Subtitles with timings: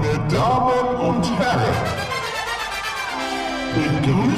[0.00, 1.74] Meine Damen und Herren,
[3.74, 4.29] begrüßen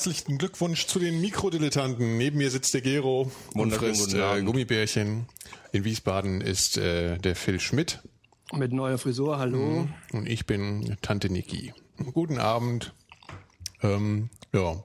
[0.00, 2.16] Herzlichen Glückwunsch zu den Mikrodilettanten.
[2.16, 4.40] Neben mir sitzt der Gero und frisst äh.
[4.40, 5.26] Gummibärchen.
[5.72, 8.00] In Wiesbaden ist äh, der Phil Schmidt
[8.54, 9.86] Mit neuer Frisur, hallo.
[10.12, 11.74] und ich bin Tante Niki.
[12.14, 12.94] Guten Abend.
[13.82, 14.82] Ähm, ja.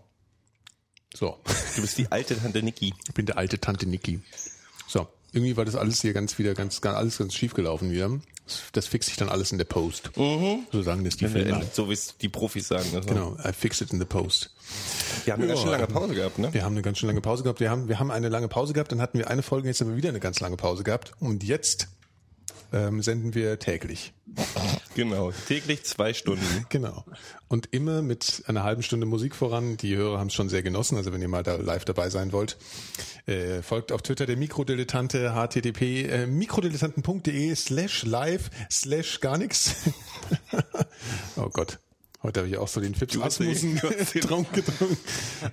[1.16, 1.40] So.
[1.78, 2.94] Du bist die alte Tante Niki.
[3.08, 4.20] Ich bin der alte Tante Niki.
[4.86, 8.20] So, irgendwie war das alles hier ganz wieder ganz, ganz alles ganz schief gelaufen wieder.
[8.74, 10.12] Das, fixe ich dann alles in der Post.
[10.16, 11.66] So sagen das die Filme.
[11.74, 12.86] So wie es die Profis sagen.
[12.94, 13.08] Also.
[13.10, 14.52] Genau, I fix it in the post.
[15.26, 15.78] Wir haben eine ganz schön Ja.
[15.78, 16.54] lange Pause gehabt, ne?
[16.54, 17.60] Wir haben eine ganz schön lange Pause gehabt.
[17.60, 19.90] Wir haben, wir haben eine lange Pause gehabt, dann hatten wir eine Folge, jetzt haben
[19.90, 21.14] wir wieder eine ganz lange Pause gehabt.
[21.20, 21.88] Und jetzt
[22.74, 24.14] ähm, senden wir täglich.
[24.96, 25.32] Genau.
[25.48, 26.46] Täglich zwei Stunden.
[26.70, 27.06] Genau.
[27.48, 29.78] Und immer mit einer halben Stunde Musik voran.
[29.78, 30.98] Die Hörer haben es schon sehr genossen.
[30.98, 32.58] Also wenn ihr mal da live dabei sein wollt,
[33.28, 39.76] äh, folgt auf Twitter der Mikrodilettante http äh, mikrodilettanten.de slash live slash gar nix.
[41.38, 41.80] oh Gott.
[42.24, 44.98] Heute habe ich auch so den Fips hast den- Asmussen du hast den- Traum getrunken.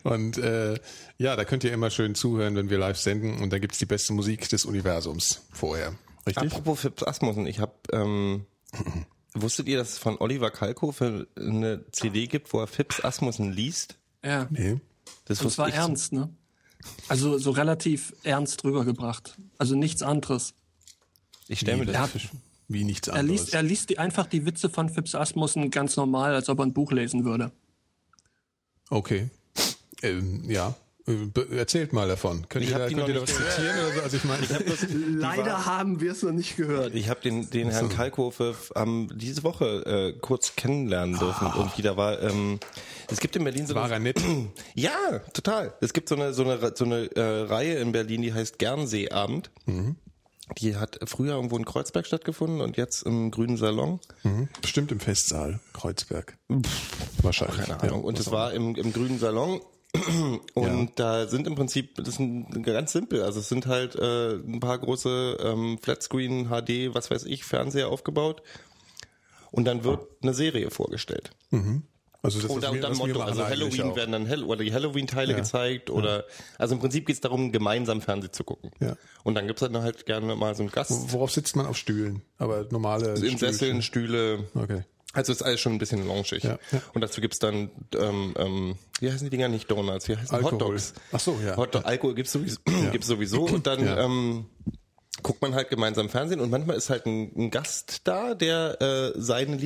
[0.04, 0.78] Und äh,
[1.18, 3.42] ja, da könnt ihr immer schön zuhören, wenn wir live senden.
[3.42, 5.92] Und da gibt's die beste Musik des Universums vorher.
[6.26, 6.52] Richtig?
[6.52, 8.46] Apropos Fips Asmussen, ich habe ähm,
[9.34, 13.96] wusstet ihr, dass es von Oliver Kalkofe eine CD gibt, wo er Fips Asmussen liest?
[14.24, 14.46] Ja.
[14.50, 14.80] Nee.
[15.24, 16.28] Das zwar ich- ernst, ne?
[17.08, 19.36] Also so relativ ernst rübergebracht.
[19.56, 20.54] Also nichts anderes.
[21.46, 22.10] Ich stelle mir das
[22.66, 23.40] Wie nichts Er anderes.
[23.42, 26.66] liest, er liest die, einfach die Witze von Fips Asmussen ganz normal, als ob er
[26.66, 27.52] ein Buch lesen würde.
[28.90, 29.30] Okay.
[30.02, 30.74] Ähm, ja.
[31.06, 32.46] Äh, Erzählt mal davon.
[32.48, 34.02] Könnt Ich ihr hab da, könnt ihr noch da was zitieren oder so?
[34.02, 34.46] Also ich meine,
[35.18, 36.94] Leider haben wir es noch nicht gehört.
[36.94, 41.96] Ich habe den, den Herrn Kalkofe ähm, diese Woche äh, kurz kennenlernen dürfen und wieder
[41.96, 42.20] war.
[42.22, 42.60] Ähm,
[43.10, 44.20] es gibt in Berlin so war er nett.
[44.74, 45.74] Ja, total.
[45.80, 49.50] Es gibt so eine so eine so eine äh, Reihe in Berlin, die heißt Gernseeabend.
[50.58, 54.00] Die hat früher irgendwo in Kreuzberg stattgefunden und jetzt im Grünen Salon.
[54.22, 54.48] Mhm.
[54.60, 56.36] Bestimmt im Festsaal, Kreuzberg.
[57.22, 57.66] Wahrscheinlich.
[57.66, 58.04] Keine Ahnung.
[58.04, 59.60] und es war im, im Grünen Salon.
[60.54, 64.34] Und da sind im Prinzip, das ist ein, ganz simpel, also es sind halt äh,
[64.36, 68.42] ein paar große ähm, Flatscreen, HD, was weiß ich, Fernseher aufgebaut.
[69.50, 71.30] Und dann wird eine Serie vorgestellt.
[72.22, 73.96] Also das Oder ist mir, dann Motto, also Halloween auch.
[73.96, 75.38] werden dann Hell oder die Halloween-Teile Ja.
[75.38, 76.24] gezeigt oder
[76.56, 78.70] also im Prinzip geht es darum, gemeinsam Fernsehen zu gucken.
[78.80, 78.96] Ja.
[79.24, 82.22] Und dann gibt's dann halt gerne mal so einen Gast Worauf sitzt man auf Stühlen?
[82.38, 83.36] Aber normale in.
[83.36, 84.44] Sesseln, Stühle.
[84.54, 84.84] Okay.
[85.12, 86.42] Also ist alles schon ein bisschen launchig.
[86.44, 86.80] Ja, ja.
[86.94, 90.34] Und dazu gibt's dann, ähm, ähm, wie heißen die Dinger nicht Donuts, wie heißen?
[90.34, 90.52] Alkohol.
[90.52, 90.94] Hotdogs.
[91.12, 91.56] Ach so, ja.
[91.56, 92.58] Hotdog, Alkohol gibt's sowieso,
[92.92, 94.04] gibt's sowieso und dann Ja.
[94.04, 94.46] ähm,
[95.22, 99.12] guckt man halt gemeinsam Fernsehen und manchmal ist halt ein, ein Gast da, der äh,
[99.20, 99.60] seine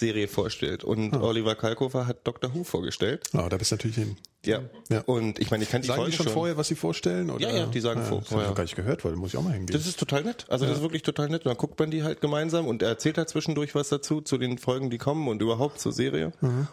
[0.00, 0.84] Lieblingsserie vorstellt.
[0.84, 2.52] Und Oliver Kalkofer hat Dr.
[2.54, 3.28] Who vorgestellt.
[3.32, 4.16] Ah, da bist du natürlich hin.
[4.44, 4.60] Ja.
[4.90, 5.00] Ja.
[5.06, 7.30] Und ich meine, ich kann die Sagen Folge die schon, vorher, was sie vorstellen?
[7.30, 7.48] Oder?
[7.50, 8.48] Ja, ja, die sagen vor- Das habe ich vorher.
[8.48, 9.74] noch gar nicht gehört, weil da muss ich auch mal hingehen.
[9.76, 10.44] Das ist total nett.
[10.48, 11.42] Also das ist wirklich total nett.
[11.44, 14.36] Und dann guckt man die halt gemeinsam und er erzählt halt zwischendurch was dazu, zu
[14.36, 16.32] den Folgen, die kommen und überhaupt zur Serie.
[16.40, 16.68] Mhm.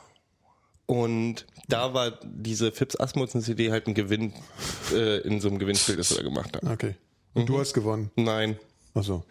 [0.85, 4.33] Und da war diese Fips Asmussen CD halt ein Gewinn
[4.93, 6.67] äh, in so einem Gewinnspiel, das wir da gemacht haben.
[6.69, 6.95] okay.
[7.33, 8.11] Und du hast gewonnen.
[8.17, 8.57] Nein,
[8.93, 9.23] Ach so.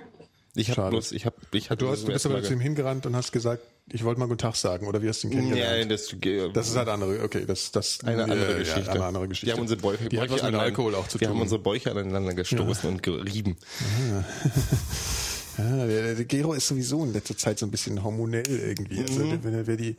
[0.55, 3.06] Ich habe bloß, ich habe, ich hatte Du, hast, du bist aber zu ihm hingerannt
[3.06, 3.62] und hast gesagt,
[3.93, 4.87] ich wollte mal guten Tag sagen.
[4.87, 5.88] Oder wie hast du ihn ge- kennengelernt?
[5.88, 8.81] Nee, das, äh, Das ist halt andere, okay, das, das eine andere äh, Geschichte.
[8.83, 9.47] Ja, eine andere Geschichte.
[9.47, 11.37] Wir haben unsere Bäuche, Die Bäuche aneinander- Alkohol auch zu Wir tun.
[11.37, 13.56] haben unsere Bäuche aneinander gestoßen und gerieben.
[15.59, 19.01] ja, der, der Gero ist sowieso in letzter Zeit so ein bisschen hormonell irgendwie.
[19.01, 19.45] Also Mhm.
[19.45, 19.97] wenn er wer die,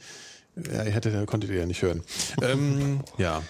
[0.73, 2.03] ja, hätte, konntet ihr ja nicht hören.
[2.41, 3.41] ähm, ja,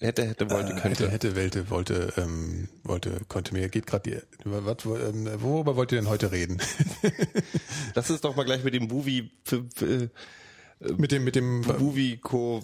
[0.00, 1.10] Hätte, hätte, wollte, äh, könnte.
[1.10, 3.68] hätte, hätte, wollte, wollte, ähm, wollte, konnte mir.
[3.68, 4.18] Geht gerade die.
[4.44, 6.60] Was, wo, ähm, worüber wollt ihr denn heute reden?
[7.94, 10.08] Lass uns doch mal gleich mit dem Buvi, äh,
[10.96, 11.62] mit dem, mit dem.
[11.62, 12.62] Buvico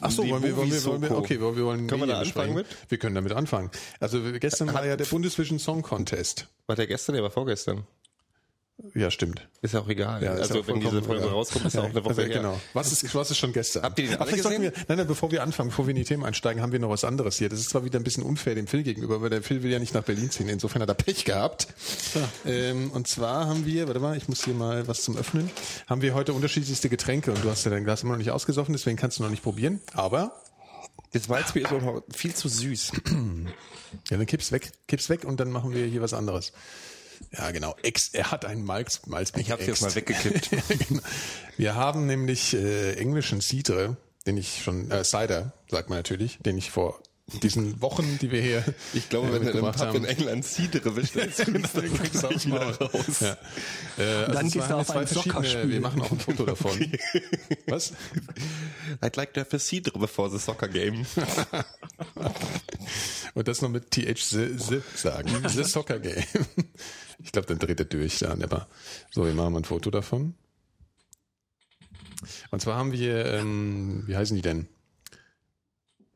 [0.00, 2.20] Ach so, wollen wir, wollen wir, wollen wir, okay, wollen wir wollen Können wir da
[2.20, 2.84] anfangen besprechen?
[2.88, 3.70] Wir können damit anfangen.
[3.98, 6.46] Also gestern war ja der Bundesvision Song Contest.
[6.66, 7.84] War der gestern, der war vorgestern.
[8.94, 9.48] Ja, stimmt.
[9.60, 10.22] Ist ja auch egal.
[10.22, 11.34] Ja, also ja wenn diese Folge egal.
[11.34, 12.28] rauskommt, ist ja auch eine Woche also, her.
[12.28, 12.60] Genau.
[12.74, 13.82] Was ist, was ist schon gestern?
[13.82, 14.84] Habt ihr den Aber alle sollten wir, gesehen?
[14.88, 17.02] nein, nein, bevor wir anfangen, bevor wir in die Themen einsteigen, haben wir noch was
[17.02, 17.48] anderes hier.
[17.48, 19.80] Das ist zwar wieder ein bisschen unfair dem Phil gegenüber, weil der Phil will ja
[19.80, 20.48] nicht nach Berlin ziehen.
[20.48, 21.66] Insofern hat er Pech gehabt.
[22.46, 25.50] Ähm, und zwar haben wir, warte mal, ich muss hier mal was zum Öffnen,
[25.88, 28.72] haben wir heute unterschiedlichste Getränke und du hast ja dein Glas immer noch nicht ausgesoffen,
[28.72, 29.80] deswegen kannst du noch nicht probieren.
[29.94, 30.40] Aber
[31.12, 32.92] Das Malzbier ist auch noch viel zu süß.
[34.10, 36.52] Ja, dann kipp's weg, kipp's weg und dann machen wir hier was anderes.
[37.32, 37.76] Ja, genau.
[37.82, 39.42] Ex, er hat einen Malz, Malzbier.
[39.42, 40.50] Ich hab's jetzt mal weggekippt.
[40.88, 41.02] Genau.
[41.56, 46.56] Wir haben nämlich äh, englischen Cidre, den ich schon, äh, Cider, sagt man natürlich, den
[46.56, 47.00] ich vor
[47.42, 48.64] diesen Wochen, die wir hier
[48.94, 51.82] Ich glaube, äh, wenn du in einem Pub in haben, England Cidre bestellst, kommst du
[51.82, 53.20] Dann nicht wieder raus.
[53.20, 53.36] Ja.
[53.98, 55.70] Äh, also Dann es gehst du auf zwei ein Soccerspiel.
[55.70, 56.72] wir machen auch ein Foto davon.
[57.66, 57.92] Was?
[59.02, 61.04] I'd like to have a Cidre before the soccer game.
[63.34, 64.18] Und das noch mit TH
[64.94, 65.48] sagen.
[65.48, 66.24] The Soccer Game.
[67.18, 68.68] Ich glaube, dann dreht er durch da, aber
[69.10, 70.34] so, wir machen mal ein Foto davon.
[72.50, 74.68] Und zwar haben wir, ähm, wie heißen die denn?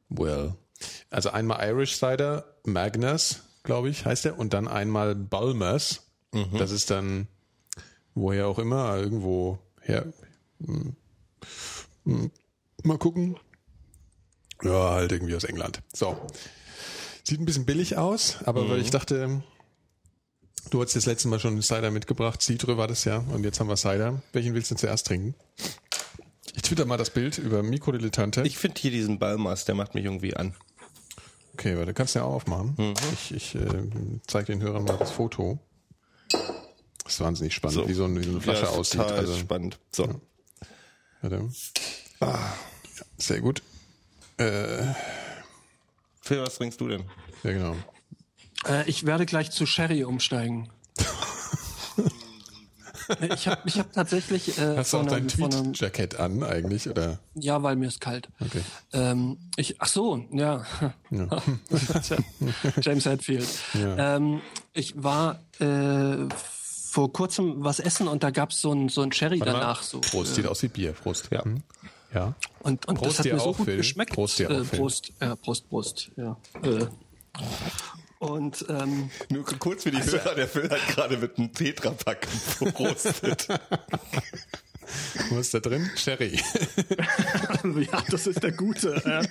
[0.08, 0.54] Well.
[1.11, 6.06] Also einmal Irish Cider, Magnus, glaube ich, heißt er, und dann einmal Bulmers.
[6.56, 7.29] Das ist dann,
[8.14, 10.12] woher auch immer, irgendwo her.
[10.64, 10.96] Hm.
[12.05, 12.31] Hm.
[12.82, 13.37] Mal gucken.
[14.62, 15.82] Ja, halt irgendwie aus England.
[15.93, 16.17] So.
[17.25, 19.43] Sieht ein bisschen billig aus, aber weil ich dachte,
[20.70, 23.69] du hattest das letzte Mal schon Cider mitgebracht, Citre war das ja, und jetzt haben
[23.69, 24.23] wir Cider.
[24.32, 25.34] Welchen willst du denn zuerst trinken?
[26.55, 28.43] Ich twitter mal das Bild über Mikrodilettante.
[28.43, 30.55] Ich finde hier diesen Ballmaß, der macht mich irgendwie an.
[31.54, 32.94] Okay, warte, kannst du ja auch aufmachen.
[33.12, 33.69] Ich, ich äh,
[34.26, 35.58] zeige den Hörern mal das Foto.
[37.04, 39.00] Das ist wahnsinnig spannend, wie, so eine, wie so eine Flasche ja, ist aussieht.
[39.00, 39.78] Total Also, spannend.
[39.90, 40.20] So.
[41.20, 41.49] warte.
[42.20, 42.56] Ja,
[43.19, 43.62] sehr gut.
[44.38, 44.82] Äh,
[46.22, 47.04] Phil, was trinkst du denn?
[47.43, 47.76] ja, genau.
[48.66, 50.70] Äh, ich werde gleich zu Sherry umsteigen.
[53.08, 57.19] Äh, ich habe ich hab tatsächlich äh, Hast du auch dein Tweet-Jacket an eigentlich, oder?
[57.34, 58.28] ja, weil mir ist kalt.
[58.40, 58.62] Okay.
[58.93, 60.64] Ähm, ich, ach so, ja.
[62.81, 63.49] James Hetfield.
[63.75, 64.40] Ähm,
[64.72, 66.28] ich war äh,
[66.90, 69.60] vor kurzem was essen und da gab's so ein so ein Sherry Warte mal.
[69.60, 70.00] danach so.
[70.00, 70.93] Prost, sieht aus wie Bier.
[70.93, 71.28] Prost.
[71.31, 71.44] Ja.
[71.44, 71.62] Hm?
[72.14, 72.34] Ja.
[72.60, 73.76] Und, und Prost das hat dir mir so auch, gut Phil.
[73.78, 74.12] geschmeckt.
[74.12, 74.76] Prost dir auch, äh.
[74.76, 76.37] Prost, ja, Prost, Prost, ja.
[76.62, 76.87] Äh.
[78.22, 83.48] Und ähm, Nur kurz für die Hörer, der Phil hat gerade mit einem Tetrapack verrostet.
[85.30, 85.90] Was ist da drin?
[85.96, 86.36] Sherry.
[87.64, 89.26] ja, das ist der gute äh,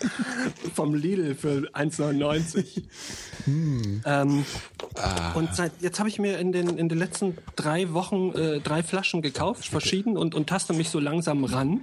[0.75, 2.83] vom Lidl für 1,99.
[3.47, 4.45] Ähm,
[5.35, 8.83] Und seit jetzt habe ich mir in den in den letzten drei Wochen äh, drei
[8.83, 11.79] Flaschen gekauft, verschieden und und taste mich so langsam ran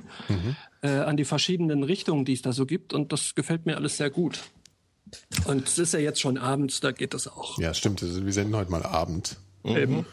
[0.82, 3.96] äh, an die verschiedenen Richtungen, die es da so gibt und das gefällt mir alles
[3.96, 4.40] sehr gut.
[5.44, 7.58] Und es ist ja jetzt schon abends, da geht das auch.
[7.58, 8.02] Ja, stimmt.
[8.02, 9.36] Also wir senden heute mal Abend.
[9.64, 10.06] Eben.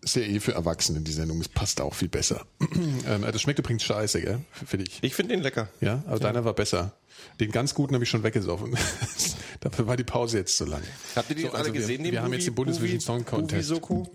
[0.00, 1.40] Ist ja eh für Erwachsene die Sendung.
[1.40, 2.44] Es passt auch viel besser.
[3.06, 4.40] ähm, das schmeckt übrigens scheiße, gell?
[4.66, 4.98] Finde ich.
[5.02, 5.68] Ich finde den lecker.
[5.80, 6.92] Ja, aber deiner war besser.
[7.38, 8.76] Den ganz guten habe ich schon weggesoffen.
[9.60, 10.82] Dafür war die Pause jetzt zu lang.
[11.14, 12.02] Habt ihr die So, alle also wir- gesehen?
[12.04, 13.68] wir haben jetzt den Bundesvision Song Contest.
[13.68, 14.10] Soko?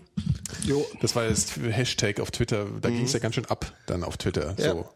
[0.64, 0.86] Jo.
[1.00, 2.66] Das war jetzt Hashtag auf Twitter.
[2.82, 4.54] Da ging es ja ganz schön ab dann auf Twitter.
[4.58, 4.72] Ja.
[4.72, 4.88] So.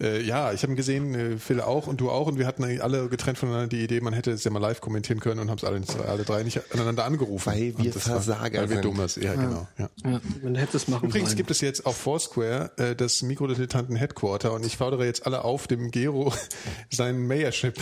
[0.00, 2.64] Äh, ja, ich habe ihn gesehen, äh, Phil auch und du auch und wir hatten
[2.80, 5.58] alle getrennt voneinander die Idee, man hätte es ja mal live kommentieren können und haben
[5.58, 7.52] es alle, alle drei nicht aneinander angerufen.
[7.52, 8.84] Weil wir das war- Versager Weil wir sind.
[8.84, 9.68] dummes, ja, genau.
[9.78, 9.88] Ja.
[10.04, 11.36] Ja, man hätte es machen Übrigens sollen.
[11.36, 15.66] gibt es jetzt auf Foursquare äh, das Mikrodilettanten Headquarter und ich fordere jetzt alle auf,
[15.68, 16.32] dem Gero
[16.90, 17.76] seinen Mayorship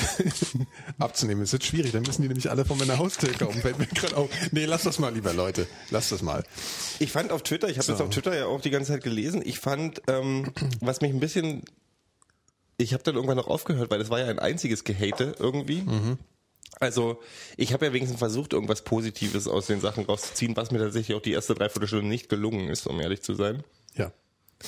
[0.99, 1.43] abzunehmen.
[1.44, 3.53] Es wird schwierig, dann müssen die nämlich alle von meiner Haustür kommen.
[3.61, 4.29] Fällt mir gerade auf.
[4.50, 5.67] Nee, lass das mal lieber, Leute.
[5.91, 6.44] Lass das mal.
[6.99, 9.43] Ich fand auf Twitter, ich habe das auf Twitter ja auch die ganze Zeit gelesen,
[9.44, 11.63] ich fand, ähm, was mich ein bisschen,
[12.82, 15.84] ich habe dann irgendwann noch aufgehört, weil das war ja ein einziges Gehate irgendwie.
[16.81, 17.20] Also
[17.56, 21.22] ich habe ja wenigstens versucht, irgendwas Positives aus den Sachen rauszuziehen, was mir tatsächlich auch
[21.22, 23.62] die erste Dreiviertelstunde nicht gelungen ist, um ehrlich zu sein.
[23.94, 24.12] Ja.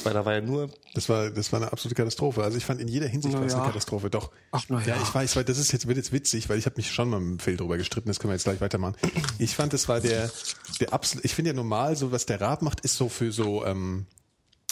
[0.03, 2.43] Weil da war ja nur, Das war, das war eine absolute Katastrophe.
[2.43, 3.69] Also ich fand in jeder Hinsicht Na war es eine ja.
[3.69, 4.11] Katastrophe.
[4.11, 4.31] Doch.
[4.51, 4.97] Ach, na ja.
[4.97, 5.03] ja.
[5.03, 7.21] ich weiß, weil das ist jetzt, wird jetzt witzig, weil ich habe mich schon mal
[7.21, 8.97] mit Phil drüber gestritten, das können wir jetzt gleich weitermachen.
[9.39, 10.31] Ich fand, das war der,
[10.81, 13.65] der absolut, ich finde ja normal, so was der Raab macht, ist so für so,
[13.65, 14.07] ähm,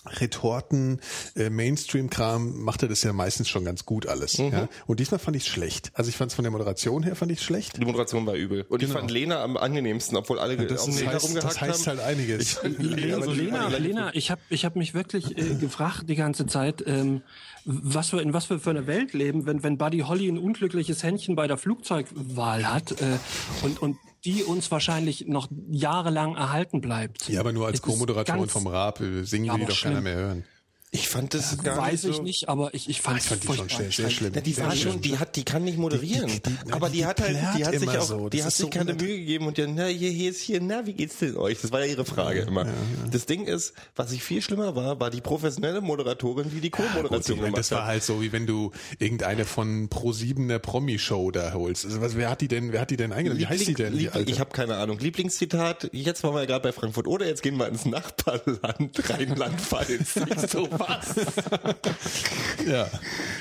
[0.05, 1.01] Retorten,
[1.37, 4.39] äh, Mainstream-Kram macht er das ja meistens schon ganz gut alles.
[4.39, 4.53] Mhm.
[4.53, 4.69] Ja?
[4.87, 5.91] Und diesmal fand ich schlecht.
[5.95, 7.77] Also ich fand es von der Moderation her fand ich schlecht.
[7.77, 8.63] die Moderation war übel.
[8.69, 8.99] Und ich Genau.
[9.01, 11.99] fand Lena am angenehmsten, obwohl alle Das, auf Lena heißt, rumgehackt das heißt haben.
[11.99, 12.61] halt einiges.
[12.63, 16.83] Lena, Also Lena, Lena, ich habe ich hab mich wirklich äh, gefragt die ganze Zeit,
[16.87, 17.23] ähm,
[17.65, 21.03] was wir in was wir für eine Welt leben, wenn wenn Buddy Holly ein unglückliches
[21.05, 23.19] Händchen bei der Flugzeugwahl hat äh,
[23.63, 27.29] und und die uns wahrscheinlich noch jahrelang erhalten bleibt.
[27.29, 30.05] ja, aber nur als Co-Moderatorin vom Raab singen Ja, die doch keiner schlimm.
[30.05, 30.45] mehr hören.
[30.95, 32.23] Ich fand das gar Weiß nicht ich so.
[32.23, 34.35] nicht, aber ich, ich fand Ich fand die schon sehr, sehr schlimm.
[34.35, 36.27] Ja, die war schon, die hat, die kann nicht moderieren.
[36.27, 38.29] Die- die- die- aber die hat halt, die hat sich auch, so.
[38.29, 38.93] die hat sich so keine.
[38.93, 41.63] Mühe gegeben und ja, na, hier, hier ist hier, na, wie geht's denn euch?
[41.63, 42.67] Das war ja ihre Frage immer.
[43.11, 47.39] Das Ding ist, was ich viel schlimmer war, war die professionelle Moderatorin, die die Co-Moderation
[47.39, 47.87] gemacht das war hat.
[47.87, 51.87] halt so, wie wenn du irgendeine von Pro7 der Promi-Show da holst.
[51.87, 53.41] Also was, wer hat die denn, wer hat die denn eingeladen?
[53.41, 53.95] Wie heißt die denn?
[53.95, 54.99] Liebling, ich habe keine Ahnung.
[54.99, 60.21] Lieblingszitat, jetzt waren wir ja gerade bei Frankfurt oder jetzt gehen wir ins Nachbarland Rheinland-Pfalz.
[60.53, 62.67] So was.
[62.67, 62.89] ja.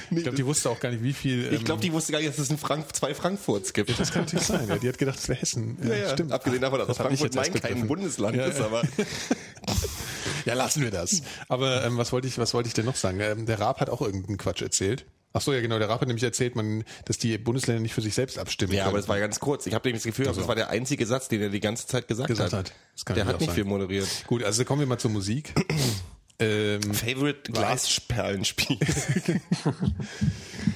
[0.10, 1.46] Ich glaube, die wusste auch gar nicht, wie viel.
[1.48, 3.98] Ich ähm, glaube, die wusste gar nicht, dass es in Frank zwei Frankfurts gibt.
[4.00, 4.68] das kann natürlich sein.
[4.68, 4.78] Ja.
[4.78, 5.78] Die hat gedacht, es wäre Hessen.
[5.84, 6.10] Ja, ja.
[6.14, 6.32] stimmt.
[6.32, 7.88] Abgesehen davon, dass Das ich Frankfurt Main kein.
[7.88, 8.66] Bundesland Ja, ist, ja.
[8.66, 8.84] aber
[10.46, 11.22] Ja, lassen wir das.
[11.48, 13.20] Aber ähm, was wollte ich, was wollte ich denn noch sagen?
[13.20, 15.06] Ähm, der Raab hat auch irgendeinen Quatsch erzählt.
[15.34, 15.80] Ach so, ja genau.
[15.80, 18.74] Der Raab hat nämlich erzählt, man, dass die Bundesländer nicht für sich selbst abstimmen.
[18.74, 19.02] ja, aber können.
[19.04, 19.66] das war ganz kurz.
[19.66, 20.42] Ich habe nämlich das Gefühl, Also.
[20.42, 22.74] das war der einzige Satz, den er die ganze Zeit gesagt, Gesagt hat.
[23.08, 23.16] hat.
[23.18, 23.56] Der hat nicht sein.
[23.56, 24.08] viel moderiert.
[24.28, 25.54] Gut, also kommen wir mal zur Musik.
[26.42, 28.78] ähm, Favorite Glasperlenspiel.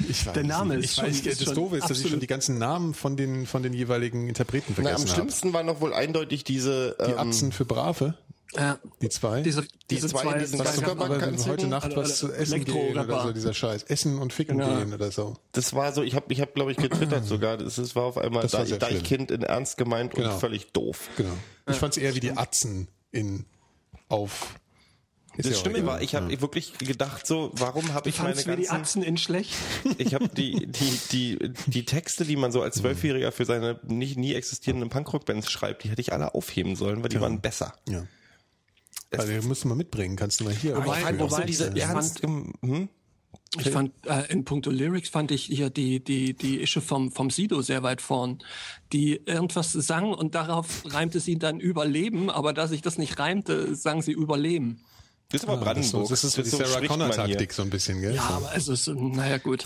[0.10, 0.86] ich weiß Der Name nicht.
[0.86, 3.18] ist ich weiß, schon- ist das Doofe ist, dass ich schon die ganzen Namen von
[3.18, 5.10] den von den jeweiligen Interpreten am vergessen habe.
[5.10, 8.14] schlimmsten war noch wohl eindeutig diese Die ähm, Atzen für Brave,
[8.56, 8.78] Ja.
[9.02, 9.42] die zwei.
[9.42, 13.32] Diese, diese zwei in diesen Zuckerback- heute Nacht Oder- was zu essen gehen oder so,
[13.34, 13.84] dieser Scheiß.
[13.84, 14.78] Essen und Ficken Genau.
[14.78, 15.36] gehen oder so.
[15.52, 17.58] Das war so, ich habe, ich hab, glaube ich, getwittert sogar.
[17.58, 19.00] Das, das war auf einmal Das war Deich- sehr schlimm.
[19.00, 20.34] Deichkind in Ernst gemeint Genau.
[20.34, 21.10] und völlig doof.
[21.18, 21.34] Genau.
[21.70, 23.46] Ich fand es eher wie die Atzen in
[24.10, 24.56] auf.
[25.38, 28.42] Ist Das ja Stimme war, ich habe wirklich gedacht so, warum habe ich meine du
[28.42, 29.54] die ganzen, Atzen in schlecht?
[29.98, 34.18] ich habe die, die, die, die Texte, die man so als Zwölfjähriger für seine nicht
[34.18, 37.74] nie existierenden Punkrock-Bands schreibt, die hätte ich alle aufheben sollen, weil die waren besser.
[37.90, 38.06] Ja.
[39.12, 40.16] Also, die musst du mal mitbringen.
[40.16, 40.76] Kannst du mal hier.
[40.78, 41.20] Wobei- aufführen.
[41.20, 42.90] wobei- diese ich ernst, hm?
[43.58, 47.30] Ich fand, äh, in puncto Lyrics fand ich hier die, die, die Ische vom, vom
[47.30, 48.40] Sido sehr weit vorn,
[48.92, 53.76] die irgendwas sang und darauf reimte sie dann Überleben, aber da sich das nicht reimte,
[53.76, 54.84] sang sie Überleben.
[55.30, 56.10] Das ist aber Ah, das, ist so, Brandenburg.
[56.10, 57.38] das ist so die Sarah spricht man Connor hier.
[57.38, 58.16] Taktik so ein bisschen, gell?
[58.16, 59.66] Ja, aber es ist, naja, gut.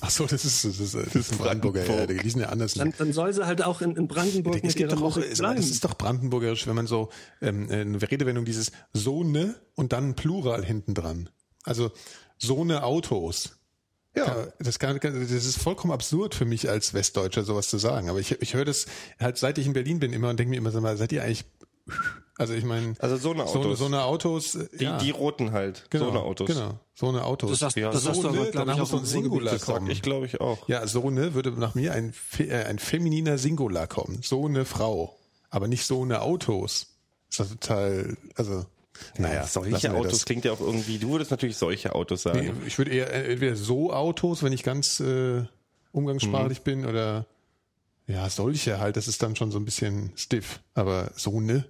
[0.00, 1.80] Ach so, das ist das ist, das ist ein Brandenburger.
[1.80, 2.22] Ja, Brandenburg.
[2.22, 2.74] die sind ja anders.
[2.74, 5.34] Dann, dann soll sie halt auch in, in Brandenburg mit ihrer doch auch, Musik mal,
[5.36, 5.56] bleiben.
[5.56, 7.08] das ist doch brandenburgerisch, wenn man so
[7.42, 11.30] ähm, eine Redewendung dieses so ne und dann ein Plural hinten dran.
[11.64, 11.90] Also
[12.38, 13.56] so ne Autos.
[14.16, 14.48] Ja.
[14.58, 18.08] Das, kann, das ist vollkommen absurd für mich als Westdeutscher sowas zu sagen.
[18.08, 18.86] Aber ich, ich höre das
[19.18, 21.22] halt seit ich in Berlin bin immer und denke mir immer, sag mal, seid ihr
[21.24, 21.44] eigentlich
[22.36, 23.78] also ich meine Also so eine so, Autos.
[23.78, 25.84] so eine Autos Die, ja, die roten halt.
[25.90, 26.46] genau, so eine Autos.
[26.48, 27.50] Genau, so eine Autos.
[27.50, 29.54] Das hast- Ja, das hast so du aber, ne, danach ich, muss so ein Singular
[29.54, 29.72] gesagt.
[29.78, 29.90] kommen.
[29.90, 30.68] Ich glaube ich auch.
[30.68, 34.20] Ja, so ne würde nach mir ein, äh, ein femininer Singular kommen.
[34.22, 35.16] So eine Frau.
[35.50, 36.88] Aber nicht so eine Autos.
[37.30, 38.64] Ist das total, also,
[39.16, 39.46] naja.
[39.46, 40.24] solche Autos das.
[40.24, 42.40] klingt ja auch irgendwie, du würdest natürlich solche Autos sagen.
[42.40, 45.48] Nee, ich würde eher entweder so Autos, wenn ich ganz äh, Mhm.
[45.92, 47.26] umgangssprachlich bin, oder
[48.06, 50.60] ja, solche halt, das ist dann schon so ein bisschen stiff.
[50.74, 51.64] Aber so ne?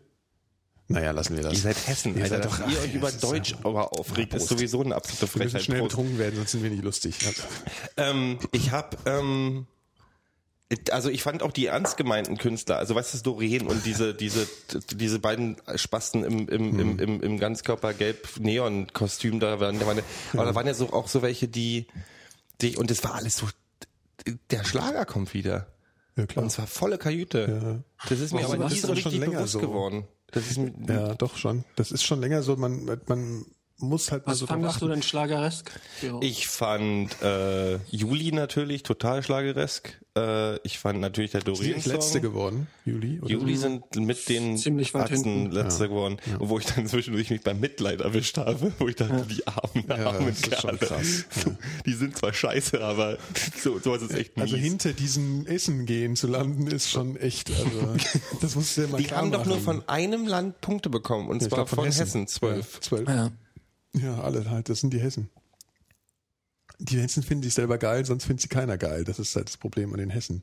[0.90, 1.52] Naja, lassen wir das.
[1.52, 2.42] Ihr seid Hessen, Ihr Alter.
[2.42, 5.38] seid doch- ihr euch ja, über Deutsch ja- aber aufregt, ist sowieso eine absolute wir
[5.44, 5.64] müssen Frechheit.
[5.64, 5.90] schnell Prost.
[5.90, 7.14] betrunken werden, sonst sind wir nicht lustig.
[7.26, 7.42] Also,
[7.98, 9.66] Ähm, ich habe, ähm,
[10.90, 14.48] also ich fand auch die ernst gemeinten Künstler, also weißt du, Doreen und diese, diese,
[14.92, 20.00] diese beiden Spasten im, im, im, im, im Ganzkörper-Gelb-Neon-Kostüm, da waren, da waren,
[20.32, 21.86] aber da waren ja so auch so welche, die,
[22.60, 23.46] die, und es war alles so,
[24.50, 25.68] der Schlager kommt wieder.
[26.16, 26.44] ja, klar.
[26.44, 27.82] Und zwar volle Kajüte.
[28.08, 29.60] Das ist mir aber nie so richtig bewusst so?
[29.60, 30.06] geworden.
[30.30, 31.64] Das ist Ja, doch schon.
[31.76, 33.46] Das ist schon länger so, man, man
[33.78, 35.70] muss halt mal Was so fandest du denn schlageresk?
[36.02, 36.18] Ja.
[36.20, 40.00] Ich fand äh, Juli natürlich total schlageresk.
[40.18, 43.20] Äh, ich fand natürlich der Ist die Doreen letzte geworden, Juli?
[43.20, 43.62] oder Juli so?
[43.62, 45.52] sind mit den Ziemlich weit Atzen hinten.
[45.52, 46.16] letzter geworden.
[46.38, 49.84] Und wo ich dann zwischendurch mich beim Mitleid erwischt habe, wo ich dachte, die armen,
[49.88, 50.78] Ja, armen das ist schon Kerle.
[50.78, 51.24] krass.
[51.86, 53.18] Die sind zwar scheiße, aber
[53.62, 54.42] so, sowas ist echt mies.
[54.44, 57.94] Also hinter diesem Essen gehen zu landen ist schon echt, also
[58.40, 61.28] das musst du dir mal die klar haben doch nur von einem Land Punkte bekommen,
[61.28, 62.74] und zwar glaub, von, Hessen, zwölf.
[62.74, 63.08] Ja, zwölf.
[63.08, 63.30] ja.
[63.94, 65.30] Ja, alle halt, das sind die Hessen.
[66.78, 69.04] Die Hessen finden sich selber geil, sonst findet sie keiner geil.
[69.04, 70.42] Das ist halt das Problem an den Hessen.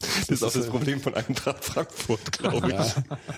[0.00, 2.72] Das ist auch das Problem von Eintracht Frankfurt, glaube ich.
[2.74, 2.94] Ja,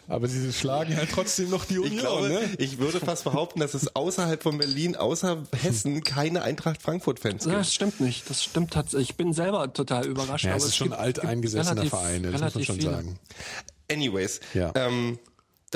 [0.09, 2.41] aber sie schlagen halt trotzdem noch die Union, Ich glaube, ne?
[2.59, 7.55] ich würde fast behaupten, dass es außerhalb von Berlin, außer Hessen, keine Eintracht Frankfurt-Fans gibt.
[7.57, 8.29] Das stimmt nicht.
[8.29, 9.11] Das stimmt tatsächlich.
[9.11, 10.45] Ich bin selber total überrascht.
[10.45, 12.91] Ja, aber es ist schon gibt- ein alteingesessener Verein, das muss man schon viele.
[12.91, 13.19] sagen.
[13.91, 14.73] Anyways, Ja.
[14.75, 15.19] ähm,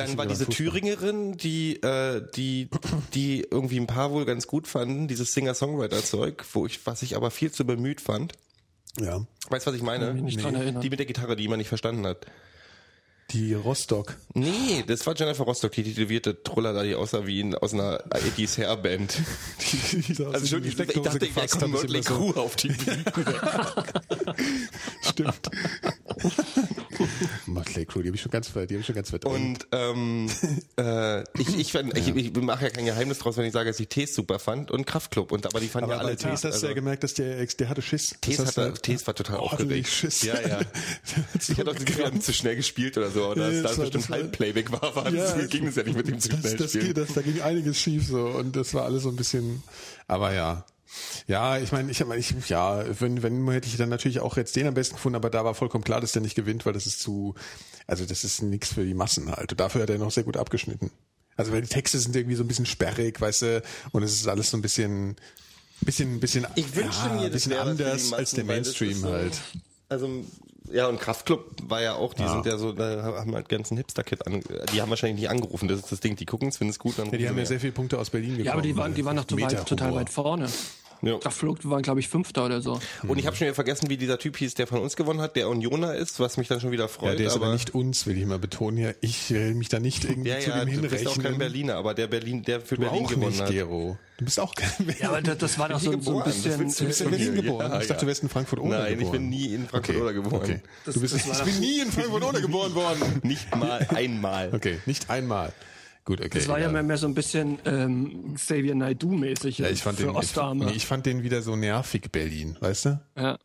[0.07, 0.67] dann war diese Fußball.
[0.67, 2.69] Thüringerin, die, äh, die,
[3.15, 7.31] die irgendwie ein paar wohl ganz gut fanden, dieses Singer-Songwriter-Zeug, wo ich, was ich aber
[7.31, 8.33] viel zu bemüht fand.
[8.99, 9.25] Ja.
[9.49, 10.15] Weißt du, was ich meine?
[10.15, 10.83] mich nicht dran erinnern.
[10.83, 12.27] Die mit der Gitarre, die man nicht verstanden hat.
[13.33, 14.17] Die Rostock.
[14.35, 18.05] Nee, das war Jennifer Rostock, die tätowierte Truller da, die aussah wie in, aus einer
[18.07, 19.17] 80s Hairband.
[19.93, 23.05] Die, die Also schon, ich dachte, da kommt Mötley Crew auf die Bühne.
[25.03, 25.51] Stimmt.
[27.47, 29.67] Motley Crue, die habe ich schon ganz, die habe ich schon ganz verdrängt.
[29.73, 30.31] Und ähm,
[30.79, 33.81] äh, ich, ich, fand- ich, ich mache ja kein Geheimnis draus, wenn ich sage, dass
[33.81, 35.33] ich Tees super fand und Kraftklub.
[35.33, 37.41] Und aber die fanden aber ja alle Tees hast du also- ja gemerkt, dass der,
[37.41, 38.15] Ex- der hatte Schiss.
[38.21, 39.89] Tees, Das hatte, du- Tees war total Oh, aufgeregt.
[39.89, 40.23] Schiss.
[40.23, 40.61] Ja, ja.
[41.41, 43.29] Ich hatte auch das Gefühl, zu schnell gespielt oder so.
[43.31, 45.97] Oder Ja, dass das da bestimmt Halbplayback war, war Ja, das ging es ja nicht
[45.97, 46.87] mit dem zu das, schnell das, spielen.
[46.89, 49.63] geht, das, da ging einiges schief so und das war alles so ein bisschen,
[50.07, 50.65] aber ja.
[51.27, 54.67] Ja, ich meine, ich, ich ja, wenn, wenn hätte ich dann natürlich auch jetzt den
[54.67, 57.01] am besten gefunden, aber da war vollkommen klar, dass der nicht gewinnt, weil das ist
[57.01, 57.35] zu,
[57.87, 59.53] also das ist nichts für die Massen halt.
[59.53, 60.91] Und dafür hat er noch sehr gut abgeschnitten.
[61.37, 64.27] Also weil die Texte sind irgendwie so ein bisschen sperrig, weißt du, und es ist
[64.27, 65.17] alles so ein bisschen,
[65.83, 69.01] Bisschen, bisschen, Ich wünschte ja, mir, das bisschen anders als der Massen, das ist Mainstream
[69.01, 69.33] so- halt.
[69.89, 70.25] Also,
[70.71, 72.33] ja, und Kraftclub war ja auch, die Ja.
[72.35, 74.43] sind ja so, da haben halt ganzen Hipster-Kit an,
[74.75, 76.99] die haben wahrscheinlich nicht angerufen, das ist das Ding, die gucken es, finden es gut,
[76.99, 78.45] dann Ja, die haben ja sehr viele Punkte aus Berlin bekommen.
[78.45, 80.49] Ja, aber die waren, die waren noch total weit vorne.
[81.03, 81.19] Ja.
[81.19, 82.79] Kraftflug waren, glaube ich, Fünfter oder so.
[83.07, 85.37] Und ich habe schon wieder vergessen, wie dieser Typ hieß, der von uns gewonnen hat,
[85.37, 87.19] der Unioner ist, was mich dann schon wieder Ja, freut.
[87.19, 88.79] der ist aber, nicht uns, will ich mal betonen.
[88.79, 91.23] Ja, ich will mich da nicht irgendwie ja, zu ja, dem du bist auch kein
[91.23, 91.39] hinrechnen.
[91.39, 93.51] Berliner, aber der Berlin, der für Du Berlin auch gewonnen nicht, hat.
[93.51, 93.99] Gero.
[94.19, 95.01] Du bist auch kein Berliner.
[95.01, 96.59] Ja, aber das, das war doch so, so ein geboren, das bisschen.
[96.59, 97.73] du bist in Berlin Ja, geboren.
[97.73, 97.81] ja.
[97.81, 99.07] Ich dachte, du wärst in Frankfurt oder Nein, geboren.
[99.07, 100.35] ich bin nie in Frankfurt oder geboren.
[100.35, 100.61] Okay.
[100.85, 103.21] du bist, das ich bin nie in Frankfurt oder geboren worden.
[103.23, 104.51] Nicht mal einmal.
[104.55, 105.53] Okay, nicht einmal.
[106.11, 106.31] Gut, okay.
[106.33, 106.73] Das war ja egal.
[106.73, 110.65] mehr, mehr so ein bisschen ähm, Xavier Naidoo-mäßig ja, ich fand für den, ich, Ostdame.
[110.65, 113.01] nee, ich fand den wieder so nervig Berlin, weißt du?
[113.17, 113.39] ja.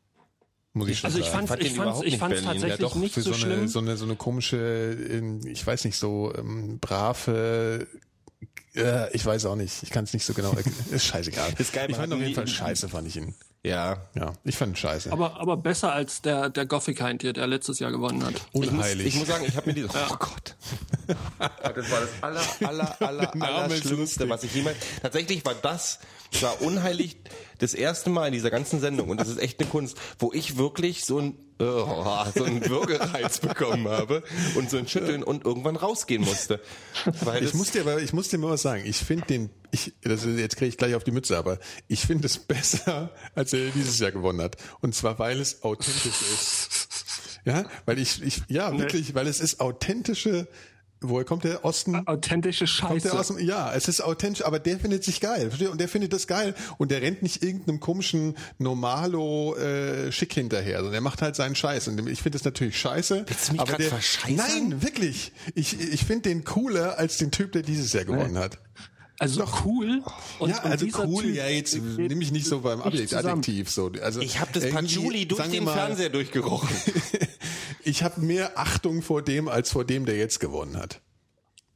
[0.73, 1.47] Muss ich schon Also ich sagen.
[1.47, 2.47] fand's, fand ich den fand's, überhaupt ich nicht fand's Berlin.
[2.47, 3.59] Ja, tatsächlich doch nicht für so, so, schlimm.
[3.59, 7.87] eine so eine so eine komische, ähm, ich weiß nicht so ähm, brave.
[8.75, 9.83] Äh, ich weiß auch nicht.
[9.83, 10.53] Ich kann es nicht so genau.
[10.53, 10.75] erklären.
[10.89, 11.53] Ist scheißegal.
[11.59, 13.35] Ist geil, ich fand auf jeden Fall scheiße, fand ich ihn.
[13.65, 13.97] Ja.
[14.13, 15.11] Ja, ich fand ihn scheiße.
[15.11, 18.35] aber, aber besser als der, der Gothic hier, der letztes Jahr gewonnen hat.
[18.35, 19.07] Ich muss, Unheilig.
[19.07, 19.91] ich muss sagen, ich habe mir dieses.
[20.09, 20.55] Oh Gott.
[21.37, 24.77] Das war das aller, aller, aller, aller Schlimmste, was ich jemals.
[25.01, 25.99] Tatsächlich war das,
[26.41, 27.17] war unheilig
[27.59, 30.57] das erste Mal in dieser ganzen Sendung und das ist echt eine Kunst, wo ich
[30.57, 34.23] wirklich so ein oh, so einen Würgereiz bekommen habe
[34.55, 36.61] und so ein Schütteln und irgendwann rausgehen musste.
[37.21, 38.83] Weil Ich muss dir aber, ich muss dir mal was sagen.
[38.85, 42.01] Ich finde den, ich, das ist, jetzt kriege ich gleich auf die Mütze, aber ich
[42.01, 44.57] finde es besser, als er dieses Jahr gewonnen hat.
[44.81, 46.69] Und zwar, weil es authentisch ist.
[47.45, 50.47] Ja, weil ich, ich, ja, wirklich, weil es ist authentische,
[51.09, 52.07] woher kommt der Osten?
[52.07, 53.19] Authentische Kommt der Scheiße.
[53.19, 55.69] aus dem, ja, es ist authentisch, aber der findet sich geil, versteht?
[55.69, 60.77] Und der findet das geil und der rennt nicht irgendeinem komischen Normalo äh, Schick hinterher,
[60.77, 63.25] sondern der macht halt seinen Scheiß und ich finde das natürlich scheiße.
[63.27, 64.35] Willst du mich aber der, verscheißern?
[64.35, 65.31] Nein, wirklich.
[65.53, 68.59] Ich, ich finde den cooler als den Typ, der dieses Jahr gewonnen hat.
[69.17, 70.03] Also cool.
[70.39, 72.81] Und, ja, und also cool, Typ ja, jetzt geht nimm mich nicht so beim.
[72.81, 73.91] Adjektiv so.
[74.01, 76.69] Also ich habe das Patchouli durch den mal, Fernseher durchgerochen.
[77.85, 81.01] Ich habe mehr Achtung vor dem als vor dem, der jetzt gewonnen hat.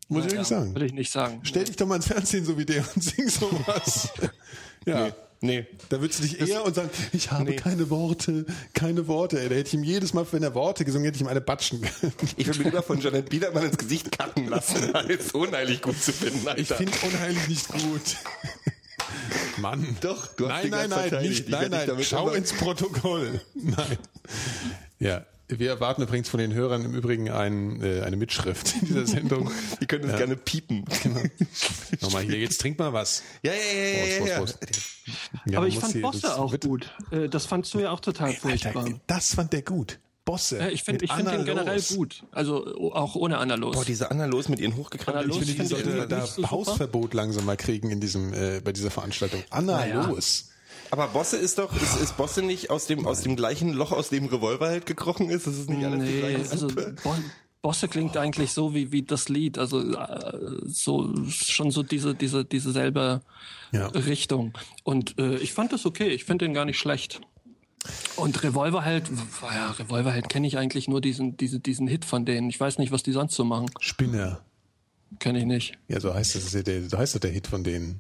[0.08, 0.74] Muss ich Ja, ehrlich sagen.
[0.76, 1.40] Würde ich nicht sagen.
[1.44, 4.10] Stell dich doch mal ins Fernsehen so wie der und sing sowas.
[4.86, 5.12] ja.
[5.42, 5.66] Nee.
[5.88, 7.56] Da würdest du dich eher und sagen, ich habe Nee.
[7.56, 9.40] keine Worte, keine Worte.
[9.40, 11.40] Ey, Da hätte ich ihm jedes Mal, wenn er Worte gesungen hätte, ich ihm eine
[11.40, 12.12] batschen können.
[12.36, 16.12] Ich will mir lieber von Janet Biedermann ins Gesicht kacken lassen, als unheilig gut zu
[16.12, 16.46] finden.
[16.46, 16.60] Alter.
[16.60, 18.18] Ich finde unheilig nicht gut.
[19.58, 19.96] Mann.
[20.02, 23.40] Doch, du hast nein, nein, nein, nicht, Ich nein, nein, schau ins Protokoll.
[23.54, 23.98] Nein.
[25.00, 29.06] Ja, wir erwarten übrigens von den Hörern im Übrigen ein, äh, eine Mitschrift in dieser
[29.08, 29.52] Sendung.
[29.82, 30.86] Die können das gerne piepen.
[32.02, 33.24] Nochmal hier, jetzt trink mal was.
[33.44, 34.38] Ja, ja, ja, ja, Prost, ja.
[34.38, 34.58] Prost,
[35.46, 35.52] ja.
[35.54, 36.90] Ja, Aber ich fand hier- Bosse auch wird- gut.
[37.12, 38.84] Äh, Das fandst du ja auch total furchtbar.
[38.84, 40.00] Alter, das fand der gut.
[40.26, 40.60] Bosse.
[40.60, 42.24] Ja, ich finde mit ich find den generell gut.
[42.32, 43.76] Also auch ohne Anna los.
[43.76, 46.52] Boah, diese Anna los mit ihren hochgekrempelten Ich finde, die sollte da so super.
[46.52, 49.42] Hausverbot langsam mal kriegen in diesem, äh, bei dieser Veranstaltung.
[49.50, 50.06] Anna Naja.
[50.08, 50.50] los.
[50.92, 54.10] Aber Bosse ist doch, ist, ist Bosse nicht aus dem, aus dem gleichen Loch, aus
[54.10, 55.46] dem Revolver halt gekrochen ist?
[55.48, 56.68] Das ist nicht alles die Nee, gleiche also?
[56.68, 57.16] Bo
[57.62, 62.46] Bosse klingt eigentlich so wie, wie das Lied, also äh, so schon so diese, diese,
[62.46, 63.22] diese selbe
[63.74, 63.88] Ja.
[63.88, 64.54] Richtung.
[64.84, 67.20] Und äh, ich fand das okay, ich finde den gar nicht schlecht.
[68.16, 69.10] Und Revolverheld,
[69.42, 72.50] ja, Revolverheld kenne ich eigentlich nur diesen, diese, diesen Hit von denen.
[72.50, 73.70] Ich weiß nicht, was die sonst so machen.
[73.82, 74.40] Spinner.
[75.20, 75.78] Kenne ich nicht.
[75.90, 78.00] Ja, so heißt das, ist ja der, so heißt doch der Hit von denen.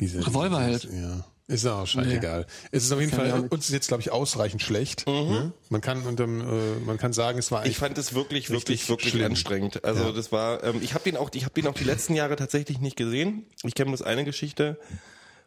[0.00, 0.84] Diese, Revolverheld.
[0.92, 1.24] Ja.
[1.46, 2.46] Ist auch scheißegal.
[2.70, 5.06] Es ist auf jeden Fall, uns ist jetzt, glaube ich, ausreichend schlecht.
[5.06, 5.52] Ne?
[5.68, 9.10] Man kann unterm, äh, man kann sagen, es war Ich fand es wirklich, wirklich, wirklich
[9.12, 9.26] schlimm.
[9.26, 9.84] anstrengend.
[9.84, 12.36] Also das war, ähm, ich habe den auch, ich habe den auch die letzten Jahre
[12.36, 13.44] tatsächlich nicht gesehen.
[13.62, 14.78] Ich kenne bloß eine Geschichte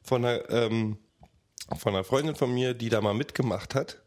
[0.03, 0.97] von einer, ähm,
[1.79, 3.97] von einer Freundin von mir, die da mal mitgemacht hat.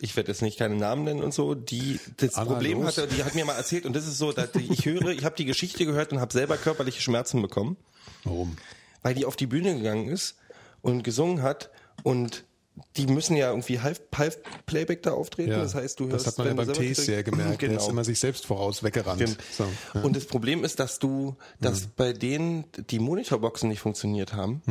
[0.00, 2.98] Ich werde jetzt nicht keine Namen nennen und so, die das Anna Problem Los?
[2.98, 5.36] hatte, die hat mir mal erzählt und das ist so, dass ich höre, ich habe
[5.36, 7.76] die Geschichte gehört und habe selber körperliche Schmerzen bekommen,
[8.24, 8.58] Warum?
[9.02, 10.34] weil die auf die Bühne gegangen ist
[10.84, 11.70] und gesungen hat
[12.04, 12.44] und
[12.96, 15.52] die müssen ja irgendwie Half, Half Playback da auftreten.
[15.52, 17.62] Ja, das heißt, du hörst, das hat man ja beim Tees sehr gemerkt.
[17.62, 17.88] Der ist Genau.
[17.90, 19.36] immer sich selbst voraus weggerannt.
[19.52, 20.00] So, ja.
[20.02, 24.62] Und das Problem ist, dass du, dass bei denen die Monitorboxen nicht funktioniert haben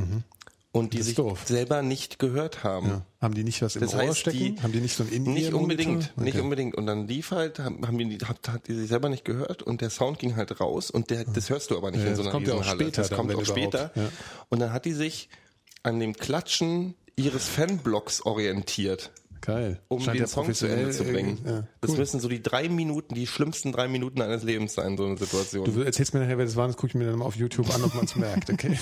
[0.73, 0.99] und die Mhm.
[0.99, 1.43] Das ist sich doof.
[1.45, 2.88] selber nicht gehört haben.
[2.88, 3.06] ja.
[3.21, 4.38] Haben die nicht was im Das Ohr heißt, stecken?
[4.58, 6.26] die, haben die nicht so ein in Nicht unbedingt, Okay.
[6.26, 6.76] nicht unbedingt.
[6.76, 9.80] Und dann lief halt, haben, haben die, hat, hat die sich selber nicht gehört und
[9.80, 12.23] der Sound ging halt raus und der, das hörst du aber nicht Ja, in so
[12.23, 13.91] das einer kommt ja auch später Das dann, kommt auch später.
[13.95, 14.10] ja.
[14.49, 15.30] Und dann hat die sich
[15.84, 19.80] an dem Klatschen ihres Fanblocks orientiert Geil.
[19.89, 21.39] um Scheint den Song zu Ende zu bringen.
[21.46, 21.98] Ja, Das cool.
[21.98, 25.65] müssen so die drei Minuten, die schlimmsten drei Minuten eines Lebens sein, so eine Situation.
[25.72, 27.69] Du erzählst mir nachher, wer das war, das gucke ich mir dann mal auf YouTube
[27.76, 28.78] an, ob man es merkt, okay?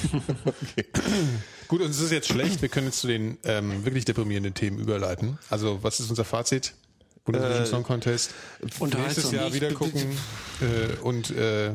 [1.67, 4.77] Gut, und es ist jetzt schlecht, wir können jetzt zu den ähm, wirklich deprimierenden Themen
[4.79, 5.39] überleiten.
[5.49, 6.73] Also, was ist unser Fazit?
[7.25, 8.31] Bundesvision Äh, Song Contest.
[8.79, 9.01] Unterhaltsam.
[9.01, 10.01] Nächstes Jahr wieder gucken
[10.61, 11.71] äh, und äh,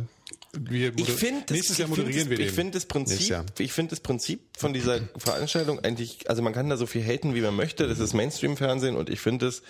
[0.60, 4.40] wir Ich finde, nächstes Jahr moderieren wir ich finde das Prinzip, ich finde das Prinzip
[4.56, 7.88] von dieser Veranstaltung eigentlich, also man kann da so viel haten, wie man möchte.
[7.88, 9.62] Das ist Mainstream-Fernsehen und ich finde es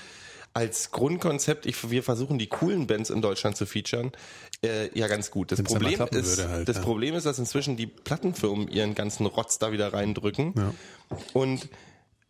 [0.57, 4.13] als Grundkonzept, ich, wir versuchen die coolen Bands in Deutschland zu featuren,
[4.65, 5.53] äh, ja ganz gut.
[5.53, 6.83] Das Wenn's Problem ist, halt, das ja.
[6.83, 10.55] Problem ist, dass inzwischen die Plattenfirmen ihren ganzen Rotz da wieder reindrücken
[11.35, 11.69] und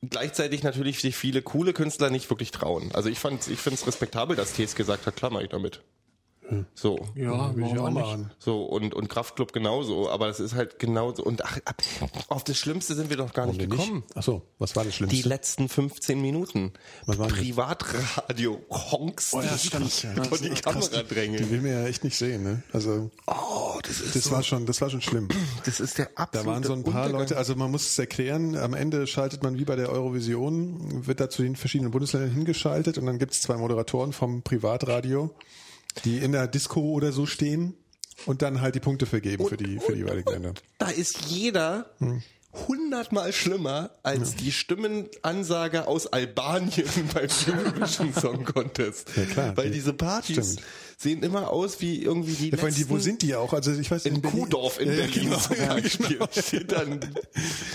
[0.02, 2.90] gleichzeitig natürlich sich viele coole Künstler nicht wirklich trauen.
[2.92, 5.82] Also ich fand, ich finde es respektabel, dass Tees gesagt hat, klar mach ich damit.
[6.74, 7.08] So.
[7.14, 7.94] Ja, Will ich auch nicht?
[8.00, 8.30] machen.
[8.38, 11.24] So, und, und Kraftclub genauso, aber das ist halt genauso.
[11.24, 11.82] Und ach, ab-
[12.28, 14.04] auf das Schlimmste sind wir doch gar nicht gekommen.
[14.14, 15.28] Ach so, was war das Die Schlimmste?
[15.28, 16.72] letzten 15 Minuten.
[17.06, 17.28] Was war?
[17.28, 19.90] Privatradio, Honks, Oh ja, die stimmt.
[19.90, 21.50] sich vor die Kamera Die drängen.
[21.50, 22.62] will mir ja echt nicht sehen, ne?
[22.72, 25.28] Also, Oh, das ist, das so, war schon, das war schon schlimm.
[25.64, 27.20] das ist der Da absolute waren so ein paar Untergang.
[27.20, 31.20] Leute, also man muss es erklären, am Ende schaltet man wie bei der Eurovision, wird
[31.20, 35.30] da zu den verschiedenen Bundesländern hingeschaltet und dann gibt es zwei Moderatoren vom Privatradio,
[36.04, 37.74] die in der Disco oder so stehen
[38.26, 40.54] und dann halt die Punkte vergeben für die, für die jeweiligen Länder.
[40.78, 42.22] Da ist jeder Hm.
[42.68, 49.10] hundertmal schlimmer als die Stimmenansage aus Albanien beim Eurovision Song Contest.
[49.16, 50.62] Ja, klar, Weil die- diese Partys stimmt.
[50.96, 53.52] sehen immer aus wie irgendwie die Ja, allem die, wo letzten- sind die auch?
[53.52, 56.28] Also ich weiß in Berlin- Kuhdorf in Ja, ja, Berlin genau, ja, genau.
[56.32, 57.00] Steht dann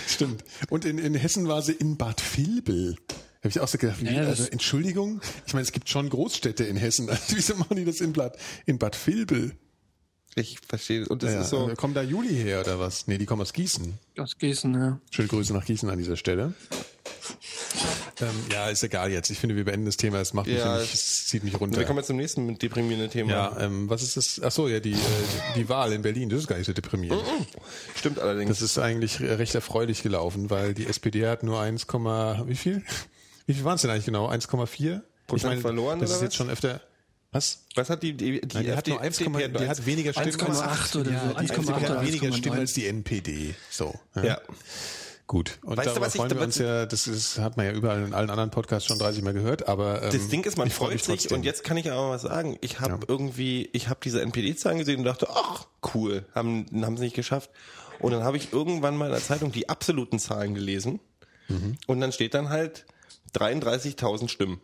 [0.08, 0.42] Stimmt.
[0.70, 2.96] Und in, in Hessen war sie in Bad Vilbel.
[3.42, 6.64] Habe ich auch so gedacht, wie, Ja, also Entschuldigung, ich meine, es gibt schon Großstädte
[6.64, 7.10] in Hessen.
[7.10, 9.52] Also, wieso machen die das in Bad, in Bad Vilbel?
[10.34, 11.06] Ich verstehe.
[11.08, 11.68] Und das Ja, ist so.
[11.68, 13.06] äh, kommen da Juli her oder was?
[13.06, 13.92] Nee, die kommen aus Gießen.
[14.16, 15.00] Aus Gießen, ja.
[15.10, 16.54] Schöne Grüße nach Gießen an dieser Stelle.
[18.20, 19.30] Ähm, ja, ist egal jetzt.
[19.30, 20.20] Ich finde, wir beenden das Thema.
[20.20, 21.78] Es macht mich, Ja, nämlich, es zieht mich runter.
[21.78, 23.30] Wir kommen jetzt zum nächsten deprimierenden Thema.
[23.30, 24.40] ja, ähm, was ist das?
[24.42, 24.96] Ach so, ja, die, äh,
[25.56, 26.28] die Wahl in Berlin.
[26.30, 27.22] Das ist gar nicht so deprimierend.
[27.96, 28.50] Stimmt allerdings.
[28.50, 31.86] Das ist eigentlich recht erfreulich gelaufen, weil die SPD hat nur 1,
[32.46, 32.82] wie viel?
[33.46, 34.28] Wie viel waren es denn eigentlich genau?
[34.30, 35.00] 1,4?
[35.26, 36.36] Prozent verloren, Das oder ist jetzt was?
[36.36, 36.80] schon öfter.
[37.30, 37.60] Was?
[37.76, 40.32] Was hat die, die, die Nein, die hat nur 1, FDP die hat weniger Stimmen
[40.32, 42.36] 1,8 oder ja, so, die 1,8 FDP hat oder weniger 1,9.
[42.36, 43.54] Stimmen als die NPD.
[43.70, 43.94] So.
[44.22, 44.38] Ja.
[45.26, 45.58] Gut.
[45.62, 47.64] Und Weißt du, darüber was ich freuen wir damit- uns ja, das ist, hat man
[47.64, 50.58] ja überall in allen anderen Podcasts schon 30 Mal gehört, aber ähm, Das Ding ist,
[50.58, 51.38] man ich freu freut sich trotzdem.
[51.38, 52.58] und jetzt kann ich aber was sagen.
[52.60, 52.98] Ich habe Ja.
[53.08, 57.48] irgendwie, ich habe diese NPD-Zahlen gesehen und dachte, ach cool, haben haben sie nicht geschafft.
[57.98, 61.00] Und dann habe ich irgendwann mal in der Zeitung die absoluten Zahlen gelesen
[61.48, 61.76] Mhm.
[61.86, 62.84] und dann steht dann halt
[63.34, 64.60] 33.000 Stimmen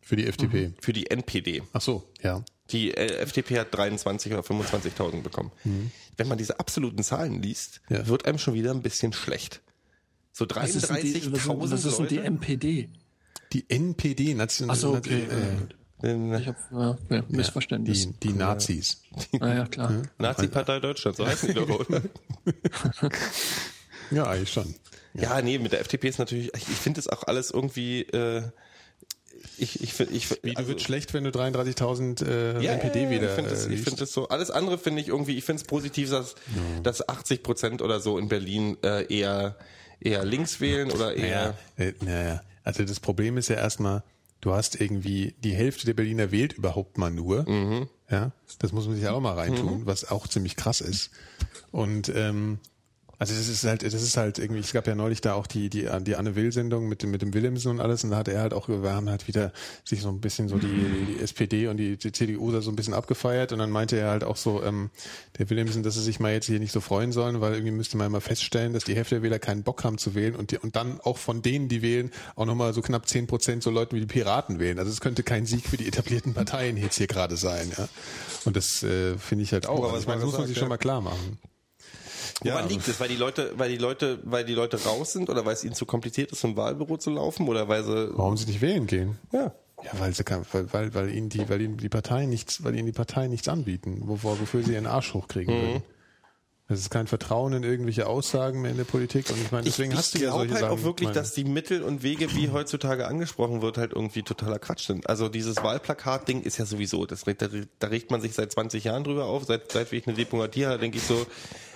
[0.00, 0.72] für die FDP.
[0.80, 1.62] für die NPD.
[1.72, 2.44] Ach so, ja.
[2.70, 5.50] Die äh, FDP hat 23 oder 25.000 bekommen.
[6.16, 7.96] Wenn man diese absoluten Zahlen liest, Mhm.
[7.96, 8.06] Ja.
[8.06, 9.60] wird einem schon wieder ein bisschen schlecht.
[10.32, 12.18] So Was ist denn die, was, 33.000 was ist denn die.
[12.18, 12.88] MPD?
[13.52, 15.24] Die NPD, Nation, Ach so, okay.
[16.02, 18.06] äh, Ich hab, ja, ja, Missverständnis.
[18.20, 19.02] die, die Nazis.
[19.40, 20.02] Ah, ja, klar.
[20.18, 21.80] Nazi-Partei Deutschland, so heißen die doch.
[21.80, 22.00] oder?
[24.12, 24.74] Ja, eigentlich schon.
[25.14, 28.42] Ja, nee, mit der FDP ist natürlich, ich, ich finde das auch alles irgendwie, äh,
[29.56, 33.10] ich, ich ich, Wie, du also, wird schlecht, wenn du 33.000 äh, ja, NPD ja,
[33.10, 35.44] wieder Ich finde das, äh, ich find das so, alles andere finde ich irgendwie, ich
[35.44, 36.34] finde es positiv, dass,
[36.82, 39.56] dass 80 Prozent oder so in Berlin äh, eher,
[40.00, 44.02] eher links wählen oder eher, Naja, äh, naja, also das Problem ist ja erstmal,
[44.40, 47.48] du hast irgendwie die Hälfte der Berliner wählt überhaupt mal nur.
[47.48, 47.88] Mhm.
[48.10, 51.10] Ja, das muss man sich ja auch mal reintun, was auch ziemlich krass ist.
[51.70, 52.58] Und ähm,
[53.20, 55.68] also das ist halt, das ist halt irgendwie, es gab ja neulich da auch die,
[55.68, 58.40] die, die Anne Will-Sendung mit dem, mit dem Willemsen und alles und da hat er
[58.40, 59.52] halt auch, wir haben halt wieder
[59.84, 62.76] sich so ein bisschen so die, die SPD und die, die CDU da so ein
[62.76, 64.88] bisschen abgefeiert und dann meinte er halt auch so, ähm,
[65.36, 67.98] der Willemsen, dass sie sich mal jetzt hier nicht so freuen sollen, weil irgendwie müsste
[67.98, 70.56] man mal feststellen, dass die Hälfte der Wähler keinen Bock haben zu wählen und die,
[70.56, 73.96] und dann auch von denen, die wählen, auch nochmal so knapp zehn Prozent so Leuten
[73.96, 74.78] wie die Piraten wählen.
[74.78, 77.86] Also es könnte kein Sieg für die etablierten Parteien jetzt hier gerade sein, ja.
[78.46, 79.76] Und das äh, finde ich halt auch.
[79.76, 80.60] Woran Also ich meine, das muss man sich ja.
[80.60, 81.38] schon mal klar machen.
[82.42, 83.00] Woran liegt es?
[83.00, 85.74] Weil die Leute, weil die Leute, weil die Leute raus sind oder weil es ihnen
[85.74, 89.18] zu kompliziert ist, zum Wahlbüro zu laufen oder weil sie, Warum sie nicht wählen gehen?
[89.32, 89.52] ja.
[89.82, 92.84] Ja, weil sie weil, weil, weil ihnen die, weil ihnen die Parteien nichts, weil ihnen
[92.84, 95.60] die Parteien nichts anbieten, wovor, wofür sie ihren Arsch hochkriegen Mhm.
[95.62, 95.82] würden.
[96.68, 99.90] Es ist kein Vertrauen in irgendwelche Aussagen mehr in der Politik und ich meine, deswegen
[99.90, 100.78] ich, hast du ich ja glaube solche halt Sachen.
[100.78, 104.22] auch wirklich, Ich meine, dass die Mittel und Wege, wie heutzutage angesprochen wird, halt irgendwie
[104.22, 105.08] totaler Quatsch sind.
[105.08, 109.02] Also dieses Wahlplakat-Ding ist ja sowieso, das, da, da regt man sich seit 20 Jahren
[109.02, 111.26] drüber auf, seit, seit ich eine Diplomatie habe, denke ich so,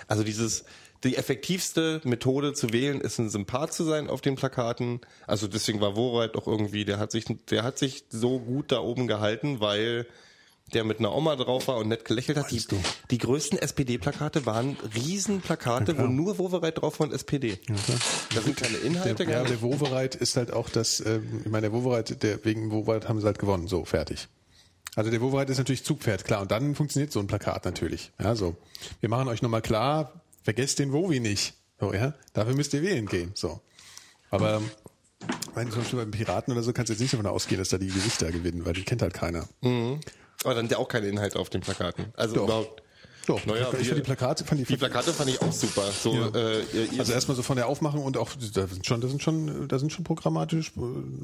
[0.07, 0.65] also dieses,
[1.03, 5.01] die effektivste Methode zu wählen, ist ein Sympath zu sein auf den Plakaten.
[5.27, 8.79] Also deswegen war Wohreit auch irgendwie, der hat sich, der hat sich so gut da
[8.79, 10.07] oben gehalten, weil
[10.73, 12.49] der mit einer Oma drauf war und nett gelächelt hat.
[12.49, 12.63] Die,
[13.11, 17.59] die größten SPD-Plakate waren Riesenplakate, wo nur Wowereit drauf war und SPD.
[18.33, 21.69] Da sind keine Inhalte, der, ja, der Wovereit ist halt auch das, ähm, ich meine,
[21.69, 24.27] der Wovereit, der, wegen Wovereit haben sie halt gewonnen, so, fertig.
[24.95, 28.11] Also der Wovereit ist natürlich Zugpferd, klar, und dann funktioniert so ein Plakat natürlich.
[28.19, 28.55] Ja, so.
[29.01, 31.53] Wir machen euch nochmal klar, vergesst den Wowi nicht.
[31.79, 33.59] So, ja, dafür müsst ihr wählen gehen, so.
[34.31, 34.61] Aber,
[35.53, 37.77] meine, zum Beispiel beim Piraten oder so kannst du jetzt nicht davon ausgehen, dass da
[37.77, 39.47] die Gesichter gewinnen, weil die kennt halt keiner.
[40.43, 42.05] Aber dann ja auch keine Inhalte auf den Plakaten.
[42.15, 42.43] Also Doch.
[42.45, 42.81] überhaupt.
[43.27, 45.83] Doch, Naja, ich fand die Plakate, fand die, Die Plakate fand ich auch super.
[45.91, 46.27] So, Ja.
[46.35, 46.63] äh,
[46.99, 49.79] Also erstmal so von der Aufmachung und auch da sind schon, da sind schon, da
[49.79, 50.81] sind schon programmatisch äh,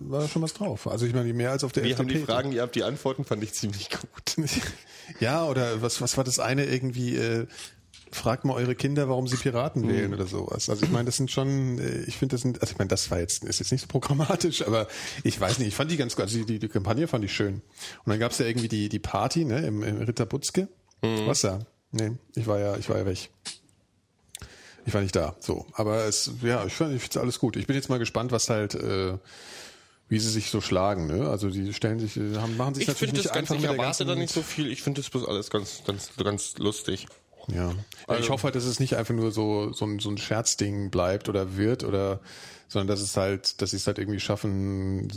[0.09, 0.87] war schon was drauf.
[0.87, 2.31] Also ich meine mehr als auf der wir haben die FDP.
[2.31, 4.35] Fragen, ihr habt die Antworten, fand ich ziemlich gut.
[5.19, 7.17] Ja, oder was was war das eine irgendwie?
[7.17, 7.45] Äh,
[8.13, 9.89] fragt mal eure Kinder, warum sie Piraten Mhm.
[9.89, 10.69] wählen oder sowas.
[10.69, 13.09] Also ich meine, das sind schon, äh, ich finde das sind, also ich meine, das
[13.11, 14.87] war jetzt ist jetzt nicht so programmatisch, aber
[15.23, 17.33] ich weiß nicht, ich fand die ganz gut, also die, die, die Kampagne fand ich
[17.33, 17.55] schön.
[17.55, 17.61] Und
[18.07, 20.67] dann gab's ja irgendwie die die Party ne im, im Ritter Butzke.
[21.01, 21.25] Mhm.
[21.25, 21.59] Was da?
[21.91, 23.29] Nee, ich war ja ich war ja weg.
[24.85, 25.35] Ich war nicht da.
[25.39, 27.55] So, aber es ja, ich finde ich find's alles gut.
[27.55, 29.17] Ich bin jetzt mal gespannt, was halt äh,
[30.11, 31.29] wie sie sich so schlagen, ne?
[31.29, 34.03] Also die stellen sich, äh, haben, machen sich Ich natürlich nicht ganz, einfach ich erwarte
[34.03, 34.69] da nicht so viel.
[34.69, 37.07] Ich finde das bloß alles ganz, ganz, ganz lustig.
[37.47, 37.69] Ja.
[37.69, 37.75] ja
[38.07, 40.89] Also- ich hoffe halt, dass es nicht einfach nur so, so ein, so ein Scherzding
[40.91, 42.19] bleibt oder wird oder,
[42.67, 45.07] sondern dass es halt, dass sie es halt irgendwie schaffen,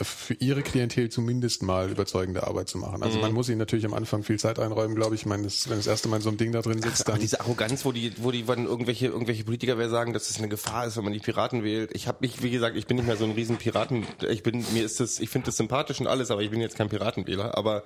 [0.00, 3.02] für ihre Klientel zumindest mal überzeugende Arbeit zu machen.
[3.02, 3.22] Also Mhm.
[3.22, 5.22] man muss ihnen natürlich am Anfang viel Zeit einräumen, glaube ich.
[5.22, 7.20] Ich meine, das, wenn das erste Mal so ein Ding da drin sitzt, Aber dann.
[7.20, 10.48] diese Arroganz, wo die, wo die, wenn irgendwelche, irgendwelche Politiker wer sagen, dass es eine
[10.48, 11.90] Gefahr ist, wenn man die Piraten wählt.
[11.94, 14.06] Ich habe mich, wie gesagt, ich bin nicht mehr so ein riesen Piraten.
[14.28, 16.76] Ich bin, mir ist das, ich finde das sympathisch und alles, aber ich bin jetzt
[16.76, 17.58] kein Piratenwähler.
[17.58, 17.82] Aber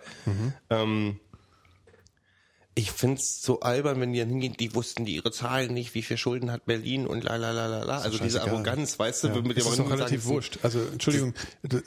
[0.71, 1.19] ähm,
[2.75, 6.01] ich find's so albern, wenn die dann hingehen, die wussten die ihre Zahlen nicht, wie
[6.03, 7.99] viel Schulden hat Berlin und la la la la la.
[7.99, 8.43] Also diese.
[8.43, 10.59] Arroganz, weißt du, Ja, mit das dem ist doch relativ sagen, wurscht.
[10.63, 11.35] Also Entschuldigung,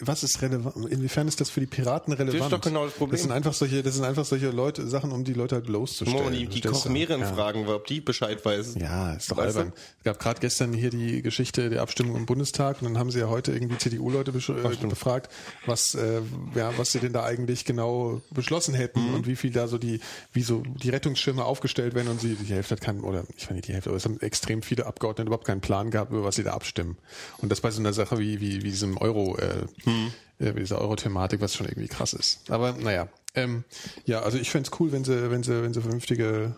[0.01, 0.75] was ist relevant?
[0.91, 2.53] Inwiefern ist das für die Piraten relevant?
[2.53, 3.13] doch genau das Problem.
[3.13, 6.23] Das sind einfach solche, das sind einfach solche Leute, Sachen, um die Leute halt bloßzustellen.
[6.23, 6.67] Moment, die, die?
[6.67, 7.33] Kochmeeren Ja.
[7.33, 8.75] fragen, ob die Bescheid weiß.
[8.79, 9.59] Ja, ist doch Weißt du?
[9.61, 9.73] albern.
[9.97, 13.19] Es gab gerade gestern hier die Geschichte der Abstimmung im Bundestag und dann haben sie
[13.19, 15.31] ja heute irgendwie CDU-Leute äh, befragt,
[15.65, 16.21] was, äh,
[16.53, 19.13] ja, was sie denn da eigentlich genau beschlossen hätten Mhm.
[19.15, 19.99] und wie viel da so die,
[20.31, 23.55] wie so die Rettungsschirme aufgestellt werden und sie, die Hälfte hat keinen, oder ich meine
[23.57, 26.35] nicht die Hälfte, aber es haben extrem viele Abgeordnete überhaupt keinen Plan gehabt, über was
[26.35, 26.97] sie da abstimmen.
[27.37, 30.11] Und das bei so einer Sache wie, wie, wie diesem Euro, äh, Mhm.
[30.39, 32.49] äh, wie dieser Euro-Thematik, was schon irgendwie krass ist.
[32.51, 33.63] Aber naja, ähm,
[34.05, 36.55] ja, also ich fänd's cool, wenn sie, wenn sie, wenn sie vernünftige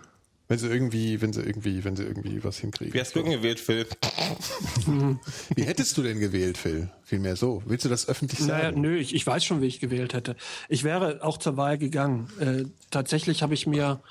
[0.47, 2.93] wenn sie irgendwie, wenn sie irgendwie, wenn sie irgendwie was hinkriegen.
[2.93, 3.85] Wie hast du denn gewählt, Phil?
[5.55, 6.89] Wie hättest du denn gewählt, Phil?
[7.03, 7.61] Vielmehr so.
[7.65, 8.81] Willst du das öffentlich Naja, sagen?
[8.81, 10.35] nö, ich, ich weiß schon, wie ich gewählt hätte.
[10.69, 12.29] Ich wäre auch zur Wahl gegangen.
[12.39, 14.01] Äh, tatsächlich habe ich mir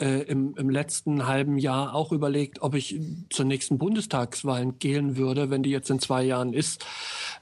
[0.00, 2.98] äh, im, im letzten halben Jahr auch überlegt, ob ich
[3.30, 6.84] zur nächsten Bundestagswahl gehen würde, wenn die jetzt in zwei Jahren ist,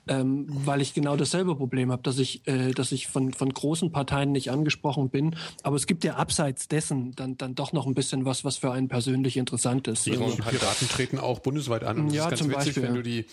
[0.09, 3.93] ähm, weil ich genau dasselbe Problem habe, dass ich, äh, dass ich von, von großen
[3.93, 5.37] Parteien nicht angesprochen bin.
[5.63, 8.73] Aber es gibt ja abseits dessen dann, dann doch noch ein bisschen was, was für
[8.73, 10.09] einen persönlich interessant ist.
[10.09, 11.99] Also, Die Piraten treten auch bundesweit an.
[12.01, 12.97] Und das Ja, ist ganz zum witzig, Beispiel, wenn ja.
[12.97, 13.27] du die,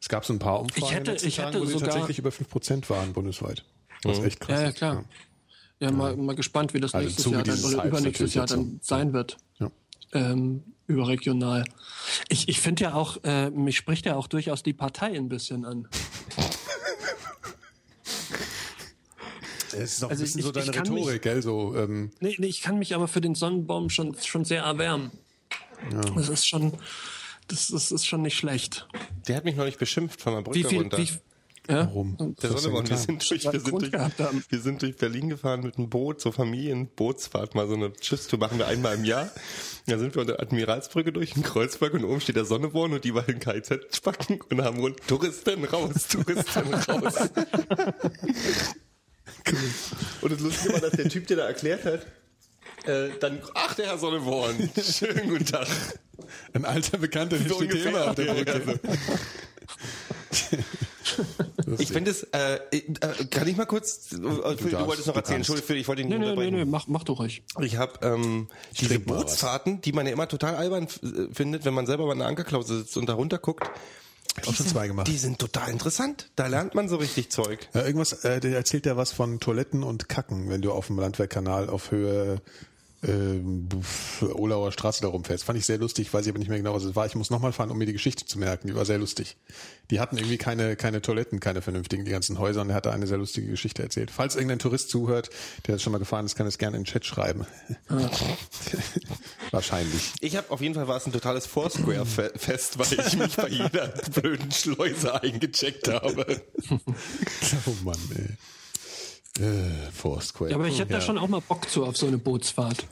[0.00, 2.18] es gab so ein paar Umfragen Ich hätte- ich hätte Tagen, wo sie sogar- tatsächlich
[2.18, 3.64] über 5% waren bundesweit.
[4.04, 4.76] Was echt krass Ja, ja, ist.
[4.78, 5.04] klar.
[5.80, 9.12] Ja, mal, mal gespannt, wie das Also nächstes Jahr dann, oder übernächstes Jahr dann sein
[9.14, 9.38] wird.
[9.58, 9.70] Ja.
[10.12, 11.64] Ähm, überregional.
[12.28, 15.64] Ich, ich finde ja auch, äh, mich spricht ja auch durchaus die Partei ein bisschen
[15.64, 15.88] an.
[19.72, 21.42] Es ist auch Also ein bisschen ich- so deine Rhetorik, gell?
[21.42, 25.10] So, ähm, Nee, nee, ich kann mich aber für den Sonnenbaum schon, schon sehr erwärmen.
[26.14, 26.72] Das ist schon,
[27.48, 28.86] das, das ist schon nicht schlecht.
[29.28, 30.98] Der hat mich noch nicht beschimpft von der Brücke Wie viel, runter.
[30.98, 31.08] wie,
[31.68, 31.86] ja?
[31.86, 32.16] warum?
[32.42, 35.90] der Sonneborn, wir sind, durch, wir, sind durch, wir sind durch Berlin gefahren mit einem
[35.90, 39.30] Boot, so Familienbootsfahrt, mal so eine Schiffstour machen wir einmal im Jahr.
[39.86, 43.04] Da sind wir unter der Admiralsbrücke durch in Kreuzberg und oben steht der Sonneborn und
[43.04, 47.14] die war in KZ spacken und haben rund Touristen raus, Touristen raus.
[50.22, 52.06] und das Lustige war, dass der Typ, der da erklärt hat,
[52.86, 55.68] äh, dann, ach, der Herr Sonneborn, schönen guten Tag.
[56.52, 58.80] Ein alter Bekannter, der So steht immer auf der ja, Brücke.
[61.78, 62.80] Ich finde es, äh, äh,
[63.30, 65.36] kann ich mal kurz, äh, Phil, du, darfst, wolltest noch du erzählen.
[65.38, 66.56] Entschuldigung, ich wollte ihn Nee, nicht nee, nee, unterbrechen.
[66.56, 67.42] nee, mach, mach doch ruhig.
[67.60, 68.98] Ich habe ähm, diese.
[69.00, 72.78] Bootsfahrten, die man ja immer total albern äh, findet, wenn man selber bei einer Ankerklause
[72.78, 73.68] sitzt und da runter guckt.
[74.46, 75.08] Auch schon zwei gemacht.
[75.08, 76.30] Die sind total interessant.
[76.36, 77.68] Da lernt man so richtig Zeug.
[77.74, 80.98] Ja, irgendwas, äh, der erzählt ja was von Toiletten und Kacken, wenn du auf dem
[80.98, 82.40] Landwehrkanal auf Höhe
[83.02, 83.68] ähm,
[84.20, 85.44] Olauer Straße da rumfährst.
[85.44, 87.06] Fand ich sehr lustig, weiß ich aber nicht mehr genau, was es war.
[87.06, 88.68] Ich muss nochmal fahren, um mir die Geschichte zu merken.
[88.68, 89.36] Die war sehr lustig.
[89.90, 92.92] Die hatten irgendwie keine, keine Toiletten, keine vernünftigen, die ganzen Häuser und er hat da
[92.92, 94.10] eine sehr lustige Geschichte erzählt.
[94.10, 95.30] Falls irgendein Tourist zuhört,
[95.66, 97.46] der das schon mal gefahren ist, kann es gerne in den Chat schreiben.
[99.50, 100.12] Wahrscheinlich.
[100.20, 103.88] Ich habe auf jeden Fall war es ein totales Foursquare-Fest, weil ich mich bei jeder
[104.14, 106.42] blöden Schleuse eingecheckt habe.
[107.66, 108.36] Oh Mann, ey.
[109.38, 110.50] Äh, Foursquare.
[110.50, 110.98] Ja, aber ich hätte ja.
[110.98, 112.86] da schon auch mal Bock zu auf so eine Bootsfahrt.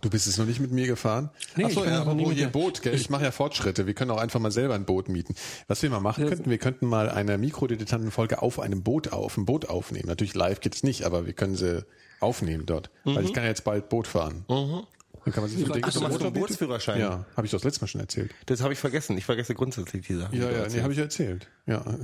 [0.00, 1.30] Du bist es noch nicht mit mir gefahren?
[1.56, 2.94] Nee, Ach so, ich bin ja, hier der- Boot, gell?
[2.94, 3.86] Ich mache ja Fortschritte.
[3.86, 5.34] Wir können auch einfach mal selber ein Boot mieten.
[5.66, 9.44] Was wir mal machen könnten, wir könnten mal eine Mikrodilettantenfolge auf einem Boot auf, ein
[9.44, 10.06] Boot aufnehmen.
[10.08, 11.84] Natürlich live geht's nicht, aber wir können sie
[12.20, 12.90] aufnehmen dort.
[13.04, 14.44] Weil ich kann ja jetzt bald Boot fahren.
[14.48, 17.00] Dann kann man sich so denken, du Boot- Bootsführerschein?
[17.00, 18.32] Ja, habe ich doch das letzte Mal schon erzählt.
[18.46, 19.16] Das habe ich vergessen.
[19.18, 20.38] Ich vergesse grundsätzlich die Sachen.
[20.38, 21.48] Ja, ja, nee, habe ich erzählt.
[21.66, 21.84] Ja.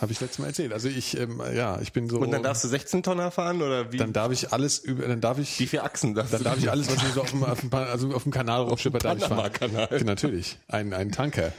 [0.00, 0.72] habe ich letztes Mal erzählt.
[0.72, 2.18] Also ich, ähm, ja, ich bin so.
[2.18, 3.96] Und dann darfst du 16 Tonner fahren oder wie?
[3.96, 6.44] dann darf ich alles über, dann darf ich, wie viele Achsen darfst dann du?
[6.44, 9.04] darf ich alles, was mir so auf dem, auf dem, also auf dem Kanal rumschippert,
[9.04, 9.52] darf ich fahren.
[9.52, 9.88] Panama-Kanal.
[9.98, 10.58] Ja, natürlich.
[10.68, 11.52] Ein, ein Tanker.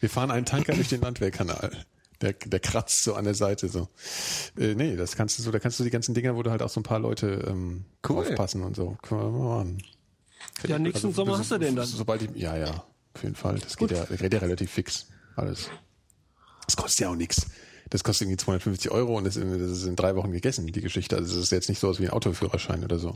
[0.00, 1.70] Wir fahren einen Tanker durch den Landwehrkanal.
[2.22, 3.88] Der, der kratzt so an der Seite so.
[4.56, 6.62] Äh, nee, das kannst du so, da kannst du die ganzen Dinger, wo du halt
[6.62, 8.18] auch so ein paar Leute ähm, Cool.
[8.18, 8.96] aufpassen und so.
[9.02, 9.82] Können wir mal machen.
[10.66, 11.86] Ja, nächsten Sommer hast du den dann.
[11.86, 13.58] Sobald ich, ja, ja, auf jeden Fall.
[13.58, 15.06] Das geht ja, das geht ja relativ fix.
[15.36, 15.68] Alles.
[16.66, 17.46] Das kostet ja auch nichts.
[17.92, 20.80] Das kostet irgendwie 250 Euro und das, ist- das ist in drei Wochen gegessen, die
[20.80, 21.14] Geschichte.
[21.16, 23.12] Also das ist jetzt nicht so aus wie ein Autoführerschein oder so.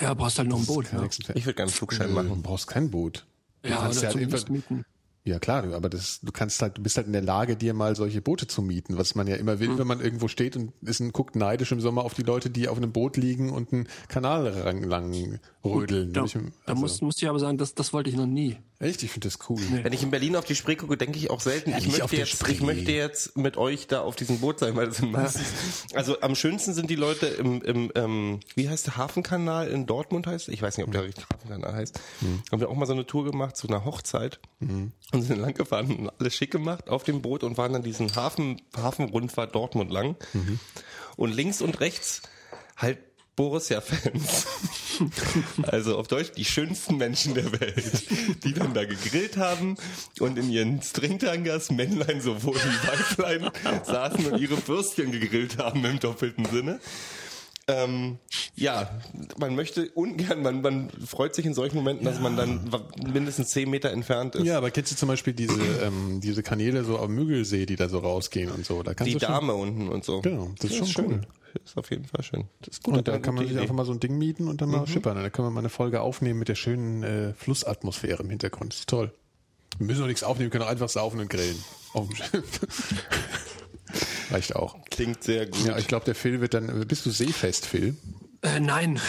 [0.00, 0.86] Ja, brauchst halt noch ein Boot.
[0.92, 2.42] Ja, Ich würde gerne einen Flugschein Du machen.
[2.42, 3.26] brauchst kein Boot.
[3.62, 4.84] Du ja kannst oder ja halt einfach- mieten.
[5.24, 7.74] Ja klar, du- aber das, du kannst halt, du bist halt in der Lage, dir
[7.74, 10.72] mal solche Boote zu mieten, was man ja immer will, wenn man irgendwo steht und
[10.80, 13.72] ist ein, guckt neidisch im Sommer auf die Leute, die auf einem Boot liegen und
[13.72, 16.12] einen Kanal lang, lang rödeln.
[16.14, 18.56] Da, Ich- da also- muss, muss ich aber sagen, das, das wollte ich noch nie.
[18.80, 19.60] Echt, ich finde das cool.
[19.82, 22.12] Wenn ich in Berlin auf die Spree gucke, denke ich auch selten, ich, nicht auf
[22.12, 25.10] möchte jetzt, ich möchte jetzt mit euch da auf diesem Boot sein, weil das sind
[25.10, 25.46] meistens,
[25.94, 30.28] also am schönsten sind die Leute im, im ähm, wie heißt der Hafenkanal in Dortmund
[30.28, 30.48] heißt?
[30.48, 31.98] Ich weiß nicht, ob der richtig Hafenkanal heißt.
[32.52, 34.38] Haben wir auch mal so eine Tour gemacht zu einer Hochzeit
[35.12, 38.14] und sind lang gefahren und alles schick gemacht auf dem Boot und waren dann diesen
[38.14, 40.14] Hafen, Hafenrundfahrt Dortmund lang.
[41.16, 42.22] Und links und rechts
[42.76, 42.98] halt
[43.38, 44.46] Borussia-Fans.
[45.62, 48.02] Also auf Deutsch die schönsten Menschen der Welt,
[48.42, 49.76] die dann da gegrillt haben
[50.18, 53.52] und in ihren Stringtangas, Männlein sowohl wie Weiblein,
[53.84, 56.80] saßen und ihre Würstchen gegrillt haben im doppelten Sinne.
[57.68, 58.18] Ähm,
[58.56, 58.90] ja,
[59.38, 62.70] man möchte ungern, man, man freut sich in solchen Momenten, dass man dann
[63.12, 64.44] mindestens zehn Meter entfernt ist.
[64.44, 67.90] Ja, aber kennst du zum Beispiel diese, ähm, diese Kanäle so am Müggelsee, die da
[67.90, 68.82] so rausgehen und so?
[68.82, 70.22] Da kannst Die du schon, Dame unten und so.
[70.22, 71.06] Genau, das ist schon schön.
[71.06, 71.20] cool.
[71.64, 72.44] Ist auf jeden Fall schön.
[72.60, 72.96] Das ist gut.
[72.96, 73.62] Und da kann man sich Idee.
[73.62, 75.16] einfach mal so ein Ding mieten und dann mal schippern.
[75.16, 78.72] Und dann können wir mal eine Folge aufnehmen mit der schönen äh, Flussatmosphäre im Hintergrund.
[78.72, 79.12] Das ist toll.
[79.78, 81.56] Wir müssen doch nichts aufnehmen, wir können auch einfach saufen und grillen.
[81.92, 82.60] Auf dem Schiff.
[84.30, 84.76] Reicht auch.
[84.90, 85.64] Klingt sehr gut.
[85.66, 86.86] Ja, ich glaube, der Phil wird dann.
[86.86, 87.96] Bist du seefest, Phil?
[88.42, 89.00] Äh, nein,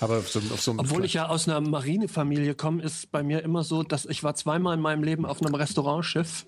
[0.00, 3.22] Aber auf so, auf so einem obwohl ich ja aus einer Marinefamilie komme, ist bei
[3.22, 6.44] mir immer so, dass ich war zweimal in meinem Leben auf einem Restaurantschiff,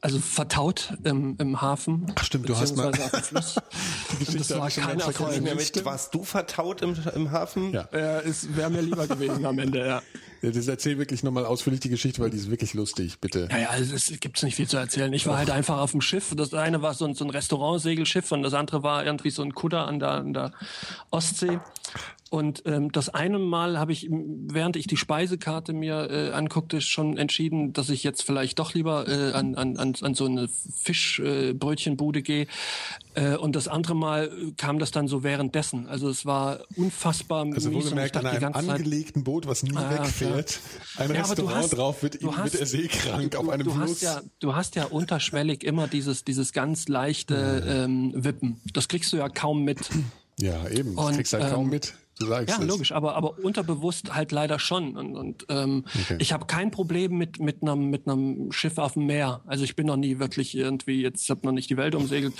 [0.00, 2.06] also vertaut im, im Hafen.
[2.18, 2.86] Ach stimmt, du hast mal-.
[2.92, 5.00] Und das war kein.
[5.00, 5.84] Erfolg.
[5.84, 7.72] Warst du vertaut im, im Hafen?
[7.72, 7.82] Ja.
[7.92, 10.02] Äh, es wäre mir lieber gewesen am Ende, ja.
[10.42, 13.48] Ja, Das erzähl wirklich nochmal ausführlich die Geschichte, weil die ist wirklich lustig, bitte.
[13.50, 15.12] Ja, ja, also es gibt nicht viel zu erzählen.
[15.12, 16.34] Ich war halt einfach auf dem Schiff.
[16.36, 19.54] Das eine war so ein, so ein Restaurantsegelschiff und das andere war irgendwie so ein
[19.54, 20.52] Kutter an der, an der
[21.10, 21.58] Ostsee.
[22.30, 27.16] Und ähm, das eine Mal habe ich, während ich die Speisekarte mir äh, anguckte, schon
[27.16, 32.22] entschieden, dass ich jetzt vielleicht doch lieber äh, an, an, an, so eine Fischbrötchenbude äh,
[32.22, 32.46] gehe.
[33.14, 35.88] Äh, und das andere Mal kam das dann so währenddessen.
[35.88, 40.04] Also es war unfassbar Also wohlgemerkt an einem angelegten Boot, was nie Ah, ja,
[40.36, 40.60] wegfährt.
[40.96, 43.38] Ein Ja, aber du Restaurant hast- drauf wird, du ihm, hast- wird er seekrank du,
[43.38, 43.90] auf einem du Fluss.
[43.90, 48.60] Hast ja, du hast ja unterschwellig immer dieses, dieses ganz leichte ähm, Wippen.
[48.72, 49.78] Das kriegst du ja kaum mit.
[50.38, 50.96] ja, eben.
[50.96, 51.94] Das Und, kriegst halt kaum ähm, mit.
[52.20, 52.68] Du sagst Ja, es.
[52.68, 54.96] logisch, aber, aber unterbewusst halt leider schon.
[54.96, 56.16] Und, und ähm, Okay.
[56.20, 59.40] ich habe kein Problem mit, mit, einem, mit einem Schiff auf dem Meer.
[59.46, 62.34] Also ich bin noch nie wirklich irgendwie, jetzt habe noch nicht die Welt umsegelt.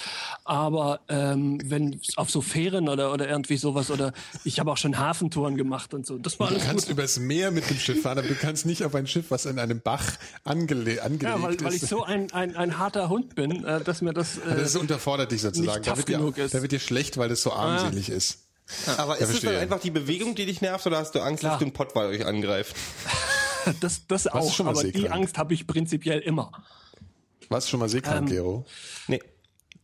[0.45, 4.12] Aber ähm, wenn auf so Fähren oder, oder irgendwie sowas, oder
[4.45, 6.19] ich habe auch schon Hafentouren gemacht und so.
[6.19, 6.93] Das war Du alles kannst gut.
[6.97, 9.59] übers Meer mit dem Schiff fahren, aber du kannst nicht auf ein Schiff, was in
[9.59, 10.05] einem Bach
[10.45, 14.03] angele angelegt Ja, weil, weil ich so ein, ein, ein harter Hund bin, äh, dass
[14.03, 14.37] mir das.
[14.38, 15.83] Äh, das unterfordert dich sozusagen.
[15.85, 16.19] Da wird, dir,
[16.53, 18.47] da wird dir schlecht, weil das so armselig ist.
[18.96, 21.52] Aber ist es dann einfach die Bewegung, die dich nervt, oder hast du Angst, Klar.
[21.52, 22.74] dass du ein Pottwal euch angreift?
[23.80, 25.14] das das auch, schon mal aber die seekrank?
[25.14, 26.50] Angst habe ich prinzipiell immer.
[27.48, 28.66] Warst du schon mal seekrank, Ähm, Gero?
[29.09, 29.20] Nee.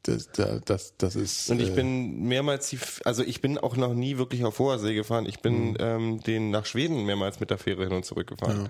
[0.04, 0.28] Das,
[0.64, 1.50] das, das, ist.
[1.50, 4.78] Und ich äh, bin mehrmals, die, also ich bin auch noch nie wirklich auf hoher
[4.78, 5.26] See gefahren.
[5.26, 5.76] Ich bin Mhm.
[5.80, 8.68] ähm, den nach Schweden mehrmals mit der Fähre hin und zurück gefahren.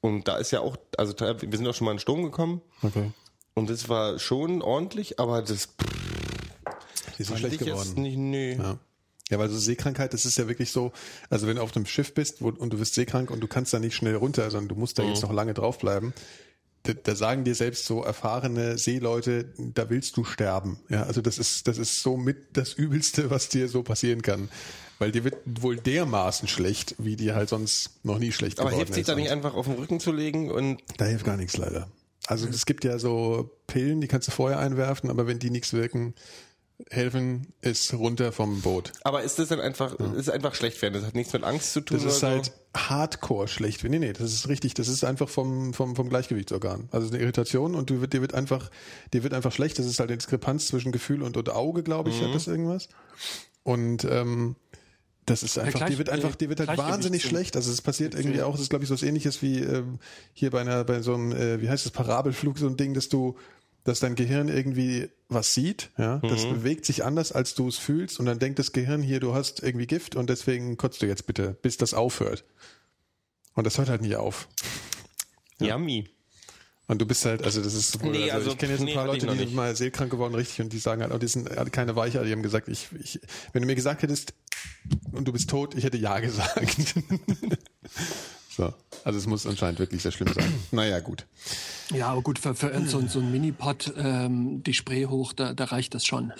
[0.00, 2.62] Und da ist ja auch, also wir sind auch schon mal in Sturm gekommen.
[2.82, 3.10] Okay.
[3.54, 5.68] Und das war schon ordentlich, aber das
[7.18, 7.78] Die ist so fand schlecht geworden.
[7.78, 8.54] jetzt nicht, nee.
[8.54, 8.78] Ja.
[9.32, 10.92] Ja, weil so Seekrankheit, das ist ja wirklich so,
[11.30, 13.72] also wenn du auf einem Schiff bist wo, und du bist seekrank und du kannst
[13.72, 16.12] da nicht schnell runter, sondern du musst da jetzt noch lange draufbleiben,
[16.82, 20.80] da, da sagen dir selbst so erfahrene Seeleute, da willst du sterben.
[20.90, 24.50] Ja, also das ist, das ist so mit das Übelste, was dir so passieren kann.
[24.98, 28.80] Weil dir wird wohl dermaßen schlecht, wie dir halt sonst noch nie schlecht Aber geworden
[28.80, 29.08] hilft sich ist.
[29.08, 31.88] da nicht einfach auf den Rücken zu legen und Da hilft gar nichts leider.
[32.26, 35.72] Also es gibt ja so Pillen, die kannst du vorher einwerfen, aber wenn die nichts
[35.72, 36.14] wirken,
[36.90, 38.92] helfen ist runter vom Boot.
[39.04, 40.94] aber ist das dann einfach, ist einfach schlecht werden?
[40.94, 42.52] Das hat nichts mit Angst zu tun Das ist oder halt so?
[42.74, 43.84] hardcore schlecht.
[43.84, 44.74] Nee, nee, das ist richtig.
[44.74, 46.88] Das ist einfach vom, vom, vom Gleichgewichtsorgan.
[46.90, 48.70] Also eine Irritation und du wird, dir wird einfach,
[49.12, 49.78] dir wird einfach schlecht.
[49.78, 52.88] Das ist halt eine Diskrepanz zwischen Gefühl und, und Auge, glaube ich, hat das irgendwas.
[53.62, 54.56] Und, ähm,
[55.24, 57.54] das ist einfach, Gleich- dir wird einfach, dir wird halt wahnsinnig sind- schlecht.
[57.54, 60.00] Also es passiert irgendwie auch, das ist glaube ich so was ähnliches wie ähm,
[60.32, 63.08] hier bei einer, bei so einem, äh, wie heißt das, Parabelflug, so ein Ding, dass
[63.08, 63.36] du
[63.84, 68.20] dass dein Gehirn irgendwie was sieht, ja, das bewegt sich anders, als du es fühlst
[68.20, 71.26] und dann denkt das Gehirn hier, du hast irgendwie Gift und deswegen kotzt du jetzt
[71.26, 72.44] bitte, bis das aufhört.
[73.54, 74.48] Und das hört halt nicht auf.
[75.58, 76.08] Yummy.
[76.88, 78.94] Und du bist halt, also das ist, Nee, also, also, ich kenne jetzt ein nee,
[78.94, 79.54] paar ich Leute, die sind nicht.
[79.54, 82.32] mal seelkrank geworden, richtig, und die sagen halt, oh, die sind halt keine Weicher, die
[82.32, 83.20] haben gesagt, ich, ich,
[83.52, 84.34] wenn du mir gesagt hättest,
[85.12, 86.94] und du bist tot, ich hätte ja gesagt.
[88.56, 88.72] so.
[89.04, 90.52] Also es muss anscheinend wirklich sehr schlimm sein.
[90.70, 91.26] Naja, gut.
[91.90, 95.52] Ja, aber gut, für, für so, ein- so ein Minipod ähm, die Spray hoch, da,
[95.54, 96.32] da reicht das schon.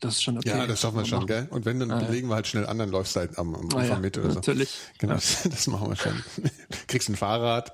[0.00, 0.48] Das ist schon okay.
[0.48, 1.46] Ja, das schaffen wir schon, gell?
[1.50, 3.76] Und wenn, dann belegen wir halt schnell an, dann läufst du halt am, am Ah,
[3.78, 4.34] Anfang ja, mit oder so.
[4.36, 4.70] natürlich.
[4.98, 5.14] Genau,
[5.44, 6.22] das machen wir schon.
[6.88, 7.72] Kriegst ein Fahrrad,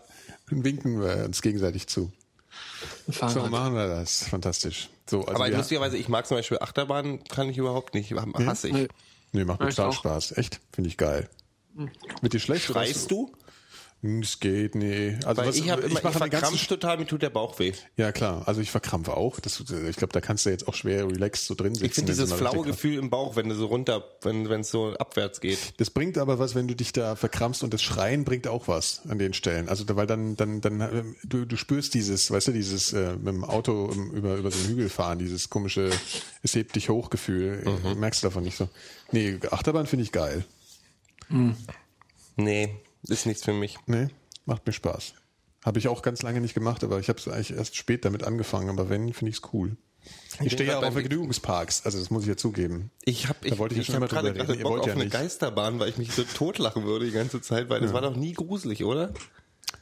[0.51, 2.13] dann winken wir uns gegenseitig zu.
[3.07, 3.51] Ein So Fahrrad.
[3.51, 4.25] machen wir das.
[4.29, 4.91] Fantastisch.
[5.09, 8.75] So, also Aber lustigerweise, ich mag zum Beispiel Achterbahn, kann ich überhaupt nicht, hasse ich.
[8.75, 8.89] Nee.
[9.33, 9.93] nee, macht mir total.
[9.93, 10.37] Spaß.
[10.37, 10.61] Echt?
[10.73, 11.31] Finde ich geil.
[12.21, 12.65] Mit dir schlecht?
[12.67, 13.29] Schreist du?
[13.29, 13.35] Hm,
[14.01, 15.19] Es geht, nee.
[15.25, 17.31] Also Weil was, ich habe immer, ich, mache den ganzen verkrampf total, mir tut der
[17.31, 17.73] Bauch weh.
[17.97, 19.41] Ja klar, also ich verkrampfe auch.
[19.41, 21.85] Das, ich glaube, da kannst du jetzt auch schwer relaxed so drin sitzen.
[21.87, 24.95] Ich finde dieses flaue Gefühl im Bauch, wenn du so runter, wenn wenn es so
[24.95, 25.59] abwärts geht.
[25.79, 29.03] Das bringt aber was, wenn du dich da verkrampfst und das Schreien bringt auch was
[29.09, 29.69] an den Stellen.
[29.69, 33.17] Also da- weil dann dann dann ähm, du, du spürst dieses, weißt du, dieses äh,
[33.17, 35.91] mit dem Auto über über so einen Hügel fahren, dieses komische
[36.45, 38.69] es hebt dich hoch Gefühl, äh, merkst du davon nicht so.
[39.11, 40.45] Nee, Achterbahn finde ich geil.
[42.37, 42.77] Nee,
[43.07, 43.79] ist nichts für mich.
[43.87, 44.09] Nee,
[44.47, 45.15] macht mir Spaß.
[45.65, 48.23] Habe ich auch ganz lange nicht gemacht, aber ich habe es eigentlich erst spät damit
[48.25, 49.77] angefangen, aber wenn, finde ich es cool.
[50.41, 52.91] Ich stehe ja auch auf bei- Vergnügungsparks, also das muss ich ja zugeben.
[53.05, 54.59] Ich habe ich, wollte ich ja ich schon hab immer drüber gerade gerade reden.
[54.61, 55.13] Ihr Bock wollt auf ja eine nicht.
[55.13, 58.33] Geisterbahn, weil ich mich so totlachen würde die ganze Zeit, weil das war doch nie
[58.33, 59.13] gruselig, oder?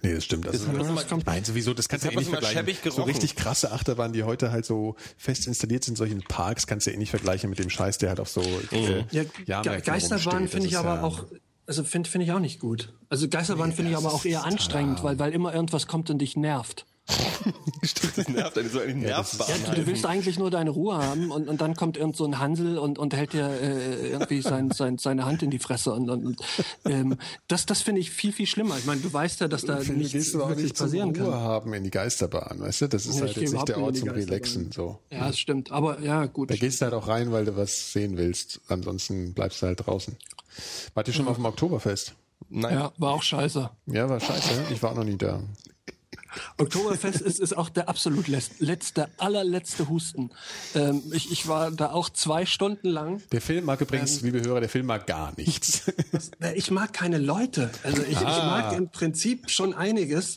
[0.02, 0.46] Nee, das stimmt.
[0.46, 2.92] Hat das immer- nein, sowieso, das kannst du das ja eh nicht das vergleichen.
[2.92, 6.86] So richtig krasse Achterbahnen, die heute halt so fest installiert sind in solchen Parks, kannst
[6.86, 8.40] du ja eh nicht vergleichen mit dem Scheiß, der halt auf so
[8.72, 9.04] äh,
[9.46, 11.24] Ja, Geisterbahn finde ich Das ist aber ja- auch,
[11.66, 12.92] also finde finde ich auch nicht gut.
[13.08, 16.36] Also Geisterbahn finde ich aber auch eher anstrengend, weil, weil immer irgendwas kommt und dich
[16.36, 16.86] nervt.
[17.82, 19.48] Stimmt, das nervt einen so eine Nervbahn.
[19.48, 22.24] Ja, du, du willst eigentlich nur deine Ruhe haben und, und dann kommt irgend so
[22.24, 25.92] ein Hansel und, und hält dir äh, irgendwie sein, sein, seine Hand in die Fresse.
[25.92, 26.40] Und, und, und
[26.84, 28.76] ähm, das, das finde ich viel, viel schlimmer.
[28.78, 31.14] Ich meine, du weißt ja, dass da Du nichts gehst aber auch wirklich nicht passieren
[31.14, 31.40] Ruhe kann.
[31.40, 32.88] haben in die Geisterbahn, weißt du?
[32.88, 34.72] Das ist Ja, halt ich jetzt nicht der Ort zum Relaxen.
[34.72, 34.98] So.
[35.12, 35.70] Ja, das stimmt.
[35.70, 36.50] Aber ja, gut.
[36.50, 38.60] Da gehst du halt auch rein, weil du was sehen willst.
[38.68, 40.16] Ansonsten bleibst du halt draußen.
[40.94, 42.14] Wart ihr schon mal auf dem Oktoberfest?
[42.48, 42.74] Nein.
[42.74, 43.70] Ja, war auch scheiße.
[43.86, 44.50] Ja, war scheiße.
[44.70, 45.40] Ich war auch noch nie da.
[46.58, 50.30] Oktoberfest ist, ist auch der absolut letz- letzte, allerletzte Husten.
[50.74, 53.22] Ähm, ich, ich war da auch zwei Stunden lang.
[53.32, 53.86] Der Film mag Ähm.
[53.86, 55.82] übrigens, liebe Hörer, der Film mag gar nichts.
[56.54, 57.70] Ich mag keine Leute.
[57.82, 60.36] Also ich, ich mag im Prinzip schon einiges.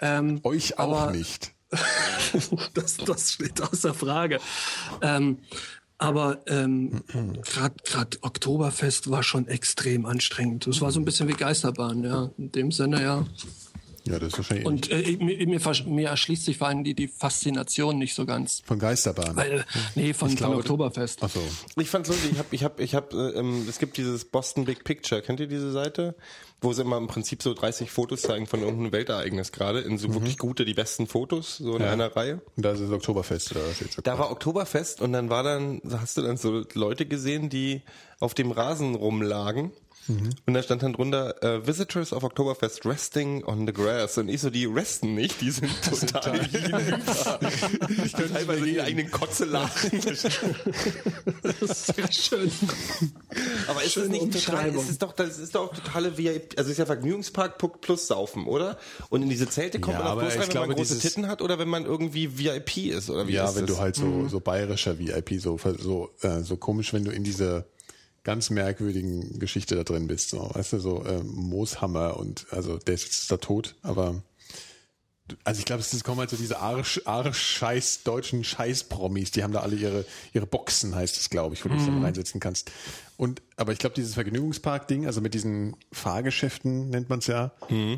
[0.00, 1.52] Ähm, Euch auch Aber- nicht.
[2.74, 4.38] das, das steht außer Frage.
[5.02, 5.38] Ähm,
[5.98, 7.02] aber ähm,
[7.42, 10.66] gerade Oktoberfest war schon extrem anstrengend.
[10.68, 12.30] Es war so ein bisschen wie Geisterbahn, ja.
[12.38, 13.26] In dem Sinne, ja.
[14.10, 17.08] Ja, das ist wahrscheinlich Und äh, mir, mir, mir erschließt sich vor allem die, die
[17.08, 18.62] Faszination nicht so ganz.
[18.64, 19.36] von Geisterbahn.
[19.36, 21.18] Weil, nee, von, glaube, von Oktoberfest.
[21.22, 21.40] Ach so.
[21.76, 24.64] Ich fand's lustig, ich habe, ich habe, ich habe, äh, ähm, es gibt dieses Boston
[24.64, 26.14] Big Picture, kennt ihr diese Seite?
[26.60, 30.12] Wo sie immer im Prinzip so 30 Fotos zeigen von irgendeinem Weltereignis gerade, in so
[30.12, 31.92] wirklich gute, die besten Fotos, so in Ja.
[31.92, 32.40] einer Reihe.
[32.56, 34.00] Und da ist das Oktoberfest oder was jetzt?
[34.02, 37.82] Da war Oktoberfest und dann war dann, hast du dann so Leute gesehen, die
[38.18, 39.70] auf dem Rasen rumlagen.
[40.46, 44.16] Und da stand dann drunter, äh, Visitors of Oktoberfest resting on the grass.
[44.18, 46.40] Und ich so, die resten nicht, die sind total.
[48.04, 50.00] Ich könnte teilweise die eigenen Kotze lachen.
[50.00, 50.30] Sehr
[52.12, 52.50] schön.
[53.66, 56.70] Aber ist das Schöne nicht total, ist es doch, das ist doch totale VIP, also
[56.70, 58.78] ist ja Vergnügungspark plus Saufen, oder?
[59.10, 61.02] Und in diese Zelte kommt Ja, man auch bloß rein, wenn man glaube, große dieses-
[61.02, 63.76] Titten hat oder wenn man irgendwie VIP ist, oder wie Ja, ist wenn das?
[63.76, 67.66] du halt so, so bayerischer VIP, so, so, äh, so komisch, wenn du in diese
[68.28, 72.92] ganz merkwürdigen Geschichte da drin bist, so, weißt du, so ähm, Mooshammer und also der
[72.92, 74.22] ist jetzt da tot, aber
[75.44, 79.60] also ich glaube, es kommen halt so diese Arsch, Arsch-Scheiß, deutschen Scheiß-Promis, die haben da
[79.60, 82.70] alle ihre, ihre Boxen, heißt es, glaube ich, wo du dich dann reinsetzen kannst.
[83.18, 87.50] Und, aber ich glaube, dieses Vergnügungspark-Ding, also mit diesen Fahrgeschäften nennt man es ja,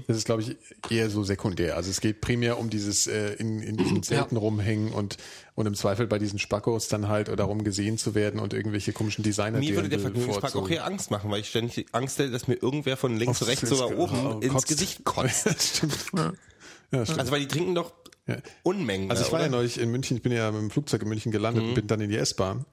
[0.06, 0.56] das ist, glaube ich,
[0.88, 1.76] eher so sekundär.
[1.76, 5.18] Also es geht primär um dieses äh, in, in diesen Zelten rumhängen und,
[5.56, 8.94] und im Zweifel bei diesen Spackos dann halt oder darum gesehen zu werden und irgendwelche
[8.94, 12.30] komischen Designer Mir würde der Vergnügungspark auch eher Angst machen, weil ich ständig Angst hätte,
[12.30, 14.66] dass mir irgendwer von links, rechts oder oben oh, ins.
[14.66, 15.48] Gesicht kotzt.
[15.76, 16.14] stimmt.
[16.92, 17.00] Ja.
[17.00, 17.92] Also weil die trinken doch.
[18.62, 19.10] Unmengen.
[19.10, 19.46] Also ich war oder?
[19.46, 21.86] ja neulich in München, ich bin ja mit dem Flugzeug in München gelandet und bin
[21.88, 22.64] dann in die S-Bahn.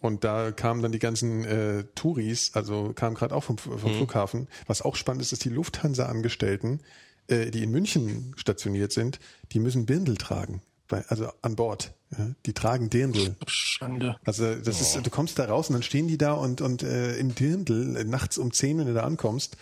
[0.00, 4.48] Und da kamen dann die ganzen äh, Touris, also kamen gerade auch vom, vom Flughafen.
[4.66, 6.80] Was auch spannend ist, ist die Lufthansa-Angestellten,
[7.28, 9.20] äh, die in München stationiert sind,
[9.52, 10.62] die müssen Birndl tragen.
[10.90, 11.94] Bei, also an Bord.
[12.18, 13.36] Ja, die tragen Dirndl.
[13.46, 14.16] Schande.
[14.24, 17.16] Also das ist, du kommst da raus und dann stehen die da und und äh,
[17.16, 19.56] in Dirndl äh, nachts um 10, wenn du da ankommst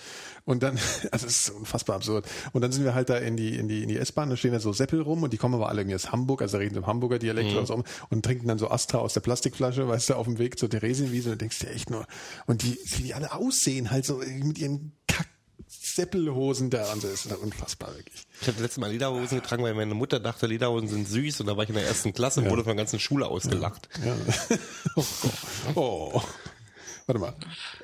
[0.47, 0.76] und dann,
[1.12, 2.26] also das ist unfassbar absurd.
[2.55, 4.53] Und dann sind wir halt da in die in die in die S-Bahn, da stehen
[4.53, 6.87] da so Seppel rum und die kommen aber alle irgendwie aus Hamburg, also reden im
[6.87, 10.26] Hamburger Dialekt oder so und trinken dann so Astra aus der Plastikflasche, weißt du, auf
[10.26, 12.07] dem Weg zur Theresienwiese und denkst dir echt nur
[12.47, 14.98] und die wie die alle aussehen halt so mit ihren
[15.99, 18.23] Seppelhosen da und so ist das unfassbar wirklich.
[18.41, 21.57] Ich hatte letztes Mal Lederhosen getragen, weil meine Mutter dachte, Lederhosen sind süß und da
[21.57, 23.89] war ich in der ersten Klasse und wurde von der ganzen Schule ausgelacht.
[24.05, 24.15] Ja.
[25.75, 26.23] Oh, oh.
[27.07, 27.35] Warte mal.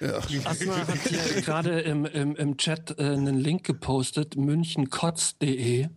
[0.01, 0.19] Ja.
[0.45, 5.89] Asma hat hier gerade im, im, im Chat äh, einen Link gepostet, münchenkotz.de.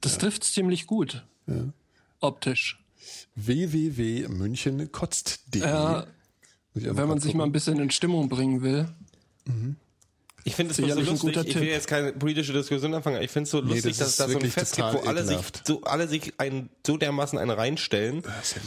[0.00, 1.26] Das trifft ziemlich gut.
[2.20, 2.80] Optisch.
[3.34, 6.06] www.münchenkotzt.de Ja,
[6.74, 8.88] Muss ich einfach wenn man sich mal ein bisschen in Stimmung bringen will.
[10.48, 13.44] Ich finde es so lustig, ich will jetzt keine politische Diskussion anfangen, aber ich finde
[13.44, 15.66] es so lustig, das dass es da so ein Fest gibt, wo alle sich, ekelhaft.
[15.66, 18.22] so, alle sich ein, so dermaßen einen reinstellen.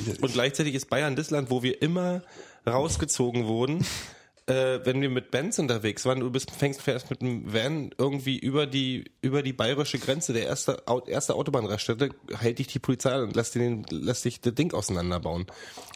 [0.06, 2.24] ja und gleichzeitig ist Bayern das Land, wo wir immer
[2.68, 3.86] rausgezogen wurden,
[4.46, 6.20] äh, wenn wir mit Bands unterwegs waren.
[6.20, 10.46] Du bist, fängst fährst mit einem Van irgendwie über die, über die bayerische Grenze, der
[10.46, 14.74] erste, erste Autobahnraststätte, hält dich die Polizei an und lässt, den, lässt dich das Ding
[14.74, 15.48] auseinanderbauen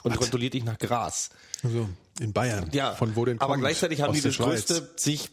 [0.03, 1.29] und kontrolliert dich nach Gras.
[1.63, 2.69] So, in Bayern.
[2.73, 3.63] Ja, Von wo denn aber kommt?
[3.63, 4.67] gleichzeitig haben Aus die das Schweiz.
[4.67, 5.29] größte sich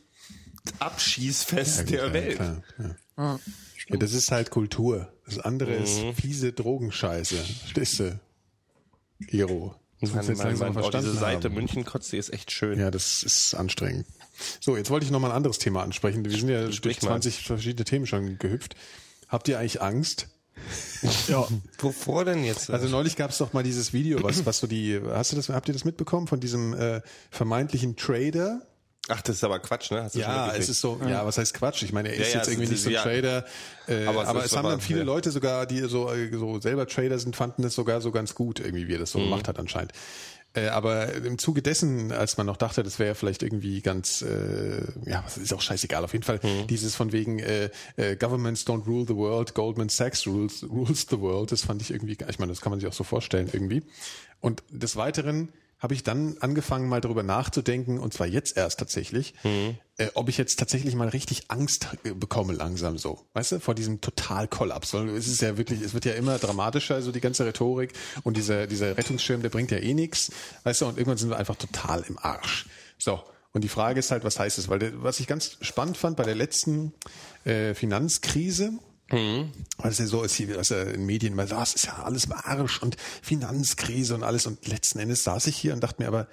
[0.79, 2.37] Abschießfest Ja, gut, der ja, Welt.
[2.37, 2.63] klar,
[3.19, 3.41] ja.
[3.89, 5.13] Ja, das ist halt Kultur.
[5.27, 6.15] Das andere ist Mhm.
[6.15, 7.37] fiese Drogenscheiße.
[7.75, 8.21] Du?
[9.27, 9.75] Giro.
[10.01, 11.55] Das du jetzt langsam oh, verstanden diese Seite haben.
[11.55, 12.79] München kotzt, die ist echt schön.
[12.79, 14.07] Ja, das ist anstrengend.
[14.61, 16.25] So, jetzt wollte ich noch mal ein anderes Thema ansprechen.
[16.25, 17.11] Wir sind ja durch Sprich mal.
[17.11, 18.75] 20 verschiedene Themen schon gehüpft.
[19.29, 20.29] Habt ihr eigentlich Angst?
[21.29, 21.47] Ja.
[21.79, 22.71] Wovor denn jetzt?
[22.71, 25.49] Also neulich gab es doch mal dieses Video, was, was so die, hast du das,
[25.49, 27.01] habt ihr das mitbekommen von diesem äh,
[27.31, 28.61] vermeintlichen Trader?
[29.09, 30.09] Ach, das ist aber Quatsch, ne?
[30.15, 31.83] Ja, es ist so, ja, was heißt Quatsch?
[31.83, 33.03] Ich meine, er ist Ja, ja, jetzt irgendwie es nicht ist- so ein ja.
[33.03, 33.45] Trader,
[33.89, 35.05] äh, Aber aber, es es, ist haben aber- dann viele ja.
[35.05, 38.61] Leute sogar, die so, äh, so selber Trader sind, fanden das sogar so ganz gut,
[38.61, 39.19] irgendwie, wie er das Mhm.
[39.19, 39.93] so gemacht hat anscheinend.
[40.55, 44.83] Äh, aber im Zuge dessen, als man noch dachte, das wäre vielleicht irgendwie ganz, äh,
[45.07, 46.05] ja, ist auch scheißegal.
[46.05, 46.67] Auf jeden Fall Mhm.
[46.69, 51.19] dieses von wegen äh, äh, Governments don't rule the world, Goldman Sachs rules, rules the
[51.19, 51.51] world.
[51.53, 53.83] Das fand ich irgendwie, ich meine, das kann man sich auch so vorstellen irgendwie.
[54.41, 55.49] Und des Weiteren
[55.83, 59.77] habe ich dann angefangen, mal darüber nachzudenken, und zwar jetzt erst tatsächlich, Mhm.
[59.99, 63.75] äh, ob ich jetzt tatsächlich mal richtig Angst äh, bekomme langsam so, weißt du, vor
[63.75, 64.95] diesem Totalkollaps.
[64.95, 68.69] Es ist ja wirklich, es wird ja immer dramatischer, also die ganze Rhetorik und dieser,
[68.69, 70.31] dieser Rettungsschirm, der bringt ja eh nichts,
[70.63, 72.67] weißt du, und irgendwann sind wir einfach total im Arsch.
[72.97, 73.21] So.
[73.55, 74.69] Und die Frage ist halt, was heißt es?
[74.69, 76.95] Weil was ich ganz spannend fand bei der letzten
[77.45, 78.73] äh, Finanzkrise,
[79.13, 82.31] weil es ja so ist, hier, was ja in Medien immer, das ist ja alles
[82.31, 84.47] Arsch und Finanzkrise und alles.
[84.47, 86.29] Und letzten Endes saß ich hier und dachte mir aber,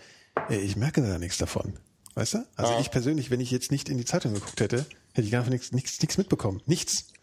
[0.47, 1.73] ey, ich merke da nichts davon.
[2.15, 2.45] Weißt du?
[2.55, 5.47] Also ich persönlich, wenn ich jetzt nicht in die Zeitung geguckt hätte, hätte ich gar
[5.49, 6.61] nichts, nichts, nichts mitbekommen.
[6.65, 7.13] Nichts.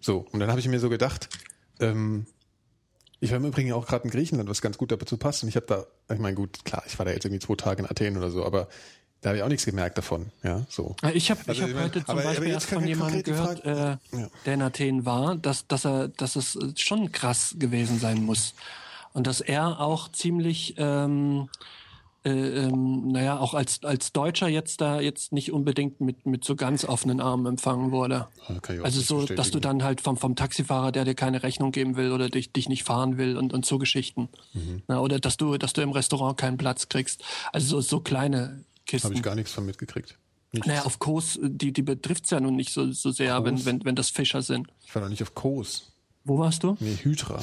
[0.00, 1.28] So, und dann habe ich mir so gedacht,
[1.80, 2.26] ähm,
[3.20, 5.42] ich war im Übrigen auch gerade in Griechenland, was ganz gut dazu passt.
[5.42, 7.82] Und ich habe da, ich meine, gut, klar, ich war da jetzt irgendwie zwei Tage
[7.82, 8.68] in Athen oder so, aber
[9.22, 10.26] da habe ich auch nichts gemerkt davon.
[10.42, 10.94] Ja, so.
[11.14, 14.28] Ich habe ich Also, hab ich heute zum Beispiel erst von jemandem gehört, äh, Ja.
[14.44, 18.54] der in Athen war, dass, dass, er, dass es äh, schon krass gewesen sein muss.
[19.14, 21.48] Und dass er auch ziemlich, ähm,
[22.24, 26.54] äh, ähm, naja, auch als, als Deutscher jetzt da jetzt nicht unbedingt mit, mit so
[26.54, 28.28] ganz offenen Armen empfangen wurde.
[28.48, 29.52] Auch Also so, dass bestätigen.
[29.52, 32.68] du dann halt vom, vom Taxifahrer, der dir keine Rechnung geben will oder dich, dich
[32.68, 34.28] nicht fahren will und, und so Geschichten.
[34.52, 34.82] Mhm.
[34.86, 37.22] Na, oder dass du, dass du im Restaurant keinen Platz kriegst.
[37.52, 39.06] Also so, so kleine Kisten.
[39.08, 40.16] Habe ich gar nichts von mitgekriegt.
[40.52, 40.66] Nichts.
[40.68, 43.96] Naja, auf Kos, die, die betrifft's ja nun nicht so, so sehr, wenn, wenn, wenn
[43.96, 44.68] das Fischer sind.
[44.84, 45.92] Ich war noch nicht auf Kos.
[46.24, 46.76] Wo warst du?
[46.80, 47.40] Nee, Hydra.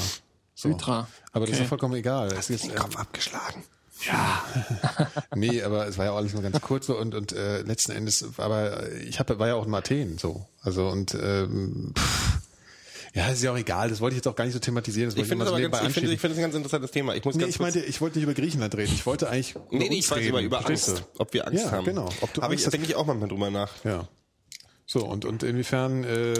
[0.56, 0.70] So.
[0.70, 1.08] Hydra.
[1.32, 1.64] Aber das ist Okay.
[1.64, 2.32] ja vollkommen egal.
[2.34, 3.64] Es ist, ähm, abgeschlagen.
[5.36, 7.92] nee, aber es war ja auch alles nur ganz kurz so und, und äh, letzten
[7.94, 10.46] Endes, aber ich hab, war ja auch in Athen so.
[10.62, 12.38] Also und ähm, pff,
[13.14, 15.10] ja, ist ja auch egal, das wollte ich jetzt auch gar nicht so thematisieren.
[15.10, 17.16] Das Ich wollte finde das ganz, ich finde, ich finde das ein ganz interessantes Thema.
[17.16, 18.92] Ich muss Nee, ich meinte, ich wollte nicht über Griechenland reden.
[18.94, 20.30] Ich wollte eigentlich über nee, nee, ich weiß reden.
[20.30, 21.86] über, über Angst, ob wir Angst Ja, haben.
[21.86, 22.10] genau.
[22.22, 23.72] Ob du Habe ich, denke ich auch manchmal drüber nach.
[23.84, 24.08] Ja.
[24.86, 26.34] So, und, und inwiefern, äh,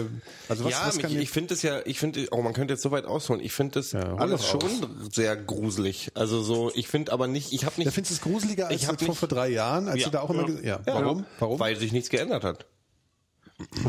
[0.50, 2.74] also was, ja, was kann ich, ich finde es ja, ich finde, oh, man könnte
[2.74, 3.40] jetzt so weit ausholen.
[3.42, 4.48] Ich finde das Ja, alles aus.
[4.50, 6.10] schon sehr gruselig.
[6.14, 7.86] Also so, ich finde aber nicht, ich habe nicht.
[7.86, 10.04] ja, findest du es gruseliger als Ich vor, vor drei Jahren, als Ja.
[10.06, 10.80] du da auch immer, ja, Ja.
[10.86, 11.24] warum?
[11.38, 11.58] Warum?
[11.58, 12.66] Weil sich nichts geändert hat.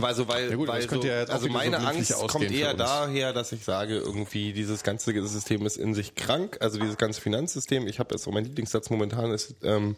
[0.02, 3.34] Also weil, Ja gut, weil so, ja also so meine glimpflich Angst kommt eher daher,
[3.34, 7.88] dass ich sage, irgendwie dieses ganze System ist in sich krank, also dieses ganze Finanzsystem.
[7.88, 9.96] Ich habe jetzt auch mein Lieblingssatz momentan ist ähm,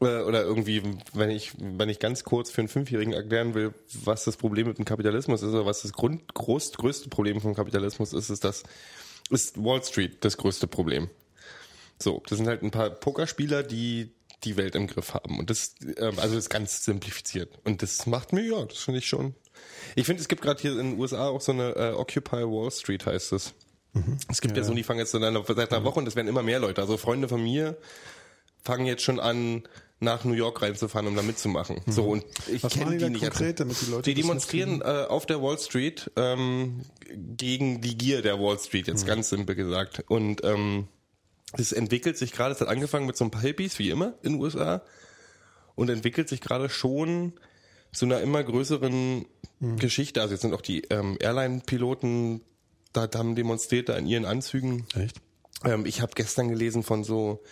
[0.00, 0.82] äh, oder irgendwie,
[1.14, 3.72] wenn ich wenn ich ganz kurz für einen Fünfjährigen erklären will,
[4.04, 7.54] was das Problem mit dem Kapitalismus ist oder was das Grund, groß, größte Problem vom
[7.54, 8.62] Kapitalismus ist, ist das
[9.30, 11.08] ist Wall Street das größte Problem.
[11.98, 14.10] So, das sind halt ein paar Pokerspieler, die
[14.44, 15.38] die Welt im Griff haben.
[15.38, 17.58] Und das, ähm, also das ist ganz simplifiziert.
[17.64, 19.34] Und das macht mir, ja, das finde ich schon.
[19.94, 22.70] Ich finde, es gibt gerade hier in den USA auch so eine äh, Occupy Wall
[22.70, 23.54] Street heißt es.
[24.28, 24.64] Es gibt ja.
[24.64, 26.80] so, die fangen jetzt so dann seit einer Woche und es werden immer mehr Leute.
[26.80, 27.76] Also Freunde von mir
[28.62, 29.62] fangen jetzt schon an,
[30.00, 31.80] nach New York reinzufahren, um da mitzumachen.
[31.86, 33.22] So und ich kenne die, die nicht.
[33.22, 38.22] Konkret, damit die, Leute die demonstrieren äh, auf der Wall Street ähm, gegen die Gier
[38.22, 39.08] der Wall Street, jetzt mhm.
[39.08, 40.04] ganz simpel gesagt.
[40.08, 40.88] Und ähm,
[41.52, 44.34] es entwickelt sich gerade, es hat angefangen mit so ein paar Hippies, wie immer in
[44.34, 44.82] den USA,
[45.74, 47.34] und entwickelt sich gerade schon
[47.92, 49.26] zu einer immer größeren
[49.60, 49.76] mhm.
[49.78, 50.20] Geschichte.
[50.20, 52.42] Also jetzt sind auch die ähm, Airline-Piloten
[52.96, 54.86] da haben demonstriert da in ihren Anzügen.
[54.94, 55.20] Echt?
[55.64, 57.42] Ähm, ich habe gestern gelesen von so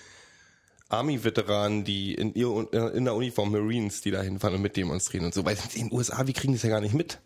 [0.88, 5.34] Army-Veteranen, die in, ihr, in der Uniform Marines, die da hinfahren und mit demonstrieren und
[5.34, 5.44] so.
[5.44, 7.20] Weil in den USA, wir kriegen das ja gar nicht mit.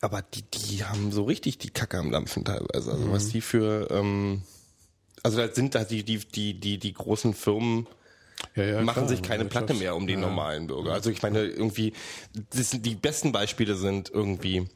[0.00, 2.92] Aber die, die haben so richtig die Kacke am Dampfen teilweise.
[2.92, 3.12] Also mhm.
[3.12, 4.42] was die für, ähm,
[5.24, 7.88] also da sind da die, die, die, die, die großen Firmen,
[8.54, 9.08] ja, ja, machen klar.
[9.08, 10.26] sich keine Platte mehr um den ja.
[10.26, 10.92] normalen Bürger.
[10.92, 11.94] Also ich meine, irgendwie,
[12.50, 14.68] das sind, die besten Beispiele sind irgendwie,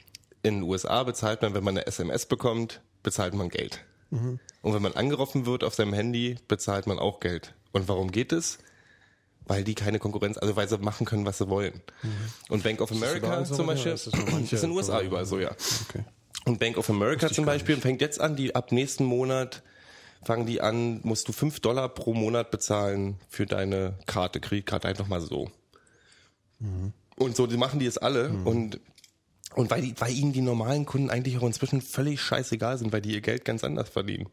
[0.42, 3.84] in den USA bezahlt man, wenn man eine SMS bekommt, bezahlt man Geld.
[4.10, 4.40] Mhm.
[4.62, 7.54] Und wenn man angerufen wird auf seinem Handy, bezahlt man auch Geld.
[7.72, 8.58] Und warum geht es?
[9.46, 11.82] Weil die keine Konkurrenz, also weil sie machen können, was sie wollen.
[12.02, 12.08] Mhm.
[12.48, 14.06] Und Bank of America zum Beispiel, das
[14.52, 15.50] ist, in den USA überall so, ja.
[15.88, 16.04] Okay.
[16.46, 19.62] Und Bank of America zum Beispiel fängt jetzt an, die ab nächsten Monat
[20.22, 25.08] fangen die an, musst du fünf Dollar pro Monat bezahlen für deine Karte, Kreditkarte einfach
[25.08, 25.50] mal so.
[26.58, 26.92] Mhm.
[27.16, 28.46] Und so, die machen die es alle mhm.
[28.46, 28.80] und
[29.54, 33.00] und weil, die, weil ihnen die normalen Kunden eigentlich auch inzwischen völlig scheißegal sind, weil
[33.00, 34.28] die ihr Geld ganz anders verdienen.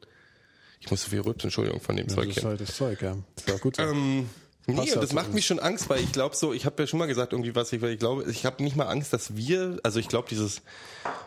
[0.79, 2.27] Ich muss so viel rübsen, Entschuldigung, von dem ja, Zeug.
[2.27, 3.17] Das ist halt das Zeug, ja.
[3.45, 3.79] Das auch gut.
[3.79, 4.29] Ähm,
[4.67, 7.07] nee, das macht mich schon Angst, weil ich glaube so, ich habe ja schon mal
[7.07, 9.99] gesagt irgendwie was, ich, weil ich glaube, ich habe nicht mal Angst, dass wir, also
[9.99, 10.61] ich glaube dieses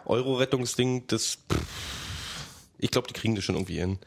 [0.05, 1.39] Euro-Rettungsding, das,
[2.79, 3.99] ich glaube, die kriegen das schon irgendwie hin.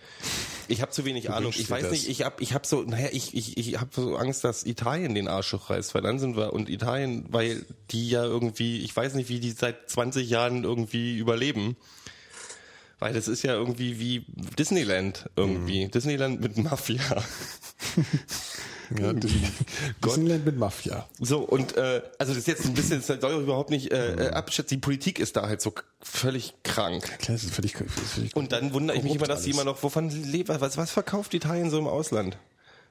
[0.68, 1.54] Ich habe zu wenig du Ahnung.
[1.56, 1.92] Ich weiß das.
[1.92, 5.14] nicht, ich hab, ich hab so, naja, ich, ich, ich habe so Angst, dass Italien
[5.14, 9.16] den Arsch hochreißt, weil dann sind wir, und Italien, weil die ja irgendwie, ich weiß
[9.16, 11.76] nicht, wie die seit 20 Jahren irgendwie überleben.
[13.00, 14.26] Weil das ist ja irgendwie wie
[14.58, 15.86] Disneyland irgendwie.
[15.86, 15.92] Mhm.
[15.92, 17.02] Disneyland mit Mafia.
[19.00, 19.14] Ja,
[20.06, 21.08] Disneyland mit Mafia.
[21.20, 24.30] So, und äh, also das ist jetzt ein bisschen, das soll überhaupt nicht äh, äh
[24.32, 24.78] abschätzen.
[24.78, 27.04] Die Politik ist da halt so völlig krank.
[27.04, 29.54] Klar, das ist völlig, das ist völlig Und dann wundere ich mich immer, dass alles.
[29.54, 32.38] immer noch, wovon lebt, was, was verkauft Italien so im Ausland?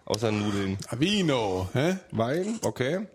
[0.04, 0.78] Außer Nudeln.
[0.88, 1.96] Avino, hä?
[2.10, 3.06] Wein, okay.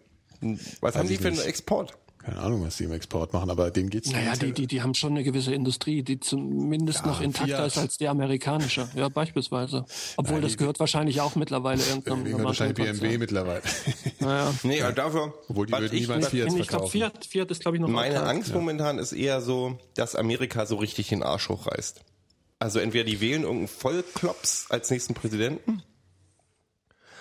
[0.41, 1.97] Was Weiß haben die für einen Export?
[2.26, 4.95] Keine Ahnung, was die im Export machen, aber denen geht's Naja, die, die, die haben
[4.95, 7.67] schon eine gewisse Industrie, die zumindest ja, noch intakter Fiat.
[7.67, 8.89] ist als die amerikanische.
[8.95, 9.86] Ja, beispielsweise.
[10.17, 12.26] Obwohl Nein, das gehört wahrscheinlich auch mittlerweile irgendeinem.
[12.26, 13.61] Irgendwie wahrscheinlich BMW mittlerweile.
[14.19, 14.53] Naja.
[14.63, 15.34] Nee, aber dafür.
[15.47, 16.61] Obwohl die würden niemals Fiat verkaufen.
[16.61, 18.55] Ich glaube, Fiat, Fiat ist, glaube ich, noch Meine Angst ja.
[18.55, 22.01] momentan ist eher so, dass Amerika so richtig den Arsch hochreißt.
[22.57, 25.84] Also entweder die wählen irgendeinen Vollklops als nächsten Präsidenten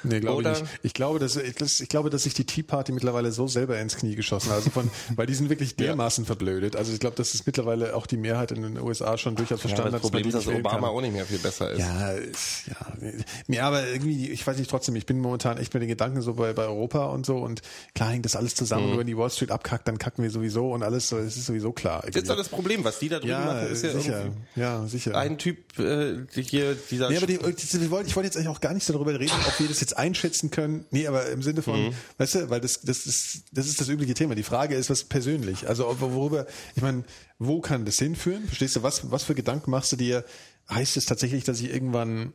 [0.04, 0.64] Nee, glaube ich nicht.
[0.82, 4.14] Ich glaube, dass, ich glaube, dass sich die Tea Party mittlerweile so selber ins Knie
[4.14, 4.56] geschossen hat.
[4.56, 6.26] Also von, weil die sind wirklich dermaßen ja.
[6.26, 6.76] verblödet.
[6.76, 9.92] Also ich glaube, dass es mittlerweile auch die Mehrheit in den USA schon durchaus verstanden
[9.92, 10.84] ja, das Problem ist, dass Obama kann.
[10.84, 11.80] auch nicht mehr viel besser ist.
[11.80, 13.12] Ja, ja.
[13.48, 16.34] Ja, aber irgendwie, ich weiß nicht trotzdem, ich bin momentan echt mit den Gedanken so
[16.34, 17.62] bei, bei Europa und so und
[17.94, 18.86] klar hängt das alles zusammen.
[18.86, 18.92] Mhm.
[18.92, 21.72] Und wenn die Wall Street abkackt, dann kacken wir sowieso und alles, es ist sowieso
[21.72, 22.02] klar.
[22.06, 24.32] Das ist doch das Problem, was die da drüben ja, machen, ist ja sicher.
[24.56, 25.16] Ja, sicher.
[25.16, 27.10] Ein Typ, äh, hier, dieser.
[27.10, 29.80] Nee, aber die, ich wollte jetzt eigentlich auch gar nicht darüber reden, ob wir das
[29.80, 31.94] jetzt einschätzen können, Nee, aber im Sinne von, mhm.
[32.18, 34.34] weißt du, weil das, das ist, das ist das übliche Thema.
[34.34, 35.68] Die Frage ist, was persönlich.
[35.68, 37.04] Also worüber, ich meine,
[37.38, 38.44] wo kann das hinführen?
[38.46, 40.24] Verstehst du, was, was für Gedanken machst du dir?
[40.70, 42.32] Heißt es tatsächlich, dass ich irgendwann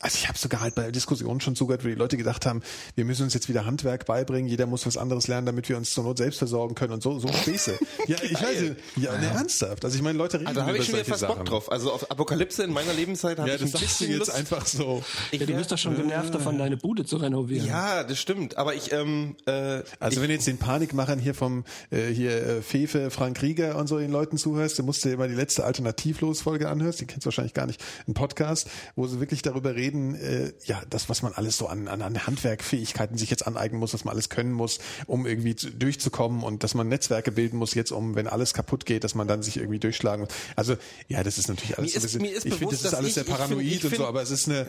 [0.00, 2.62] also ich habe sogar halt bei Diskussionen schon zugehört, wo die Leute gedacht haben,
[2.94, 5.90] wir müssen uns jetzt wieder Handwerk beibringen, jeder muss was anderes lernen, damit wir uns
[5.90, 7.78] zur Not selbst versorgen können und so, so Späße.
[8.06, 8.62] ja, ich weiß,
[8.96, 9.18] ja, ja.
[9.18, 9.84] Nee, ernsthaft.
[9.84, 11.70] Also ich meine, Leute reden also, da habe ich schon wieder fast Bock drauf.
[11.72, 15.02] Also auf Apokalypse in meiner Lebenszeit habe ja, ich ein bisschen jetzt einfach so.
[15.32, 17.66] Ich, ja, du bist doch schon genervt davon, deine Bude zu renovieren.
[17.66, 18.56] Ja, das stimmt.
[18.56, 22.30] Aber ich, ähm, äh, also ich, wenn du jetzt den Panikmachern hier vom äh, hier
[22.30, 25.34] äh, Fefe, Frank Rieger und so den Leuten zuhörst, dann musst du dir immer die
[25.34, 29.74] letzte Alternativlos-Folge anhörst, die kennst du wahrscheinlich gar nicht, ein Podcast, wo sie wirklich darüber
[29.74, 33.80] reden, äh, ja, das, was man alles so an, an, an Handwerkfähigkeiten sich jetzt aneignen
[33.80, 37.56] muss, was man alles können muss, um irgendwie zu, durchzukommen und dass man Netzwerke bilden
[37.58, 40.34] muss jetzt, um, wenn alles kaputt geht, dass man dann sich irgendwie durchschlagen muss.
[40.56, 40.76] Also,
[41.08, 43.24] ja, das ist natürlich alles mir ist, ein bisschen, ich finde, das ist alles sehr
[43.24, 44.66] paranoid ich find, ich und so, aber es ist eine,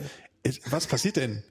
[0.70, 1.42] was passiert denn?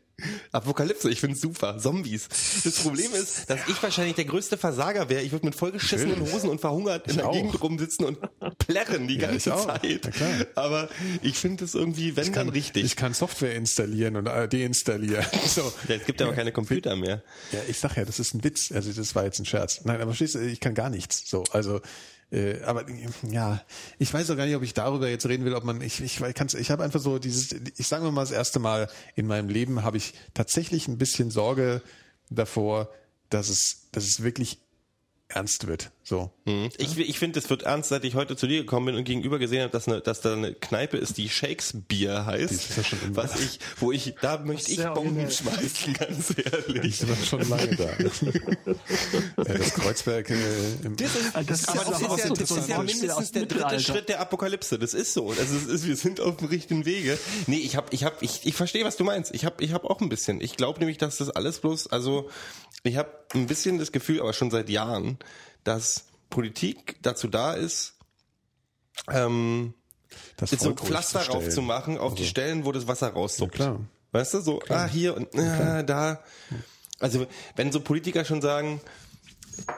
[0.51, 1.78] Apokalypse, ich find's super.
[1.78, 2.28] Zombies.
[2.63, 5.22] Das Problem ist, dass ich wahrscheinlich der größte Versager wäre.
[5.22, 7.34] Ich würde mit vollgeschissenen Hosen und verhungert in der auch.
[7.34, 8.20] Gegend rumsitzen und
[8.57, 10.09] plärren die ganze Zeit.
[10.55, 10.89] Aber
[11.22, 12.84] ich finde es irgendwie, wenn kann, dann richtig.
[12.86, 15.26] Ich kann Software installieren und äh, deinstallieren.
[15.49, 15.74] So.
[15.88, 17.24] Ja, es gibt ja auch keine Computer mehr.
[17.51, 18.72] Ja, ich sag ja, das ist ein Witz.
[18.72, 19.82] Also das war jetzt ein Scherz.
[19.84, 21.28] Nein, aber du, ich kann gar nichts.
[21.28, 21.82] So, also
[22.32, 22.86] äh, aber
[23.30, 23.61] ja,
[23.97, 26.21] ich weiß auch gar nicht, ob ich darüber jetzt reden will, ob man, ich, ich
[26.36, 29.84] kann's, ich habe einfach so dieses, ich sage mal das erste Mal in meinem Leben
[29.84, 31.82] habe ich tatsächlich ein bisschen Sorge
[32.30, 32.89] davor,
[33.30, 34.59] dass es, dass es wirklich
[35.30, 35.91] ernst wird.
[36.03, 36.32] So.
[36.45, 36.69] Mhm.
[36.77, 39.38] Ich, ich finde, es wird ernst, seit ich heute zu dir gekommen bin und gegenüber
[39.38, 42.51] gesehen habe, dass, eine, dass da eine Kneipe ist, die Shakespeare heißt.
[42.51, 45.32] ist ja schon was ich, wo ich, da möchte ich Bomben originell.
[45.32, 46.82] schmeißen, ganz ehrlich.
[46.82, 47.86] Die sind schon lange da.
[49.43, 50.36] ja, das Kreuzberg äh,
[50.84, 50.95] im,
[51.34, 53.80] Ah, das Aber ist das aber ist, ja, das ist ja mindestens der dritte Mittelalter.
[53.80, 54.80] Schritt der Apokalypse.
[54.80, 55.30] Das ist so.
[55.30, 57.19] Also es ist, wir sind auf dem richtigen Wege.
[57.45, 59.32] Nee, ich hab, ich hab, ich, ich verstehe, was du meinst.
[59.36, 60.41] Ich hab, ich hab auch ein bisschen.
[60.41, 62.30] Ich glaube nämlich, dass das alles bloß, also
[62.84, 65.17] ich habe ein bisschen das Gefühl, aber schon seit Jahren,
[65.63, 67.95] dass Politik dazu da ist,
[69.11, 69.73] ähm,
[70.38, 73.59] das jetzt so ruhig Pflaster zu raufzumachen auf die Stellen, wo das Wasser raussuppt.
[73.59, 73.80] Ja, klar.
[74.11, 76.23] Weißt du, so, ah, hier und äh, da.
[76.99, 78.82] Also, wenn so Politiker schon sagen,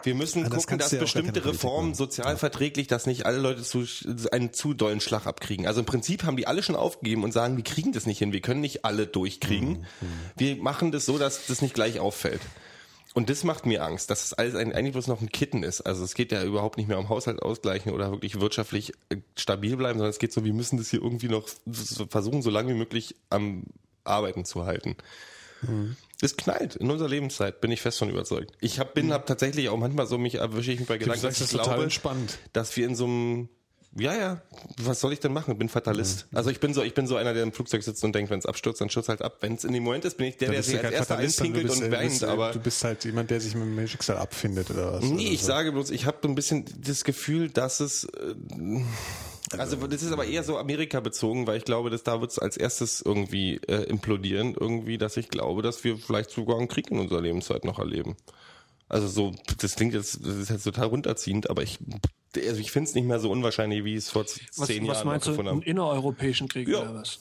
[0.04, 3.64] wir müssen Ah, das gucken, dass ja bestimmte Reformen sozial verträglich, dass nicht alle Leute
[3.64, 3.86] zu,
[4.32, 5.68] einen zu dollen Schlag abkriegen.
[5.68, 8.32] Also im Prinzip haben die alle schon aufgegeben und sagen, wir kriegen das nicht hin,
[8.32, 9.80] wir können nicht alle durchkriegen.
[9.80, 12.42] Mhm, Wir machen das so, dass das nicht gleich auffällt.
[13.14, 15.82] Und das macht mir Angst, dass es alles ein, eigentlich bloß noch ein Kitten ist.
[15.82, 19.76] Also es geht ja überhaupt nicht mehr um Haushalt ausgleichen oder wirklich wirtschaftlich äh, stabil
[19.76, 21.50] bleiben, sondern es geht so, wir müssen das hier irgendwie noch
[22.10, 23.64] versuchen, so lange wie möglich am
[24.06, 24.96] Arbeiten zu halten.
[26.22, 28.56] Es knallt in unserer Lebenszeit, bin ich fest von überzeugt.
[28.62, 31.34] Ich hab, bin, hab tatsächlich auch manchmal so mich erwische ich mich bei Gedanken, dass
[31.34, 32.40] ich das ist total glaube, entspannt.
[32.54, 33.50] dass wir in so einem
[33.98, 34.42] ja, ja,
[34.82, 35.58] was soll ich denn machen?
[35.58, 36.28] Bin Fatalist.
[36.34, 38.40] Also ich bin so, ich bin so einer, der im Flugzeug sitzt und denkt, wenn
[38.40, 39.38] es abstürzt, dann stürzt halt ab.
[39.42, 41.82] Wenn es in dem Moment ist, bin ich der, der sich als erster einpinkelt bist,
[41.82, 44.70] und äh, weint, äh, aber du bist halt jemand, der sich mit dem Schicksal abfindet
[44.70, 45.04] oder was.
[45.04, 45.48] Nee, oder ich so.
[45.48, 48.34] sage bloß, ich habe so ein bisschen das Gefühl, dass es äh,
[49.58, 52.40] also das ist aber eher so Amerika bezogen, weil ich glaube, dass da wird es
[52.40, 56.90] als erstes irgendwie äh, implodieren, irgendwie, dass ich glaube, dass wir vielleicht sogar einen Krieg
[56.92, 58.16] in unserer Lebenszeit noch erleben.
[58.88, 61.80] Also so, das klingt jetzt, das ist jetzt total runterziehend, aber ich,
[62.36, 65.08] also ich finde es nicht mehr so unwahrscheinlich, wie es vor Was, zehn was Jahren
[65.08, 66.82] meinst du, gefunden einen innereuropäischen Krieg Ja.
[66.82, 67.20] oder was?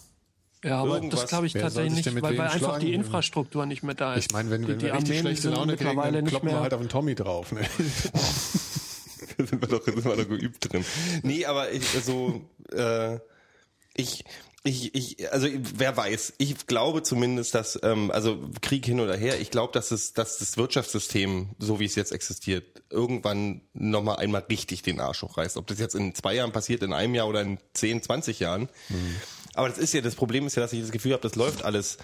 [0.62, 1.22] Ja, aber Irgendwas.
[1.22, 2.92] das glaube ich Wer tatsächlich nicht, weil, weil einfach die?
[2.92, 4.26] Infrastruktur nicht mehr da ist.
[4.26, 6.24] Ich meine, wenn, die, wenn die wir richtig Armeen schlechte sind Laune kriegen, mittlerweile dann
[6.24, 7.52] nicht kloppen wir halt auf den Tommy drauf.
[7.52, 7.62] Ne?
[9.38, 10.84] da sind wir doch, sind wir doch geübt drin.
[11.22, 12.42] Nee, aber ich, so,
[12.72, 13.18] äh,
[13.96, 14.24] ich,
[14.62, 19.40] ich, ich, also wer weiß, ich glaube zumindest, dass, ähm, also Krieg hin oder her,
[19.40, 24.42] ich glaube, dass es, dass das Wirtschaftssystem, so wie es jetzt existiert, irgendwann nochmal einmal
[24.42, 25.56] richtig den Arsch hochreißt.
[25.56, 28.68] Ob das jetzt in zwei Jahren passiert, in einem Jahr oder in 10, 20 Jahren.
[29.54, 31.64] Aber das ist ja, das Problem ist ja, dass ich das Gefühl habe, das läuft
[31.64, 31.96] alles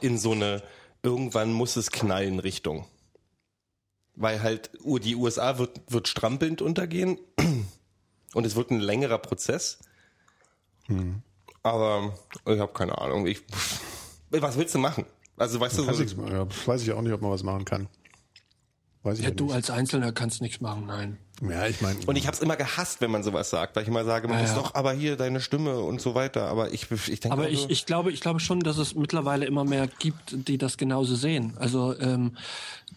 [0.00, 0.62] in so eine,
[1.02, 2.86] irgendwann muss es knallen Richtung.
[4.14, 7.18] Weil halt die USA wird, wird strampelnd untergehen
[8.34, 9.80] und es wird ein längerer Prozess.
[11.64, 12.14] Aber
[12.46, 13.26] ich habe keine Ahnung.
[13.26, 13.42] Ich,
[14.30, 15.06] was willst du machen?
[15.36, 16.30] Also weißt du, so, nichts machen.
[16.32, 17.88] Ja, weiß ich auch nicht, ob man was machen kann.
[19.02, 19.54] Weiß ich Ja, ja, du nicht.
[19.54, 21.18] als Einzelner kannst nichts machen, nein.
[21.42, 21.98] Ja, ich meine.
[22.06, 24.36] und ich habe es immer gehasst, wenn man sowas sagt, weil ich immer sage, man
[24.38, 24.62] Ja, muss ja.
[24.62, 26.46] doch aber hier deine Stimme und so weiter.
[26.48, 29.64] Aber ich, ich denke, Aber ich, ich glaube, ich glaube schon, dass es mittlerweile immer
[29.64, 31.54] mehr gibt, die das genauso sehen.
[31.58, 32.36] Also ähm,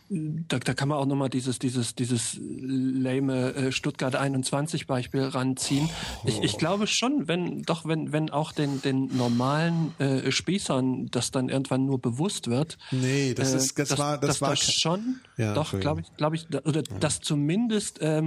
[0.09, 5.89] da, da kann man auch nochmal dieses, dieses, dieses lame äh, Stuttgart 21 Beispiel ranziehen.
[6.25, 11.31] Ich, ich glaube schon, wenn, doch wenn, wenn auch den, den normalen äh, Spießern das
[11.31, 12.77] dann irgendwann nur bewusst wird.
[12.91, 16.01] Nee, das äh, ist- das dass, war- das dass war das schon, Ja, doch, glaube
[16.01, 18.26] ich, glaube ich, oder dass zumindest ähm,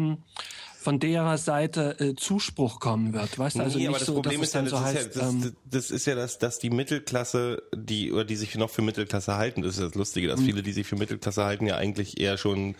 [0.80, 3.38] von derer Seite äh, Zuspruch kommen wird.
[3.38, 5.14] Weißt du, also nee, nicht aber das so, Problem ist ja, das, so ist heißt,
[5.14, 8.70] ja, das, ähm, das ist ja, dass, dass die Mittelklasse, die oder die sich noch
[8.70, 11.76] für Mittelklasse halten, das ist das Lustige, dass viele, die sich für Mittelklasse halten, ja
[11.76, 12.76] eigentlich eher schon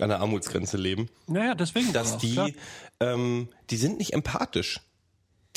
[0.00, 1.08] an der Armutsgrenze leben.
[1.28, 1.92] Naja, deswegen.
[1.92, 2.50] dass auch, die, klar.
[3.00, 4.80] ähm, die sind nicht empathisch.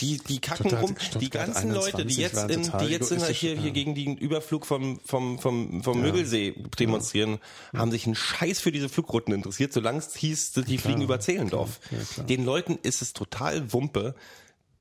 [0.02, 1.20] Die, die kacken Stuttgart- rum.
[1.20, 3.62] Die ganzen Leute, die 21 jetzt, in, die jetzt in, hier, ja.
[3.62, 7.40] hier gegen den Überflug vom, vom, vom, vom Mögelsee demonstrieren,
[7.76, 11.80] haben sich einen Scheiß für diese Flugrouten interessiert, solange es hieß, die fliegen über Zehlendorf.
[12.18, 14.16] Den Leuten ist es total Wumpe,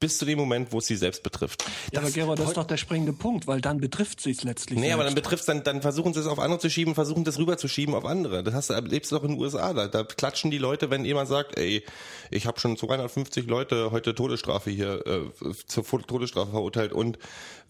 [0.01, 1.65] bis zu dem Moment, wo es sie selbst betrifft.
[1.93, 4.79] Ja, aber Gero, das ist doch der springende Punkt, weil dann betrifft sie es letztlich.
[4.79, 5.25] Nee, aber dann selbst.
[5.25, 7.95] betrifft's dann, dann versuchen sie es auf andere zu schieben, versuchen das rüber zu schieben
[7.95, 8.45] auf andere.
[8.45, 11.05] Das hast du, lebst du doch in den USA, da, da klatschen die Leute, wenn
[11.05, 11.85] jemand sagt, ey,
[12.31, 17.19] ich habe schon 250 Leute heute Todesstrafe hier, äh, zur Todesstrafe verurteilt und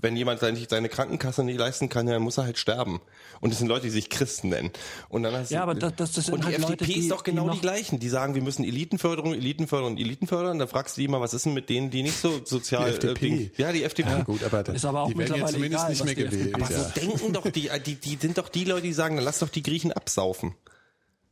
[0.00, 3.00] wenn jemand seine, seine Krankenkasse nicht leisten kann, dann muss er halt sterben.
[3.40, 4.70] Und das sind Leute, die sich Christen nennen.
[5.08, 6.84] Und dann hast Ja, du, aber das- das- das sind und die halt FDP Leute,
[6.84, 7.98] die- ist doch genau die die, gleichen.
[7.98, 10.58] Die sagen, wir müssen Elitenförderung, Elitenförderung, Elitenförderung.
[10.58, 12.94] Dann fragst du die immer, was ist denn mit denen, die nicht so sozial, Die
[12.96, 13.26] FDP.
[13.26, 14.08] Äh, Ding- ja, die FDP.
[14.10, 16.54] Ja, gut, aber Ist aber auch die werden jetzt mittlerweile zumindest egal, nicht mehr gewählt.
[16.54, 16.84] Aber ja.
[16.84, 19.48] so denken doch die, die, die sind doch die Leute, die sagen, dann lass doch
[19.48, 20.54] die Griechen absaufen.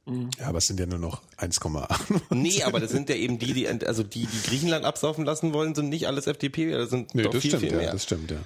[0.07, 2.21] ja, aber es sind ja nur noch 1,8.
[2.35, 5.75] Nee, aber das sind ja eben die, die, also die, die Griechenland absaufen lassen wollen,
[5.75, 7.93] sind nicht alles FDP, das sind Nee, doch das viel, stimmt, viel ja, mehr.
[7.93, 8.39] das stimmt, ja.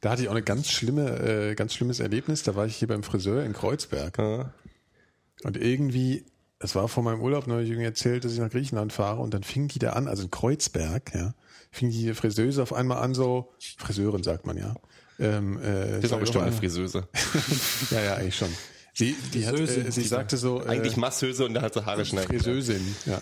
[0.00, 1.18] Da hatte ich auch eine ganz schlimme,
[1.50, 2.42] äh, ganz schlimmes Erlebnis.
[2.42, 4.18] Da war ich hier beim Friseur in Kreuzberg.
[5.42, 6.24] Und irgendwie,
[6.58, 9.42] es war vor meinem Urlaub neulich irgendwie erzählt, dass ich nach Griechenland fahre und dann
[9.42, 11.34] fing die da an, also in Kreuzberg, ja,
[11.74, 14.74] fing die Friseuse auf einmal an so, Friseurin sagt man ja.
[15.18, 17.08] Ähm, äh, das ist auch bestimmt eine Friseuse.
[17.90, 18.48] ja, ja, eigentlich schon.
[18.94, 22.04] Sie, die hat, äh, sie sagte so, äh, Eigentlich Masseuse und da hat sie Haare
[22.04, 22.28] schneiden.
[22.28, 23.20] Friseusin, ja.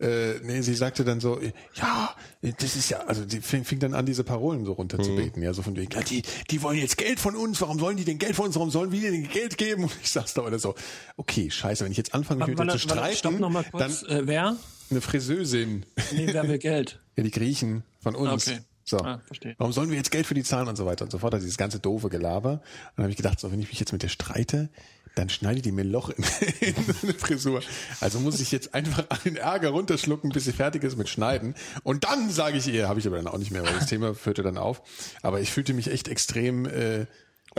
[0.00, 1.40] Äh, nee, sie sagte dann so,
[1.74, 5.52] ja, das ist ja, also die fing, fing dann an, diese Parolen so runterzubeten, ja,
[5.52, 8.18] so von wegen, ja, die, die wollen jetzt Geld von uns, warum sollen die denn
[8.18, 9.82] Geld von uns, warum sollen wir denn Geld geben?
[9.82, 10.76] Und ich sag's da oder so,
[11.16, 14.04] okay, scheiße, wenn ich jetzt anfange, mich mit dir zu streiten, Stopp noch mal kurz.
[14.04, 14.56] Äh, wer?
[14.90, 16.98] eine Friseusin, Nee, wer will Geld?
[17.18, 18.46] Ja, die Griechen von uns.
[18.46, 18.60] Okay.
[18.84, 18.98] So.
[18.98, 19.54] Ah, verstehe.
[19.58, 21.34] Warum sollen wir jetzt Geld für die zahlen und so weiter und so fort?
[21.34, 22.52] Also dieses ganze doofe Gelaber.
[22.52, 22.60] Und
[22.96, 24.70] dann habe ich gedacht, so, wenn ich mich jetzt mit der streite,
[25.16, 26.24] dann schneidet die mir ein Loch in,
[26.60, 27.60] in eine Frisur.
[28.00, 31.54] Also muss ich jetzt einfach den Ärger runterschlucken, bis sie fertig ist mit Schneiden.
[31.82, 34.14] Und dann sage ich ihr, habe ich aber dann auch nicht mehr, weil das Thema
[34.14, 34.80] führte dann auf.
[35.20, 37.06] Aber ich fühlte mich echt extrem äh,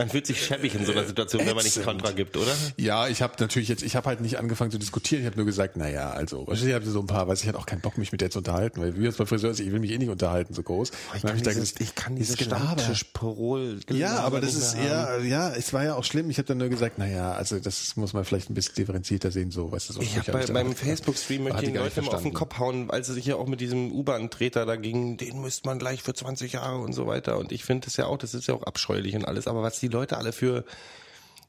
[0.00, 1.84] Man fühlt sich schäbig in so einer Situation, wenn man nicht ätzend.
[1.84, 2.52] Kontra gibt, oder?
[2.78, 5.20] Ja, ich habe natürlich jetzt, ich habe halt nicht angefangen zu diskutieren.
[5.22, 7.58] Ich habe nur gesagt, na ja, also, wahrscheinlich habe so ein paar, weiß ich hatte
[7.58, 9.78] auch keinen Bock, mich mit der zu unterhalten, weil wir jetzt bei Friseur, ich will
[9.78, 10.90] mich eh nicht unterhalten so groß.
[10.90, 11.84] Und dann hab da gesagt,
[12.18, 12.78] dieses Gelaber.
[12.78, 13.80] Stammtisch-Parol.
[13.90, 16.30] Ja, aber das ist eher, ja, es war ja auch schlimm.
[16.30, 19.30] Ich habe dann nur gesagt, na ja, also das muss man vielleicht ein bisschen differenzierter
[19.30, 20.00] sehen, so, weißt du, so.
[20.00, 23.08] Ich habe bei, beim Facebook-Stream möchte ich den Leuten immer auf den Kopf hauen, als
[23.08, 26.54] sie sich ja auch mit diesem U-Bahn-Treter da ging, den müsste man gleich für 20
[26.54, 27.38] Jahre und so weiter.
[27.38, 29.46] Und ich finde das ja auch, das ist ja auch abscheulich und alles.
[29.46, 30.64] Aber was die Leute alle für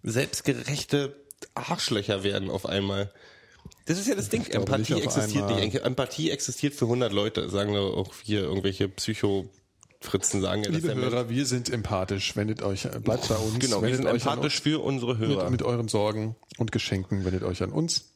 [0.04, 1.16] selbstgerechte
[1.56, 3.12] Arschlöcher werden auf einmal.
[3.86, 4.42] Das ist ja das Ding.
[4.42, 5.76] nicht Empathie auf existiert nicht.
[5.76, 11.30] Empathie existiert für 100 Leute, sagen wir auch hier irgendwelche Psycho-Fritzen sagen ja, Liebe Hörer,
[11.30, 12.36] wir sind empathisch.
[12.36, 13.60] Wendet euch, bleibt bei uns.
[13.60, 15.20] Genau, wir wendet sind euch an empathisch für unsere uns.
[15.20, 15.44] Hörer.
[15.44, 18.11] Mit, mit euren Sorgen und Geschenken wendet euch an uns.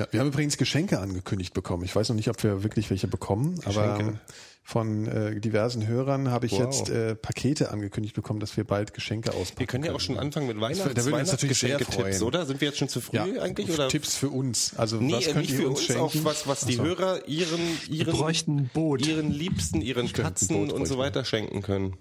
[0.00, 1.84] Ja, wir haben übrigens Geschenke angekündigt bekommen.
[1.84, 4.12] Ich weiß noch nicht, ob wir wirklich welche bekommen, aber Geschenke.
[4.12, 4.18] ähm,
[4.62, 6.60] von äh, diversen Hörern habe ich Wow.
[6.60, 9.58] jetzt äh, Pakete angekündigt bekommen, dass wir bald Geschenke auspacken.
[9.58, 10.06] Wir können ja auch können.
[10.06, 12.22] schon anfangen mit Weihnachts da würden wir uns natürlich sehr freuen.
[12.22, 12.46] oder?
[12.46, 13.70] Sind wir jetzt schon zu früh ja, eigentlich?
[13.70, 13.88] Oder?
[13.88, 14.74] Tipps für uns.
[14.76, 16.02] Also Nee, was äh, könnt nicht ihr für uns uns, schenken?
[16.02, 16.84] auch was, was die so.
[16.84, 19.06] Hörer ihren, ihren, bräuchten Boot.
[19.06, 21.96] ihren Liebsten, ihren Stimmt, Katzen Boot und so weiter schenken können.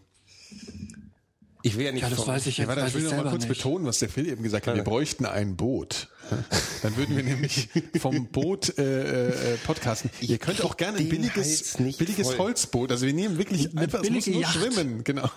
[1.61, 3.11] Ich will ja nicht Ja, das weiß ich Ja, jetzt warte, weiß ich will ich
[3.11, 3.57] noch mal kurz nicht.
[3.57, 4.75] betonen, was der Phil eben gesagt hat.
[4.75, 6.07] Wir bräuchten ein Boot.
[6.81, 7.69] Dann würden wir nämlich
[7.99, 10.09] vom Boot äh, äh, podcasten.
[10.21, 12.37] Ihr könnt auch gerne ein billiges, billiges voll.
[12.37, 12.91] Holzboot.
[12.91, 14.55] Also wir nehmen wirklich einfach, es muss nur Yacht.
[14.55, 15.03] schwimmen.
[15.03, 15.29] Genau.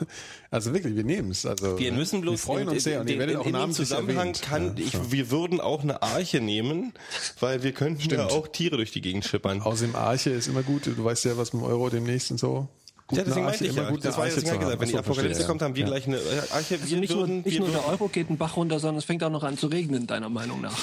[0.51, 1.47] Also wirklich, wir nehmen es.
[1.47, 3.47] Also Wir müssen bloß wir freuen in, uns sehr und in, ihr werdet in, auch
[3.47, 4.43] in dem namentlich Zusammenhang erwähnt.
[4.43, 6.93] kann Ja, ich, wir würden auch eine Arche nehmen,
[7.41, 9.63] weil wir könnten ja auch Tiere durch die Gegend schippern.
[9.63, 10.87] Außerdem Arche ist immer gut.
[10.87, 12.69] Du weißt ja, was mit dem Euro demnächst und so.
[13.13, 13.91] Gut, Ja, deswegen meinte ich immer ja.
[13.91, 14.65] gut, Das war ja das zu gesagt.
[14.65, 14.81] haben.
[14.81, 15.87] Wenn die Apokalypse verstehe, kommt, haben wir ja.
[15.89, 16.75] gleich eine Arche.
[16.77, 19.05] Also Wir nicht nur, würden, nicht nur der Euro geht den Bach runter, sondern es
[19.05, 20.77] fängt auch noch an zu regnen, deiner Meinung nach.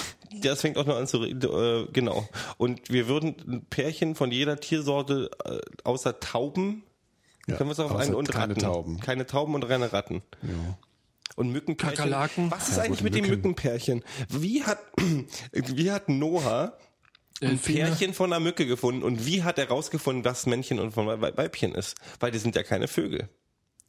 [0.44, 2.30] Das fängt auch noch an zu re- äh, genau.
[2.58, 6.84] Und wir würden ein Pärchen von jeder Tiersorte äh, außer Tauben
[7.48, 8.62] Ja, können wir es auf einen und keine Ratten.
[8.62, 9.00] Tauben.
[9.00, 10.22] Keine Tauben und reine Ratten.
[11.36, 11.98] Und Mückenpärchen.
[11.98, 12.52] Kakerlaken.
[12.52, 13.36] Was ist Ja, eigentlich mit den Mücken.
[13.38, 14.04] Mückenpärchen?
[14.30, 14.80] Wie hat
[15.52, 16.74] wie hat Noah
[17.42, 17.86] ein Delfine.
[17.86, 21.36] Pärchen von einer Mücke gefunden und wie hat er rausgefunden, was Männchen und von Wei-
[21.38, 21.96] Weibchen ist?
[22.20, 23.30] Weil die sind ja keine Vögel.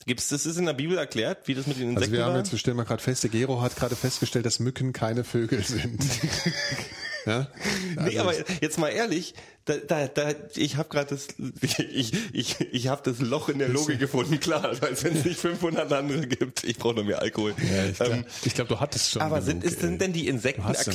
[0.07, 2.33] Gibt's das ist in der Bibel erklärt, wie das mit den Also Insekten wir haben
[2.33, 2.39] war?
[2.39, 5.63] jetzt, wir stellen mal gerade fest, der Gero hat gerade festgestellt, dass Mücken keine Vögel
[5.63, 6.03] sind.
[7.27, 7.49] ja?
[7.97, 9.35] Nee, Also aber jetzt mal ehrlich,
[9.67, 11.29] da, da, da, ich habe gerade das,
[11.93, 15.39] ich, ich, ich habe das Loch in der Logik gefunden, klar, als wenn es nicht
[15.39, 16.65] 500 andere gibt.
[16.65, 17.55] Ich brauche noch mehr Alkohol.
[17.71, 18.25] Ja, ich glaube, ähm,
[18.55, 19.21] glaub, du hattest schon.
[19.23, 20.93] aber sind, ist, sind denn die Insekten hast ja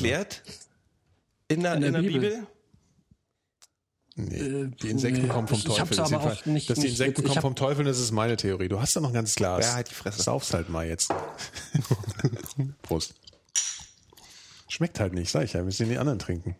[1.51, 1.57] noch.
[1.57, 2.21] erklärt in der, in der der, Bibel?
[2.21, 2.47] Bibel?
[4.17, 5.97] Nee, Äh, die Insekten nee, kommen vom ich- ich hab's Teufel.
[5.97, 8.11] Das ist aber auch nicht- dass die nicht- Insekten ich kommen vom Teufel, das ist
[8.11, 8.69] meine Theorie.
[8.69, 9.65] Du hast da noch ein ganzes Glas.
[9.65, 10.23] Ja, halt die Fresse.
[10.23, 11.13] Sauf's halt mal jetzt.
[12.81, 13.15] Prost.
[14.69, 15.59] Schmeckt halt nicht, sag ich ja.
[15.59, 16.55] Wir müssen die anderen trinken.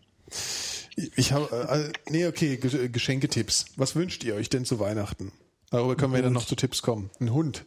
[1.15, 3.65] Ich habe, äh, nee, okay, Ge- Geschenketipps.
[3.77, 5.31] Was wünscht ihr euch denn zu Weihnachten?
[5.71, 7.09] Darüber können wir dann noch zu Tipps kommen.
[7.19, 7.65] Ein Hund.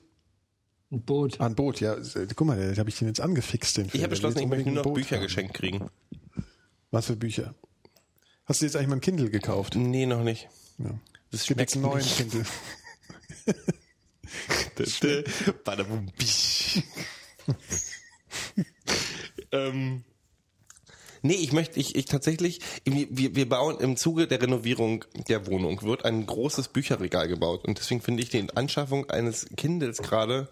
[0.90, 1.38] Ein Boot.
[1.40, 1.96] Ah, ein Boot, ja.
[2.34, 3.76] Guck mal, da habe ich den jetzt angefixt.
[3.76, 5.90] Den Ich habe beschlossen, Der ich möchte nur noch Bücher geschenkt kriegen.
[6.90, 7.54] Was für Bücher?
[8.46, 9.74] Hast du jetzt eigentlich mal ein Kindle gekauft?
[9.76, 10.48] Nee, noch nicht.
[10.78, 10.98] Ja.
[11.30, 12.16] Das gibt jetzt einen neuen nicht.
[12.16, 12.44] Kindle.
[15.64, 16.12] Badabum,
[19.52, 20.04] ähm,
[21.22, 25.82] nee, ich möchte, ich, ich tatsächlich, wir, wir bauen im Zuge der Renovierung der Wohnung,
[25.82, 30.48] wird ein großes Bücherregal gebaut und deswegen finde ich die Anschaffung eines Kindles gerade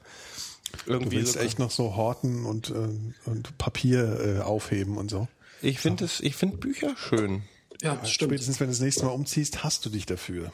[0.85, 5.11] Du irgendwie willst so, echt noch so horten und, ähm, und Papier äh, aufheben und
[5.11, 5.29] so.
[5.63, 7.43] Ich finde es, ich finde Bücher schön.
[7.83, 8.31] Ja, stimmt.
[8.31, 10.51] Spätestens wenn du das nächste Mal umziehst, hast du dich dafür.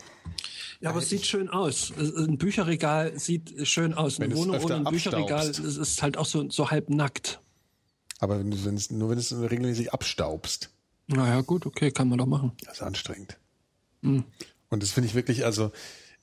[0.80, 1.92] Ja, aber es sieht schön aus.
[1.96, 4.18] Ein Bücherregal sieht schön aus.
[4.18, 5.60] Eine Wohnung ohne ein Bücherregal abstaubst.
[5.60, 7.40] ist, ist halt auch so, so halb nackt.
[8.18, 10.70] Aber wenn du, wenn es, nur wenn du es regelmäßig abstaubst,
[11.06, 12.52] Naja, gut, okay, kann man doch machen.
[12.64, 13.38] das ist anstrengend.
[14.02, 14.24] Hm.
[14.70, 15.70] Und das finde ich wirklich, also,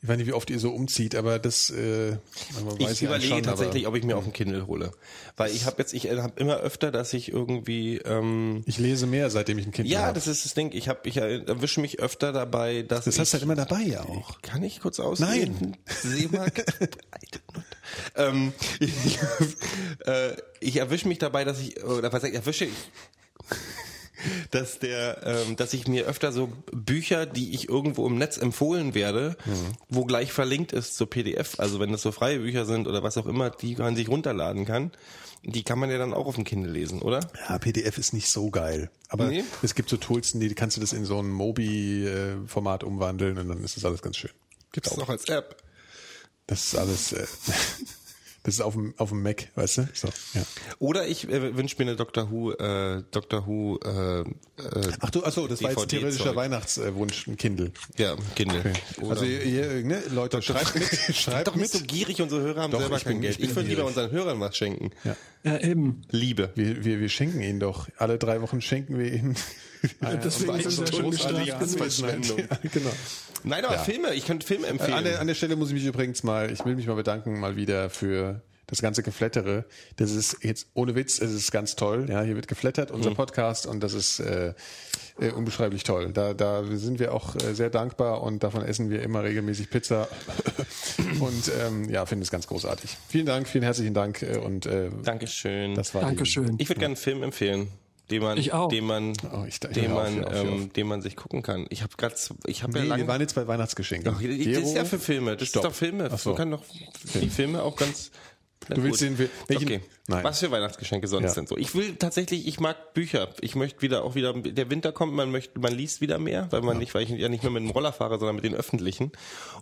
[0.01, 2.17] ich weiß nicht, wie oft ihr so umzieht, aber das äh,
[2.57, 4.91] aber weiß Ich ja überlege schon, tatsächlich, ob ich mir auch ein Kindle hole,
[5.35, 9.29] weil ich habe jetzt, ich habe immer öfter, dass ich irgendwie ähm, ich lese mehr,
[9.29, 10.13] seitdem ich ein Kind ja, habe.
[10.13, 10.71] das ist das Ding.
[10.73, 13.81] Ich habe, ich erwische mich öfter dabei, dass Das ich, hast du halt immer dabei
[13.81, 14.41] ja auch.
[14.41, 14.99] Kann ich kurz?
[16.01, 16.59] Seemarkt.
[16.79, 17.65] Alte Nutte.
[18.15, 19.19] Ähm, ich
[20.05, 22.73] äh, ich erwische mich dabei, dass ich, oder was ich, erwische ich,
[24.51, 28.93] dass der, ähm, dass ich mir öfter so Bücher, die ich irgendwo im Netz empfohlen
[28.93, 29.35] werde,
[29.89, 33.17] wo gleich verlinkt ist zur PDF, also wenn das so freie Bücher sind oder was
[33.17, 34.91] auch immer, die man sich runterladen kann,
[35.43, 37.21] die kann man ja dann auch auf dem Kindle lesen, oder?
[37.47, 38.91] Ja, PDF ist nicht so geil.
[39.07, 39.43] Aber Nee?
[39.61, 43.63] es gibt so Tools, die kannst du das in so ein Mobi-Format umwandeln und dann
[43.63, 44.31] ist das alles ganz schön.
[44.73, 45.55] Gibt's noch als App?
[46.45, 47.25] Das ist alles, äh,
[48.43, 49.89] das ist auf dem, auf dem Mac, weißt du?
[49.93, 50.43] So, ja.
[50.79, 54.25] Oder ich äh, wünsche mir eine Doctor Who, äh, Doctor Who, äh, äh,
[55.01, 56.35] Ach du, ach so, das war jetzt DVD theoretischer Zeug.
[56.35, 57.71] Weihnachtswunsch, ein Kindle.
[57.97, 58.59] ja, Kindle.
[58.59, 58.73] Okay.
[59.09, 60.83] Also ihr, ihr, ne, Leute, schreibt mit,
[61.15, 61.81] schreibt doch nicht mit.
[61.81, 63.33] so gierig, unsere Hörer haben Doch, selber ich kein bin- Geld.
[63.35, 64.91] ich bin Ich würde lieber unseren Hörern was schenken.
[65.03, 65.15] Ja.
[65.43, 66.01] Ja, eben.
[66.09, 66.51] Liebe.
[66.55, 67.87] Wir, wir, wir schenken ihnen doch.
[67.97, 69.35] Alle drei Wochen schenken wir ihnen.
[70.23, 71.13] Deswegen Weiß sind wir schon.
[71.77, 72.37] Verschwendung.
[72.39, 72.89] Ja, genau.
[73.43, 73.83] Nein, aber Ja.
[73.83, 74.93] Filme, ich könnte Filme Äh, empfehlen.
[74.93, 77.39] An der, an der Stelle muss ich mich übrigens mal, ich will mich mal bedanken
[77.39, 79.65] mal wieder für das ganze Geflettere.
[79.95, 82.05] Das ist jetzt ohne Witz, es ist ganz toll.
[82.07, 82.97] Ja, hier wird geflattert, Mhm.
[82.97, 84.53] unser Podcast, und das ist äh,
[85.19, 86.11] äh, unbeschreiblich toll.
[86.13, 90.07] Da, da sind wir auch äh, sehr dankbar und davon essen wir immer regelmäßig Pizza
[91.19, 92.95] und ähm, ja, finde es ganz großartig.
[93.07, 95.73] Vielen Dank, vielen herzlichen Dank äh, und äh, Dankeschön.
[95.73, 96.55] das war Dankeschön.
[96.59, 97.69] ich würde gerne einen Film empfehlen,
[98.11, 98.69] den man, Ich auch.
[98.69, 100.73] den man, Oh, ich- ich den man, auf, ähm, auf.
[100.73, 101.65] den man sich gucken kann.
[101.69, 102.15] Ich habe gerade,
[102.47, 102.79] ich habe die.
[102.79, 103.03] ja Nee, lange.
[103.03, 104.11] wir waren jetzt bei Weihnachtsgeschenken.
[104.13, 105.37] Doch, das ist ja für Filme.
[105.37, 105.63] Das Stopp.
[105.63, 106.09] ist doch Filme.
[106.11, 106.29] Ach so.
[106.31, 106.63] Man kann doch
[107.21, 108.11] die Filme auch ganz.
[108.67, 109.79] Du willst den, welchen, Okay.
[110.07, 110.23] Nein.
[110.23, 111.29] Was für Weihnachtsgeschenke sonst Ja.
[111.33, 111.57] sind so?
[111.57, 113.29] Ich will tatsächlich, ich mag Bücher.
[113.41, 116.61] Ich möchte wieder auch wieder, der Winter kommt, man möchte, man liest wieder mehr, weil
[116.61, 119.11] man nicht, weil ich ja nicht mehr mit dem Roller fahre, sondern mit den öffentlichen.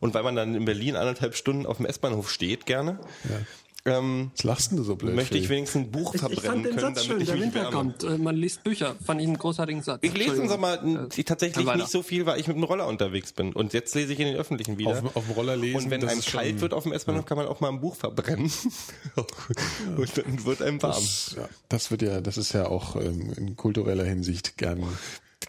[0.02, 3.00] Und weil man dann in Berlin anderthalb Stunden auf dem S-Bahnhof steht, gerne.
[3.88, 5.16] Ähm, Was lachst denn du so blöd?
[5.16, 7.28] möchte ich wenigstens ein Buch Ich, ich verbrennen fand den können, Satz damit schön, ich
[7.28, 7.72] der mich Winter wärme.
[7.76, 8.04] kommt.
[8.04, 8.96] Äh, Man liest Bücher.
[9.06, 10.00] Fand ich einen großartigen Satz.
[10.02, 10.98] Ich lese uns Entschuldigung.
[10.98, 13.54] aber äh, tatsächlich nicht so viel, weil ich mit dem Roller unterwegs bin.
[13.54, 14.92] Und jetzt lese ich in den Öffentlichen wieder.
[15.04, 17.26] Auf- auf dem Roller lesen, Und wenn einem ist schon- kalt wird auf dem S-Bahnhof,
[17.26, 18.52] kann man auch mal ein Buch verbrennen.
[19.98, 20.94] Und dann wird einem warm.
[20.94, 24.84] Das, ja, das wird ja, das ist ja auch ähm, in kultureller Hinsicht gern,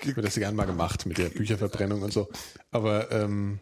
[0.05, 2.29] wird das gern mal gemacht mit der Bücherverbrennung und so.
[2.71, 3.59] Aber ähm,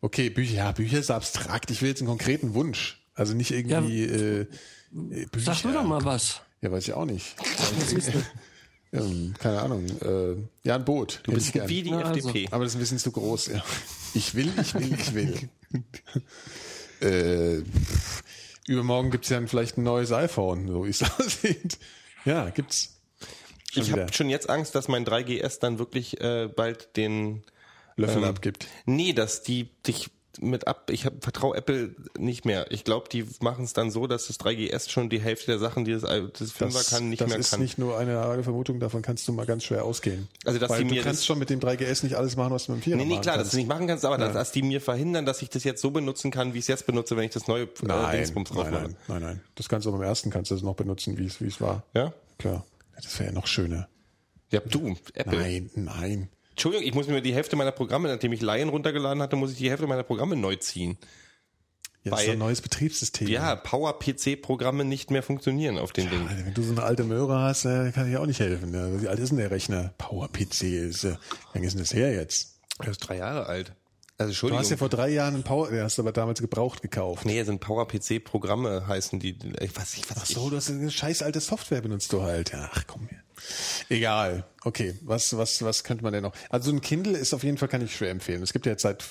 [0.00, 1.70] okay, Bücher, ja, Bücher ist abstrakt.
[1.70, 3.01] Ich will jetzt einen konkreten Wunsch.
[3.14, 4.46] Also nicht irgendwie äh, äh,
[5.26, 5.54] Bücher.
[5.54, 6.40] Sag du doch mal was.
[6.60, 7.34] Ja, weiß ich auch nicht.
[8.92, 9.86] ähm, keine Ahnung.
[10.00, 10.36] Äh,
[10.66, 11.20] ja, ein Boot.
[11.24, 12.28] Du bist wie die Na, also.
[12.28, 12.48] FDP.
[12.50, 13.64] aber das ist ein bisschen zu groß, ja.
[14.14, 15.48] Ich will, ich will, ich will.
[17.00, 17.62] äh,
[18.66, 21.78] übermorgen gibt's ja vielleicht ein neues iPhone, so wie es aussieht.
[22.24, 23.00] Ja, gibt's.
[23.72, 27.42] Schon Ich habe schon jetzt Angst, dass mein 3GS dann wirklich äh, bald den
[27.96, 28.68] Löffel ähm, abgibt.
[28.84, 30.10] Nee, dass die dich
[30.40, 30.88] mit ab.
[30.90, 32.70] Ich vertraue Apple nicht mehr.
[32.70, 35.84] Ich glaube, die machen es dann so, dass das 3GS schon die Hälfte der Sachen,
[35.84, 37.60] die das, das 5er kann, nicht das mehr ist kann.
[37.60, 40.28] nicht nur eine arge Vermutung, davon kannst du mal ganz schwer ausgehen.
[40.44, 42.52] Also, dass Weil die du mir kannst das- schon mit dem 3GS nicht alles machen,
[42.52, 43.52] was du mit dem 4er Nee, nee, klar, dass kannst.
[43.52, 45.90] du nicht machen kannst, aber dass, dass die mir verhindern, dass ich das jetzt so
[45.90, 48.64] benutzen kann, wie ich es jetzt benutze, wenn ich das neue äh, Nein, Dingsbums drauf
[48.64, 48.82] nein, mache.
[48.88, 49.40] nein, nein, nein.
[49.56, 51.60] Das kannst du auch beim ersten kannst du das noch benutzen, wie es wie es
[51.60, 51.84] war.
[51.94, 52.12] Ja?
[52.38, 52.64] Klar.
[52.96, 53.88] Das wäre ja noch schöner.
[54.50, 55.38] Ja, du, Apple.
[55.38, 56.28] Nein, nein.
[56.52, 59.58] Entschuldigung, ich muss mir die Hälfte meiner Programme, nachdem ich Lion runtergeladen hatte, muss ich
[59.58, 60.96] die Hälfte meiner Programme neu ziehen.
[62.04, 63.28] Ja, das ist Weil- ein neues Betriebssystem.
[63.28, 66.28] Ja, Power-PC-Programme nicht mehr funktionieren auf den Dingen.
[66.28, 68.74] Alter, Wenn du so eine alte Möhre hast, äh, kann ich auch nicht helfen.
[68.74, 69.94] Ja, Wie alt ist denn der Rechner?
[69.98, 72.58] Power-PC ist, äh, wie lange ist denn das her jetzt?
[72.80, 73.68] Er ist drei Jahre alt.
[74.18, 74.60] Also Du Entschuldigung.
[74.60, 77.24] hast ja vor drei Jahren einen Power, hast du aber damals gebraucht gekauft.
[77.24, 79.38] nee, sind Power-PC-Programme heißen die.
[79.60, 82.52] Ich weiß nicht, was Ach so, du hast eine scheiß alte Software benutzt du halt.
[82.52, 83.21] Ja, ach komm her.
[83.88, 84.44] Egal.
[84.64, 86.32] Okay, was, was, was könnte man denn noch?
[86.50, 88.42] Also ein Kindle ist auf jeden Fall, kann ich schwer empfehlen.
[88.42, 89.04] Es gibt ja jetzt seit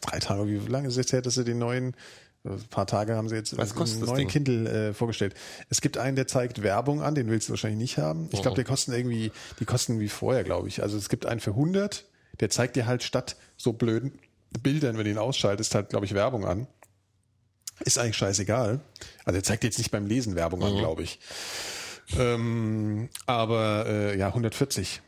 [0.00, 1.96] drei Tagen, wie lange ist es jetzt her, dass sie den neuen,
[2.44, 4.28] ein paar Tage haben sie jetzt Was kostet einen neuen?
[4.28, 5.34] Kindle äh, vorgestellt.
[5.70, 8.28] Es gibt einen, der zeigt Werbung an, den willst du wahrscheinlich nicht haben.
[8.32, 10.82] Ich glaube, der kosten irgendwie, die kosten wie vorher, glaube ich.
[10.82, 12.04] Also es gibt einen für 100,
[12.40, 14.12] der zeigt dir halt statt so blöden
[14.62, 16.66] Bildern, wenn du ihn ausschaltest, halt, glaube ich, Werbung an.
[17.84, 18.80] Ist eigentlich scheißegal.
[19.24, 20.66] Also er zeigt jetzt nicht beim Lesen Werbung Mhm.
[20.66, 21.18] an, glaube ich.
[22.18, 25.00] Ähm, aber äh, ja, 140.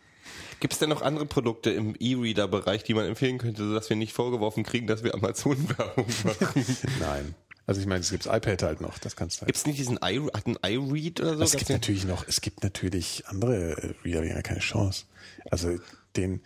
[0.61, 4.13] Gibt es denn noch andere Produkte im E-Reader-Bereich, die man empfehlen könnte, sodass wir nicht
[4.13, 6.67] vorgeworfen kriegen, dass wir Amazon-Werbung machen?
[6.99, 7.35] Nein.
[7.67, 9.49] Also ich meine, es gibt iPad halt noch, das kannst du halt.
[9.49, 10.21] Gibt es nicht diesen i,
[10.65, 11.43] iRead oder so?
[11.43, 15.05] Es gibt natürlich noch, es gibt natürlich andere äh, Reader, die haben ja keine Chance.
[15.51, 15.77] Also
[16.17, 16.43] den,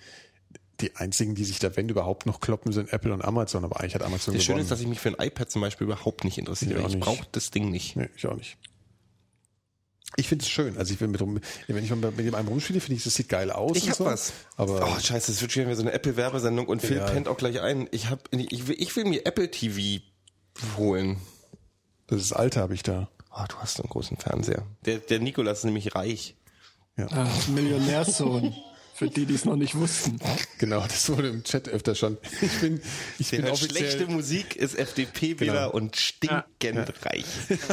[0.80, 3.94] die einzigen, die sich da, wenn überhaupt noch kloppen, sind Apple und Amazon, aber eigentlich
[3.94, 6.38] hat Amazon Das Schöne ist, dass ich mich für ein iPad zum Beispiel überhaupt nicht
[6.38, 6.80] interessiere.
[6.80, 7.96] Ich Ich brauche das Ding nicht.
[7.96, 8.56] Nee, ich auch nicht.
[10.16, 10.76] Ich finde es schön.
[10.76, 13.28] Also ich will mit rum, wenn ich mit dem einem rumspiele, finde ich, das sieht
[13.28, 13.76] geil aus.
[13.76, 14.04] Ich und hab so.
[14.06, 14.32] was.
[14.56, 17.06] Aber oh, scheiße, es wird schon wieder so eine Apple-Werbesendung und Phil Ja.
[17.06, 17.88] pennt auch gleich ein.
[17.92, 20.02] Ich hab, ich will, ich will mir Apple TV
[20.76, 21.18] holen.
[22.08, 23.08] das ist Alter habe ich da.
[23.32, 24.66] Oh, du hast einen großen Fernseher.
[24.84, 26.34] Der, der Nikolas ist nämlich reich.
[27.12, 28.54] Ach, Millionärssohn.
[28.94, 30.18] Für die, die es noch nicht wussten.
[30.58, 32.18] Genau, das wurde im Chat öfter schon.
[32.42, 32.82] Ich bin,
[33.18, 33.88] ich Der bin offiziell.
[33.90, 35.70] schlechte Musik, ist FDP-Wähler Genau.
[35.70, 37.24] und stinkend reich.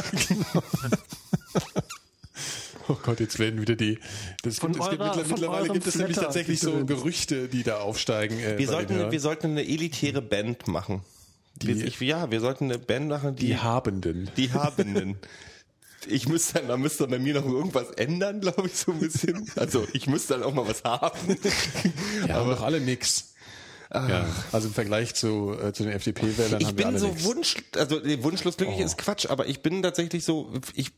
[2.88, 3.98] Oh Gott, jetzt werden wieder die.
[4.42, 6.84] Das Von gibt, es gibt, eurer- mittler- von mittlerweile gibt es nämlich Flatter- tatsächlich so.
[6.84, 8.38] Gerüchte, die da aufsteigen.
[8.38, 11.02] Äh, Wir sollten, wir sollten eine elitäre Band machen.
[11.56, 14.30] Die- ich, ja, wir sollten eine Band machen, die, die Habenden.
[14.36, 15.16] die Habenden.
[16.06, 19.50] Ich müsste dann, da müsste bei mir noch irgendwas ändern, glaube ich, so ein bisschen.
[19.56, 21.36] Also ich müsste dann auch mal was haben.
[22.26, 23.34] Ja, haben doch alle nix.
[23.92, 27.08] Ja, also im Vergleich zu, äh, zu den FDP-Wählern Ich haben wir bin alle so
[27.08, 27.24] nix.
[27.24, 28.84] Wunsch, also nee, wunschlos glücklich Oh.
[28.84, 30.90] ist Quatsch, aber ich bin tatsächlich so, ich,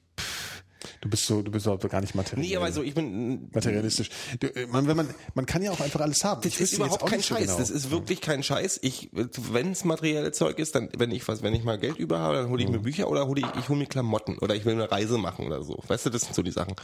[1.00, 2.46] Du bist so, du bist aber gar nicht materiell.
[2.46, 4.08] nee, aber so, ich bin, materialistisch.
[4.40, 6.40] Du, äh, man, wenn man, man kann ja auch einfach alles haben.
[6.42, 7.46] Das Ich ist überhaupt kein so Scheiß.
[7.46, 7.58] genau.
[7.58, 8.80] Das ist wirklich kein Scheiß.
[8.82, 12.18] Ich, wenn es materielle Zeug ist, dann, wenn ich was, wenn ich mal Geld über
[12.18, 12.76] habe, dann hole ich Mhm.
[12.76, 15.46] mir Bücher oder hole ich, ich hole mir Klamotten oder ich will eine Reise machen
[15.46, 15.82] oder so.
[15.86, 16.74] Weißt du, das sind so die Sachen.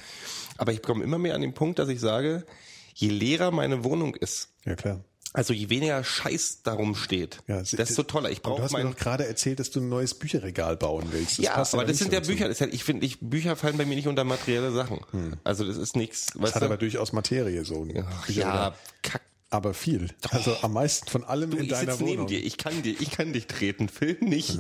[0.59, 2.45] Aber ich komme immer mehr an den Punkt, dass ich sage,
[2.95, 5.05] je leerer meine Wohnung ist, ja klar.
[5.37, 8.31] Also je weniger Scheiß darum steht, Ja, desto toller.
[8.31, 11.09] Ich Und Du brauche hast mir doch gerade erzählt, dass du ein neues Bücherregal bauen
[11.11, 11.39] willst.
[11.39, 12.21] Das ja, aber das nicht sind ja.
[12.21, 12.49] Bücher.
[12.49, 15.01] Das ja, ich finde, ich, Bücher fallen bei mir nicht unter materielle Sachen.
[15.45, 16.29] Also das ist nichts.
[16.41, 16.67] Das hat du?
[16.67, 17.83] aber durchaus Materie so.
[17.83, 19.21] ein Ach, ja, kack.
[19.51, 20.09] Aber viel.
[20.31, 22.27] Also am meisten von allem Du, in ich deiner neben Wohnung.
[22.27, 22.45] dir.
[22.45, 23.89] Ich kann dir, ich kann dich treten.
[23.89, 24.59] Film nicht.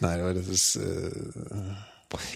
[0.00, 1.10] Nein, aber das ist, äh,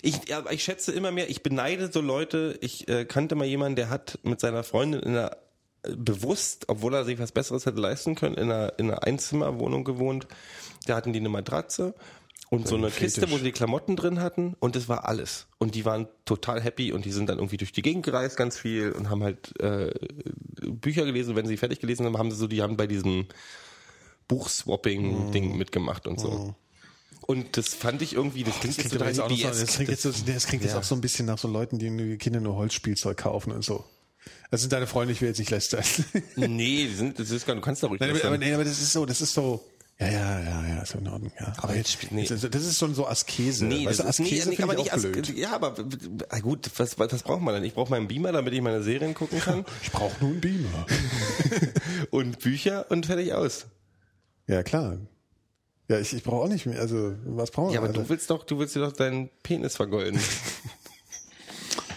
[0.03, 3.47] Ich, ja, aber ich schätze immer mehr, ich beneide so Leute, ich äh, kannte mal
[3.47, 5.37] jemanden, der hat mit seiner Freundin in einer
[5.97, 10.26] bewusst, obwohl er sich was Besseres hätte leisten können, in einer, in einer Einzimmerwohnung gewohnt.
[10.87, 11.95] Da hatten die eine Matratze
[12.51, 13.14] und so ein eine Fetisch.
[13.14, 15.47] Kiste, wo sie die Klamotten drin hatten und das war alles.
[15.59, 18.59] Und die waren total happy und die sind dann irgendwie durch die Gegend gereist ganz
[18.59, 19.93] viel und haben halt äh,
[20.62, 21.37] Bücher gelesen.
[21.37, 23.26] Wenn sie fertig gelesen haben, haben sie so, die haben bei diesem
[24.28, 26.55] Buchswapping-Ding mitgemacht und so.
[27.26, 29.61] Und das fand ich irgendwie, das klingt das jetzt klingt, jetzt auch, so, hippiesk.
[29.61, 30.78] das klingt, jetzt, so, das klingt jetzt Ja.
[30.78, 33.85] auch so ein bisschen nach so Leuten, die Kinder nur Holzspielzeug kaufen und so.
[34.51, 35.85] Das sind deine Freunde, ich will jetzt nicht lästern.
[36.37, 38.81] Nee, die sind, das ist gar, du kannst da ruhig Nein, aber, nee, aber das
[38.81, 39.64] ist so, das ist so,
[40.01, 41.53] ja, ja, ja, ja, ist in Ordnung, ja.
[41.59, 42.25] Aber jetzt nee.
[42.25, 43.66] das, ist, schon so Askese.
[43.66, 45.37] Nee, weißt das ist, nee, Askese nee, finde aber ich nicht auch As blöd.
[45.37, 45.75] Ja, aber
[46.41, 47.64] gut, was, was, was braucht man denn?
[47.64, 50.87] Ich brauche meinen Beamer, damit ich meine Serien gucken kann Ich brauche nur einen Beamer.
[52.11, 53.66] und Bücher und fertig aus.
[54.47, 54.97] ja, klar.
[55.89, 57.75] Ja, ich, ich brauche auch nicht mehr, also, was brauchen wir?
[57.75, 58.03] Ja, aber Alter?
[58.03, 60.18] du willst doch, du willst dir doch deinen Penis vergolden.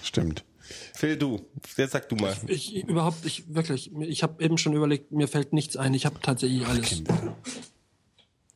[0.03, 0.43] Stimmt.
[1.04, 1.41] Phil, du,
[1.76, 2.34] jetzt sag du mal.
[2.47, 5.93] Ich überhaupt, ich wirklich, ich habe eben schon überlegt, mir fällt nichts ein.
[5.93, 7.04] Ich habe tatsächlich alles.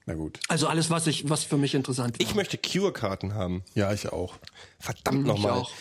[0.06, 0.40] Na gut.
[0.48, 2.26] Also alles, was ich, was für mich interessant war.
[2.26, 3.66] Ich möchte Cure-Karten haben.
[3.76, 4.36] Ja, ich auch.
[4.80, 5.52] Verdammt Ich nochmal.
[5.52, 5.72] auch.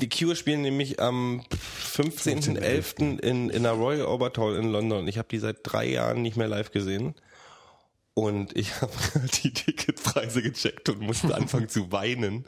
[0.00, 1.42] Die Cure spielen nämlich am
[1.94, 3.18] 15.11.
[3.20, 5.06] in, in der Royal Albert Hall in London.
[5.06, 7.14] Ich habe die seit drei Jahren nicht mehr live gesehen.
[8.16, 8.92] Und ich habe
[9.42, 12.44] die Ticketpreise gecheckt und musste anfangen zu weinen,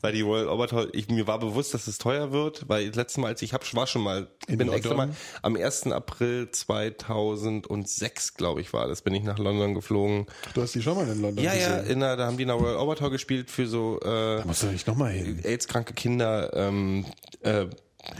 [0.00, 2.96] weil die Royal Albert Hall, ich, mir war bewusst, dass es teuer wird, weil das
[2.96, 5.10] letzte Mal, als ich hab, war schon mal, ich In bin extra mal,
[5.42, 5.86] am 1.
[5.92, 10.26] April 2006, glaube ich, war das, bin ich nach London geflogen.
[10.52, 11.92] Du hast die schon mal in London Ja, ja, gesehen.
[11.92, 14.42] in der, da haben die in der Royal Albert Hall gespielt für so äh, Da
[14.46, 15.40] musst du nicht nochmal hin.
[15.44, 17.06] AIDS-kranke Kinder ähm,
[17.42, 17.66] äh,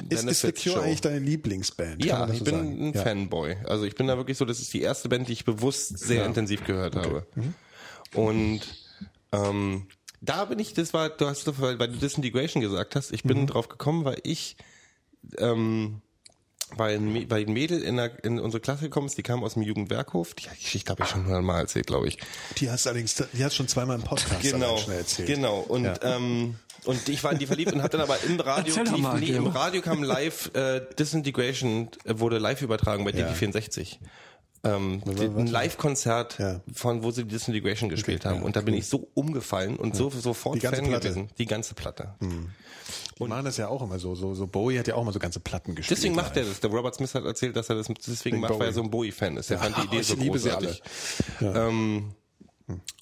[0.08, 0.80] Ist, ist The Benefits Cure Show.
[0.82, 2.04] eigentlich deine Lieblingsband?
[2.04, 2.88] Ja, ich so bin sagen?
[2.88, 3.02] ein ja.
[3.02, 3.56] Fanboy.
[3.64, 6.24] Also ich bin da wirklich so, das ist die erste Band, die ich bewusst sehr
[6.24, 7.26] intensiv gehört habe.
[7.34, 7.54] Mhm.
[8.14, 8.60] Und
[9.32, 9.86] ähm,
[10.20, 13.42] da bin ich, das war, du hast, weil, weil du Disintegration gesagt hast, ich bin
[13.42, 13.46] Mhm.
[13.46, 14.56] drauf gekommen, weil ich
[15.38, 16.00] ähm,
[16.76, 19.54] weil ein, weil ein Mädel in, der, in unsere Klasse gekommen ist, die kam aus
[19.54, 20.34] dem Jugendwerkhof.
[20.34, 22.18] Die Geschichte habe ich schon mal erzählt, glaube ich.
[22.58, 25.28] Die hast allerdings, die hast schon zweimal im Podcast Genau, schnell erzählt.
[25.28, 25.60] genau.
[25.60, 25.94] Und Ja.
[26.02, 29.18] ähm, und ich war in die verliebt und habe dann aber im Radio, lief, mal,
[29.18, 29.46] nee, im.
[29.46, 33.28] Radio kam live äh, Disintegration äh, wurde live übertragen bei Ja.
[33.30, 33.98] DD64.
[34.64, 35.46] Ähm, die- ein.
[35.46, 36.60] Live-Konzert, Ja.
[36.74, 38.36] von wo sie Disintegration gespielt haben.
[38.40, 41.08] ja, und da bin ich so umgefallen und so sofort Die ganze Fan Platte.
[41.08, 41.28] gewesen.
[41.38, 42.14] Die ganze Platte.
[43.18, 45.18] Die machen das ja auch immer so, so, so Bowie hat ja auch mal so
[45.18, 45.98] ganze Platten gespielt.
[45.98, 46.60] Deswegen macht er das.
[46.60, 48.66] Der Robert Smith hat erzählt, dass er das deswegen Wegen macht, weil Bowie.
[48.68, 49.50] er so ein Bowie-Fan ist.
[49.50, 50.82] Der fand die Idee ich so liebe sie großartig.
[51.40, 51.68] alle.
[51.68, 52.14] Ähm,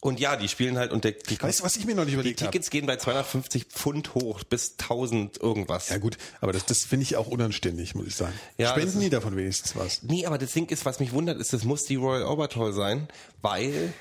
[0.01, 2.11] und ja, die spielen halt und der, die, Weißt du, was ich mir noch nicht
[2.11, 2.51] die überlegt habe?
[2.51, 5.89] Tickets gehen bei 250 Pfund hoch bis 1000 irgendwas.
[5.89, 8.32] Ja gut, aber das, das finde ich auch unanständig, muss ich sagen.
[8.59, 10.03] Ja, Spenden die davon wenigstens was?
[10.03, 12.73] Nee, aber das Ding ist, was mich wundert, ist, das muss die Royal Albert Hall
[12.73, 13.07] sein,
[13.41, 13.95] weil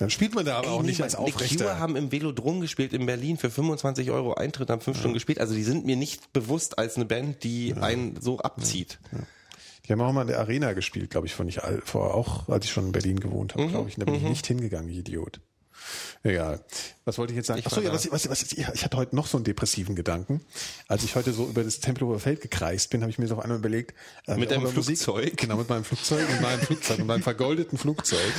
[0.00, 1.78] Dann spielt man da aber auch ey, nicht als niemand- die Cure Aufrechter.
[1.78, 5.38] haben im Velodrom gespielt in Berlin für 25 Euro Eintritt, haben fünf Stunden gespielt.
[5.38, 8.98] Also die sind mir nicht bewusst als eine Band, die einen so abzieht.
[9.86, 12.48] Die haben auch mal in der Arena gespielt, glaube ich, vor nicht all, vor auch,
[12.48, 13.96] als ich schon in Berlin gewohnt Mhm, habe, glaube ich.
[13.96, 15.40] Da bin ich nicht hingegangen, Idiot.
[16.22, 16.64] Egal.
[17.04, 17.62] Was wollte ich jetzt sagen?
[17.64, 20.40] Achso, ja, was, was, was, ich ich hatte heute noch so einen depressiven Gedanken.
[20.88, 23.42] Als ich heute so über das Tempelhofer Feld gekreist bin, habe ich mir so auf
[23.42, 23.94] einmal überlegt,
[24.26, 25.36] äh, Mit deinem über Musik- Flugzeug?
[25.36, 28.32] Genau, mit meinem Flugzeug, mit meinem Flugzeug, mit meinem vergoldeten Flugzeug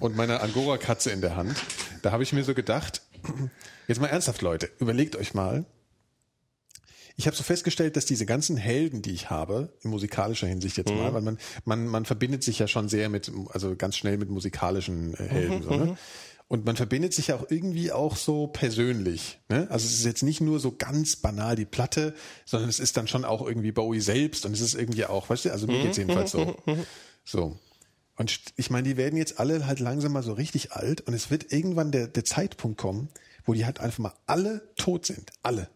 [0.00, 1.56] und meiner Angora-Katze in der Hand.
[2.02, 3.02] Da habe ich mir so gedacht,
[3.88, 5.64] jetzt mal ernsthaft, Leute, überlegt euch mal,
[7.16, 10.90] ich habe so festgestellt, dass diese ganzen Helden, die ich habe, in musikalischer Hinsicht jetzt
[10.92, 14.30] mal, weil man, man, man verbindet sich ja schon sehr mit, also ganz schnell mit
[14.30, 15.62] musikalischen äh, Helden.
[15.62, 15.96] so, ne?
[16.46, 19.40] Und man verbindet sich ja auch irgendwie auch so persönlich.
[19.48, 19.66] Ne?
[19.70, 22.14] Also es ist jetzt nicht nur so ganz banal die Platte,
[22.44, 25.46] sondern es ist dann schon auch irgendwie Bowie selbst und es ist irgendwie auch, weißt
[25.46, 26.56] du, also mir geht's jedenfalls so.
[27.24, 27.58] So.
[28.16, 31.30] Und ich meine, die werden jetzt alle halt langsam mal so richtig alt und es
[31.30, 33.08] wird irgendwann der, der Zeitpunkt kommen,
[33.44, 35.30] wo die halt einfach mal alle tot sind.
[35.42, 35.68] Alle.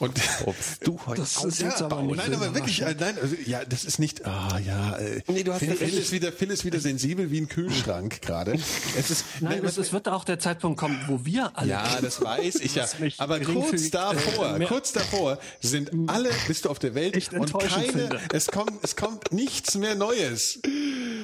[0.00, 3.36] Und Obst du heute Das ist jetzt aber nicht nein, aber wirklich, äh, nein, also,
[3.46, 6.50] ja, das ist nicht, ah, ja, äh, Nee, du hast Phil, Phil ist wieder, Phil
[6.50, 8.58] ist wieder sensibel wie ein Kühlschrank gerade.
[8.98, 11.68] Es ist, Nein, nein, es, es wird auch der Zeitpunkt kommen, wo wir alle.
[11.70, 12.86] ja, das weiß ich ja.
[13.18, 17.14] Aber kurz geringfügig, davor, äh, mehr- kurz davor sind alle, bist du auf der Welt
[17.16, 18.20] Echt und keine, finde.
[18.32, 20.58] es kommt, es kommt nichts mehr Neues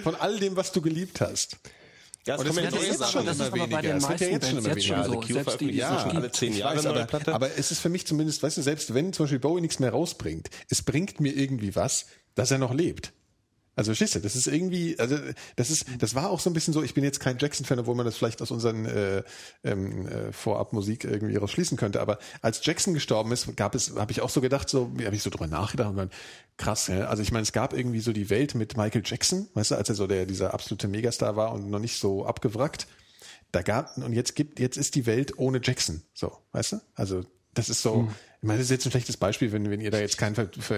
[0.04, 1.56] von all dem, was du geliebt hast.
[2.26, 3.82] Ja, kommen wird ja schon das ist immer aber bei weniger.
[3.82, 5.04] den Es wird ja jetzt schon immer jetzt weniger.
[5.04, 5.20] schon so.
[5.20, 7.34] Also Selbst die, ja, alle zehn Jahre weiß, aber, Platte.
[7.34, 9.90] aber es ist für mich zumindest, weißt du, selbst wenn zum Beispiel Bowie nichts mehr
[9.90, 13.12] rausbringt, es bringt mir irgendwie was, dass er noch lebt.
[13.80, 15.16] Also verstehst du, das ist irgendwie, also
[15.56, 17.94] das ist, das war auch so ein bisschen so, ich bin jetzt kein Jackson-Fan, obwohl
[17.94, 19.22] man das vielleicht aus unseren äh,
[19.64, 22.02] ähm, äh, Vorab-Musik irgendwie rausschließen könnte.
[22.02, 25.22] Aber als Jackson gestorben ist, gab es, habe ich auch so gedacht, so, habe ich
[25.22, 26.10] so drüber nachgedacht und dann,
[26.58, 27.06] krass, ja?
[27.06, 29.88] also ich meine, es gab irgendwie so die Welt mit Michael Jackson, weißt du, als
[29.88, 32.86] er so der dieser absolute Megastar war und noch nicht so abgewrackt.
[33.50, 36.80] Da gab und jetzt gibt jetzt ist die Welt ohne Jackson, so, weißt du?
[36.94, 37.24] Also
[37.54, 38.10] das ist so,
[38.42, 40.34] ich meine, das ist jetzt ein schlechtes Beispiel, wenn, wenn ihr da jetzt keinen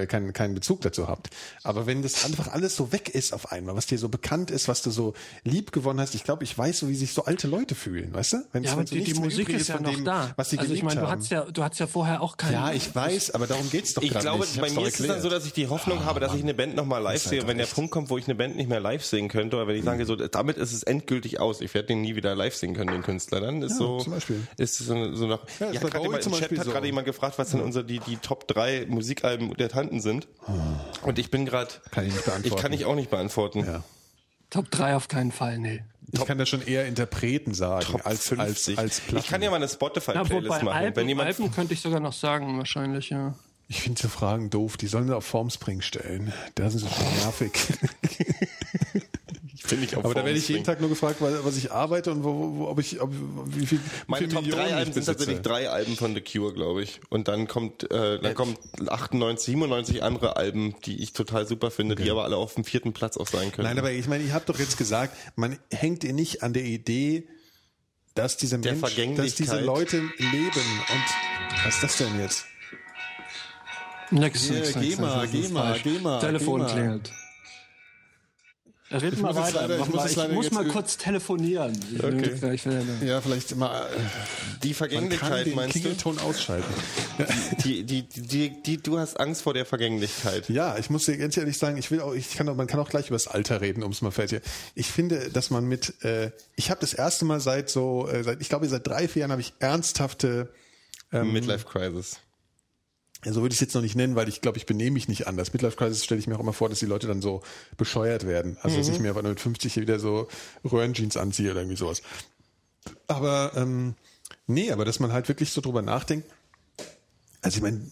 [0.09, 1.30] keinen keinen Bezug dazu habt.
[1.62, 4.68] Aber wenn das einfach alles so weg ist auf einmal, was dir so bekannt ist,
[4.68, 5.14] was du so
[5.44, 8.32] lieb gewonnen hast, ich glaube, ich weiß so, wie sich so alte Leute fühlen, weißt
[8.32, 8.36] du?
[8.52, 10.32] Wenn Ja, aber die, die Musik ist ja noch da.
[10.36, 12.52] was sie also ich meine, du hast ja, du hast ja vorher auch keine.
[12.55, 14.60] ja, ich weiß, aber darum geht's doch Ich glaube, nicht.
[14.60, 16.74] bei mir ist es dann so, dass ich die Hoffnung habe, dass ich eine Band
[16.74, 17.43] nochmal live halt sehe.
[17.43, 17.66] Und wenn der.
[17.66, 20.05] Punkt kommt, wo ich eine Band nicht mehr live sehen könnte, oder wenn ich sage,
[20.05, 21.60] so, damit ist es endgültig aus.
[21.60, 23.40] Ich werde den nie wieder live sehen können, den Künstler.
[23.40, 24.47] Dann ist so, zum Beispiel.
[24.59, 26.70] ist so, so noch, Ja, ja, gerade jemand, im Chat hat so.
[26.72, 30.28] gerade jemand gefragt, was denn unsere, die, die Top 3 Musikalben der Tanten sind.
[31.02, 32.54] Und ich bin gerade, Kann ich nicht beantworten.
[32.56, 33.64] ich kann ich auch nicht beantworten.
[33.64, 33.84] Ja.
[34.50, 35.82] Top 3 auf keinen Fall, nee.
[36.10, 38.38] Ich kann da schon eher Interpreten sagen Top als, 50.
[38.78, 39.24] als, als Platten.
[39.24, 40.68] ich kann ja mal eine Spotify-Playlist machen.
[40.68, 43.34] Alben, wenn jemand, Alben könnte ich sogar noch sagen, wahrscheinlich, ja.
[43.68, 44.76] Ich finde so Fragen doof.
[44.76, 46.32] Die sollen sie auf Formspring stellen.
[46.56, 47.52] Da sind sie schon nervig.
[49.80, 50.64] ich auf Aber da werde ich jeden.
[50.64, 53.10] Tag nur gefragt, was ich arbeite und wo, wo, ob ich, ob,
[53.46, 56.20] wie viel, Meine viel Top Millionen 3 ich Alben sind tatsächlich drei Alben von The
[56.20, 57.00] Cure, glaube ich.
[57.08, 61.94] Und dann kommt, äh, dann kommt 98, 97 andere Alben, die ich total super finde,
[61.94, 63.68] die aber alle auf dem vierten Platz auch sein können.
[63.68, 66.64] Nein, aber ich meine, ich habe doch jetzt gesagt, man hängt ihr nicht an der
[66.64, 67.28] Idee,
[68.14, 72.46] dass dieser Der Mensch, dass diese Leute leben und was ist das denn jetzt?
[74.10, 75.82] Nix, nix, geh nix, mal, nix, geh nix, mal, falsch.
[75.84, 77.12] geh mal, Telefon klingelt.
[79.01, 79.66] Red mal weiter.
[79.69, 81.73] leider- ich muss ich muss mal kurz telefonieren.
[81.94, 83.86] Ich will- ich will- Ja, vielleicht mal.
[83.86, 83.90] äh,
[84.62, 85.81] die Man kann Vergänglichkeit, den meinst du?
[85.81, 86.73] Klingelton ausschalten.
[87.64, 90.48] Die, die, die, die, du hast Angst vor der Vergänglichkeit.
[90.48, 92.81] Ja, ich muss dir ganz ehrlich sagen, ich will auch, ich kann auch, man kann
[92.81, 94.43] auch gleich über das Alter reden, um es mal fertig.
[94.74, 98.40] Ich finde, dass man mit, äh, ich habe das erste Mal seit so, äh, seit,
[98.40, 100.48] ich glaube seit drei vier Jahren habe ich ernsthafte,
[101.12, 102.19] ähm, Midlife Crisis.
[103.24, 105.26] So würde ich es jetzt noch nicht nennen, weil ich glaube, ich benehme mich nicht
[105.28, 105.52] anders.
[105.52, 107.42] Midlife Crisis stelle ich mir auch immer vor, dass die Leute dann so
[107.76, 108.56] bescheuert werden.
[108.62, 110.28] Also dass ich mir aber nur mit 50 hier wieder so
[110.64, 112.02] Röhrenjeans anziehe oder irgendwie sowas.
[113.06, 113.94] Aber ähm,
[114.46, 116.28] nee, aber dass man halt wirklich so drüber nachdenkt.
[117.42, 117.90] Also ich meine,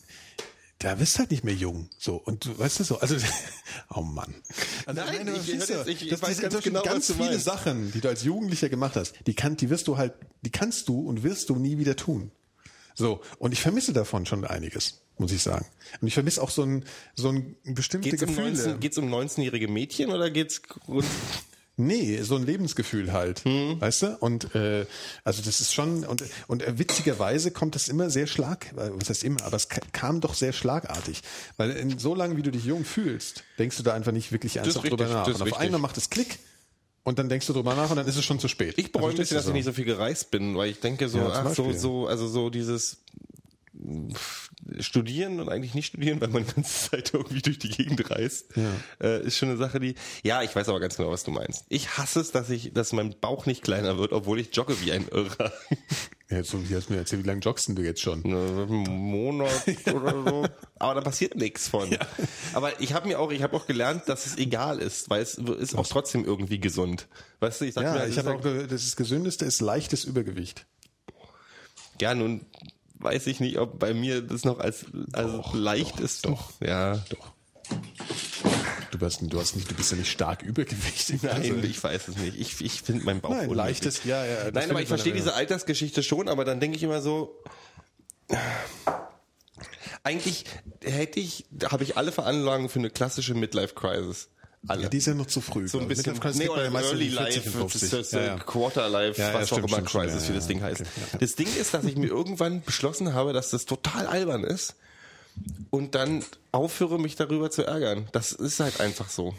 [0.78, 1.89] da bist du halt nicht mehr jung.
[1.98, 3.16] So, und du weißt du so, also
[3.94, 4.35] oh Mann.
[4.86, 6.82] Also, Nein, meine, ich- ich jetzt- ich- ich das- weiß das- ganz das sind genau,
[6.85, 7.44] ganz viele meinst.
[7.44, 10.89] Sachen, die du als Jugendlicher gemacht hast, die kann, die wirst du halt, die kannst
[10.89, 12.32] du und wirst du nie wieder tun.
[12.94, 15.67] So, und ich vermisse davon schon einiges, muss ich sagen.
[16.01, 16.85] Und ich vermisse auch so ein,
[17.15, 18.53] so ein bestimmte Geht's um, Gefühle.
[18.53, 21.07] 19, geht's um 19-jährige Mädchen oder geht's grund
[21.77, 24.17] Nee, so ein Lebensgefühl halt, weißt du?
[24.21, 24.85] Und äh,
[25.25, 29.09] also das ist schon und und äh, witzigerweise kommt das immer sehr schlag, äh, was
[29.09, 31.23] heißt immer, aber es ka- kam doch sehr schlagartig,
[31.57, 34.57] weil in, so lange wie du dich jung fühlst, denkst du da einfach nicht wirklich
[34.59, 35.27] ernsthaft richtig, drüber nach.
[35.27, 35.59] Und auf richtig.
[35.59, 36.39] einmal macht es Klick
[37.03, 38.75] und dann denkst du drüber nach und dann ist es schon zu spät.
[38.77, 41.09] Ich bereue ein Also, bisschen, dass ich nicht so viel gereist bin, weil ich denke
[41.09, 42.99] so, Ja, ach so, so, also so dieses
[44.81, 48.47] Studieren und eigentlich nicht studieren, weil man die ganze Zeit irgendwie durch die Gegend reist,
[49.03, 51.65] äh, ist schon eine Sache, die, ja, ich weiß aber ganz genau, was du meinst.
[51.69, 54.93] Ich hasse es, dass ich, dass mein Bauch nicht kleiner wird, obwohl ich jogge wie
[54.93, 55.53] ein Irrer.
[56.33, 58.25] Ja, so wie hast du mir erzählt, wie lange joggst denn du jetzt schon?
[58.25, 60.47] Einen Monat oder so.
[60.79, 61.91] Aber da passiert nichts von.
[62.53, 65.35] Aber ich habe mir auch, ich habe auch gelernt, dass es egal ist, weil es
[65.39, 67.09] ist auch trotzdem irgendwie gesund.
[67.41, 70.05] Weißt du, ich sag mir, Ja, es ich habe auch ge- das gesündeste ist leichtes
[70.05, 70.67] Übergewicht.
[72.01, 72.47] Ja, nun
[73.01, 76.27] weiß ich nicht, ob bei mir das noch als also leicht ist.
[76.27, 76.53] doch.
[76.61, 76.97] Ja.
[77.11, 77.33] Doch.
[78.91, 81.23] Du bist, du hast nicht, du bist ja nicht stark übergewichtig.
[81.23, 82.39] Nein, Also- ich weiß es nicht.
[82.39, 84.51] Ich, ich finde meinen Bauch Nein, leichtes, ja, ja.
[84.53, 87.37] Nein, aber ich verstehe diese Altersgeschichte schon, aber dann denke ich immer so,
[90.03, 90.45] eigentlich
[90.83, 94.29] hätte ich, habe ich alle Veranlagungen für eine klassische Midlife Crisis.
[94.69, 94.82] Alle.
[94.82, 95.66] Ja, die ist ja noch zu früh.
[95.69, 97.91] so ein bisschen, Midlife nee, oder Early in 40 Life, und 50.
[97.91, 98.39] das, Ja, ja.
[98.39, 100.82] Quarter Life, Ja, was stimmt, auch immer stimmt, Crisis wie das Ding heißt.
[100.82, 101.16] okay.
[101.19, 104.77] Das Ding ist, dass ich mir irgendwann beschlossen habe, dass das total albern ist
[105.70, 106.23] und dann
[106.53, 108.09] aufhöre, mich darüber zu ärgern.
[108.12, 109.35] Das ist halt einfach so.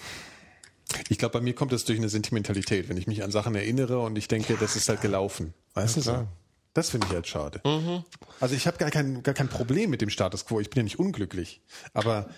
[1.08, 4.00] Ich glaube, bei mir kommt das durch eine Sentimentalität, wenn ich mich an Sachen erinnere
[4.00, 5.54] und ich denke, das ist halt gelaufen.
[5.76, 6.28] Weißt du so?
[6.74, 7.60] Das finde ich halt schade.
[7.66, 8.04] Mhm.
[8.40, 10.62] Also ich habe gar kein, gar kein Problem mit dem Status quo.
[10.62, 11.62] Ich bin ja nicht unglücklich.
[11.94, 12.30] Aber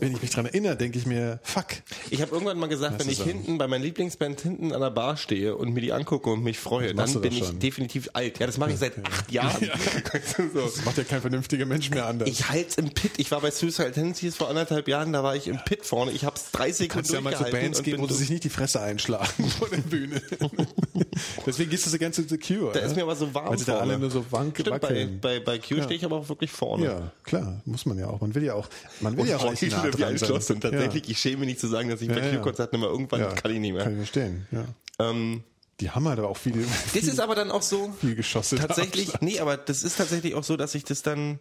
[0.00, 1.66] wenn ich mich dran erinnere, denke ich mir, fuck.
[2.10, 3.24] Ich habe irgendwann mal gesagt, Das wenn ich so.
[3.24, 6.58] hinten bei meiner Lieblingsband hinten an der Bar stehe und mir die angucke und mich
[6.58, 7.58] freue, dann du bin ich schon.
[7.58, 8.38] definitiv alt.
[8.38, 9.60] Ja, das mache ich seit acht Jahren.
[10.54, 10.60] so.
[10.62, 12.28] Das macht ja kein vernünftiger Mensch mehr anders.
[12.28, 13.12] Ich halte im Pit.
[13.18, 16.12] Ich war bei Suicide Tendencies vor anderthalb Jahren, da war ich im Pit vorne.
[16.12, 18.30] Ich habe es drei Sekunden kannst ja mal zu durchgehalten Bands gehen, wo sie sich
[18.30, 20.22] nicht die Fresse einschlagen vor der Bühne.
[21.46, 22.72] Deswegen gehst du so ganz zu The Cure.
[22.72, 24.88] Da ist mir aber so warm Weil sie da alle nur so wank Stimmt, bei,
[24.88, 25.20] wackeln.
[25.20, 26.84] bei, bei Q stehe ich aber auch wirklich vorne.
[26.84, 28.20] ja, klar, muss man ja auch.
[28.20, 28.68] Man will ja auch,
[29.00, 30.28] man will Und ja auch nah dran ein sein.
[30.28, 30.50] Schloss.
[30.50, 32.36] Und tatsächlich, ich schäme mich nicht zu sagen, dass ich bei Ja, ja.
[32.36, 33.84] Q-Konzerten immer irgendwann ja, kann ich nicht mehr.
[33.84, 34.64] Kann ich verstehen, ja.
[34.98, 35.42] Ähm,
[35.80, 37.92] Die haben halt aber auch viel, das viel, ist aber dann auch so.
[38.00, 38.56] viel Geschosse.
[38.56, 41.38] Tatsächlich, nee, aber das ist tatsächlich auch so, dass ich das dann,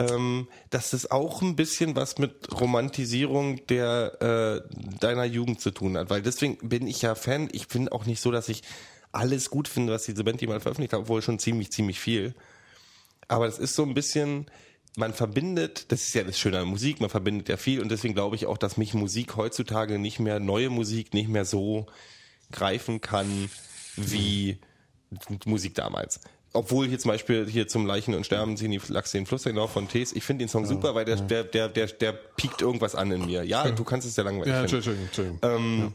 [0.00, 5.96] ähm, dass das auch ein bisschen was mit Romantisierung der äh, deiner Jugend zu tun
[5.96, 7.48] hat, weil deswegen bin ich ja Fan.
[7.52, 8.62] Ich bin auch nicht so, dass ich
[9.10, 12.34] alles gut finde, was diese Band jemand veröffentlicht hat, obwohl schon ziemlich, ziemlich viel.
[13.26, 14.46] Aber es ist so ein bisschen,
[14.96, 18.14] man verbindet, das ist ja das Schöne an Musik, man verbindet ja viel und deswegen
[18.14, 21.86] glaube ich auch, dass mich Musik heutzutage nicht mehr, neue Musik nicht mehr so
[22.52, 23.50] greifen kann
[23.96, 24.58] wie
[25.44, 26.20] Musik damals.
[26.52, 29.70] Obwohl hier zum Beispiel hier zum Leichen und Sterben ziehen die Lachse den Fluss hinauf
[29.70, 30.12] von Tees.
[30.12, 33.26] Ich finde den Song super, weil der, der, der, der, der piekt irgendwas an in
[33.26, 33.44] mir.
[33.44, 34.60] Ja, du kannst es ja langweilig Ja.
[34.62, 35.38] Entschuldigung, Entschuldigung.
[35.42, 35.92] Ähm,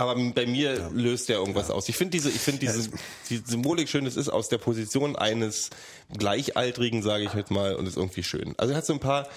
[0.00, 1.90] aber bei mir löst der irgendwas aus.
[1.90, 2.90] Ich finde diese, ich finde diese,
[3.28, 4.06] die Symbolik schön.
[4.06, 5.68] Es ist aus der Position eines
[6.16, 8.54] Gleichaltrigen, sage ich jetzt mal, und ist irgendwie schön.
[8.56, 9.28] Also er hat so ein paar,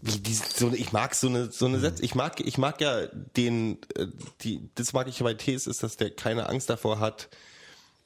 [0.00, 2.02] wie die, so eine, ich mag so eine, so eine Sätze.
[2.02, 3.04] Ich mag, ich mag ja
[3.36, 4.06] den, äh,
[4.40, 7.28] die, das mag ich bei Tees, ist, dass der keine Angst davor hat,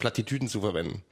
[0.00, 1.04] Plattitüden zu verwenden.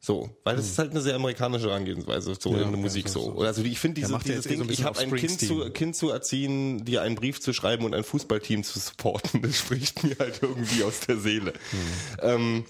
[0.00, 3.32] So, weil das ist halt eine sehr amerikanische Herangehensweise, so in der Musik so.
[3.32, 5.40] Oder also ich finde diese, macht ja dieses so Ding, ein ich habe ein Kind
[5.40, 5.68] zu.
[5.70, 10.04] Kind zu erziehen, dir einen Brief zu schreiben und ein Fußballteam zu supporten, das spricht
[10.04, 11.52] mir halt irgendwie aus der Seele.
[12.22, 12.64] Ähm,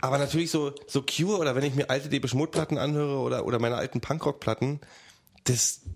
[0.00, 3.44] aber natürlich so, so Cure oder wenn ich mir alte Depeche Mode Platten anhöre oder,
[3.44, 4.80] oder meine alten Punkrock Platten,
[5.44, 5.82] das,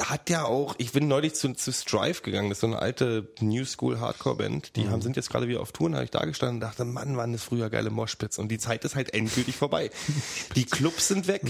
[0.00, 3.28] hat ja auch, ich bin neulich zu, zu Strive gegangen, das ist so eine alte
[3.40, 6.24] New School Hardcore Band, die haben, sind jetzt gerade wieder auf Touren, habe ich da
[6.24, 9.56] gestanden und dachte, Mann, waren das früher geile Moshpits und die Zeit ist halt endgültig
[9.56, 9.90] vorbei.
[10.56, 11.42] Die Clubs sind weg,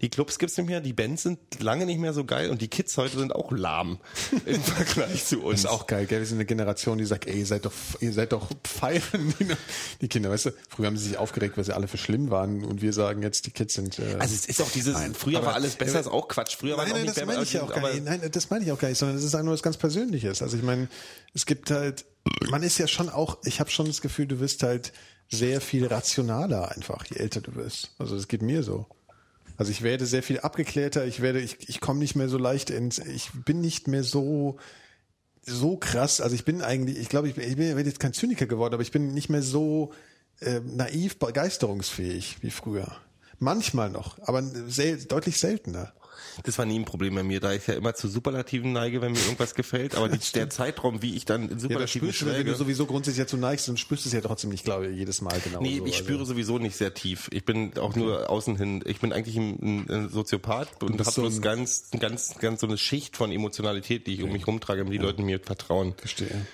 [0.00, 2.68] die Clubs gibt's nicht mehr, die Bands sind lange nicht mehr so geil und die
[2.68, 3.98] Kids heute sind auch lahm
[4.46, 5.62] im Vergleich zu uns.
[5.62, 6.18] Das ist auch geil, gell?
[6.20, 9.34] Wir sind eine Generation, die sagt, ey, ihr seid doch, ihr seid doch feiern,
[10.00, 10.50] die, Kinder, weißt du?
[10.68, 13.46] Früher haben sie sich aufgeregt, weil sie alle für schlimm waren und wir sagen jetzt,
[13.46, 16.06] die Kids sind, äh, Also es ist auch dieses, früher aber- war alles besser, ist
[16.08, 16.56] auch Quatsch.
[16.56, 18.50] Früher war Nein, auch nein, nicht das mehr- meine ich ja auch aber- Nein, das
[18.50, 20.42] meine ich auch gar nicht, sondern das ist einfach nur was ganz Persönliches.
[20.42, 20.88] Also ich meine,
[21.34, 22.04] es gibt halt,
[22.50, 24.92] man ist ja schon auch, ich habe schon das Gefühl, du wirst halt
[25.28, 27.90] sehr viel rationaler einfach, je älter du wirst.
[27.98, 28.86] Also das geht mir so.
[29.56, 32.70] Also ich werde sehr viel abgeklärter, ich werde, ich, ich komme nicht mehr so leicht
[32.70, 34.58] ins, ich bin nicht mehr so
[35.44, 38.00] so krass, also ich bin eigentlich, ich glaube, ich bin, ich bin ich bin jetzt
[38.00, 39.92] kein Zyniker geworden, aber ich bin nicht mehr so
[40.40, 42.96] äh, naiv begeisterungsfähig wie früher.
[43.38, 45.92] Manchmal noch, aber sel deutlich seltener.
[46.44, 49.12] Das war nie ein Problem bei mir, da ich ja immer zu Superlativen neige, wenn
[49.12, 49.94] mir irgendwas gefällt.
[49.94, 52.56] Aber die, der Zeitraum, wie ich dann in Ja, Superlativen spürst du, wenn schwelge, du
[52.56, 55.40] sowieso grundsätzlich dazu neigst, dann spürst du es ja trotzdem nicht, glaube ich, jedes Mal
[55.42, 55.60] genau.
[55.60, 55.86] Nee, so.
[55.86, 57.28] ich spüre sowieso nicht sehr tief.
[57.32, 58.82] Ich bin auch nur außen hin.
[58.86, 62.78] Ich bin eigentlich ein, ein Soziopath und habe so bloß ganz, ganz, ganz so eine
[62.78, 65.94] Schicht von Emotionalität, die ich um mich rumtrage, damit die Leute mir vertrauen.
[65.98, 66.46] Verstehe.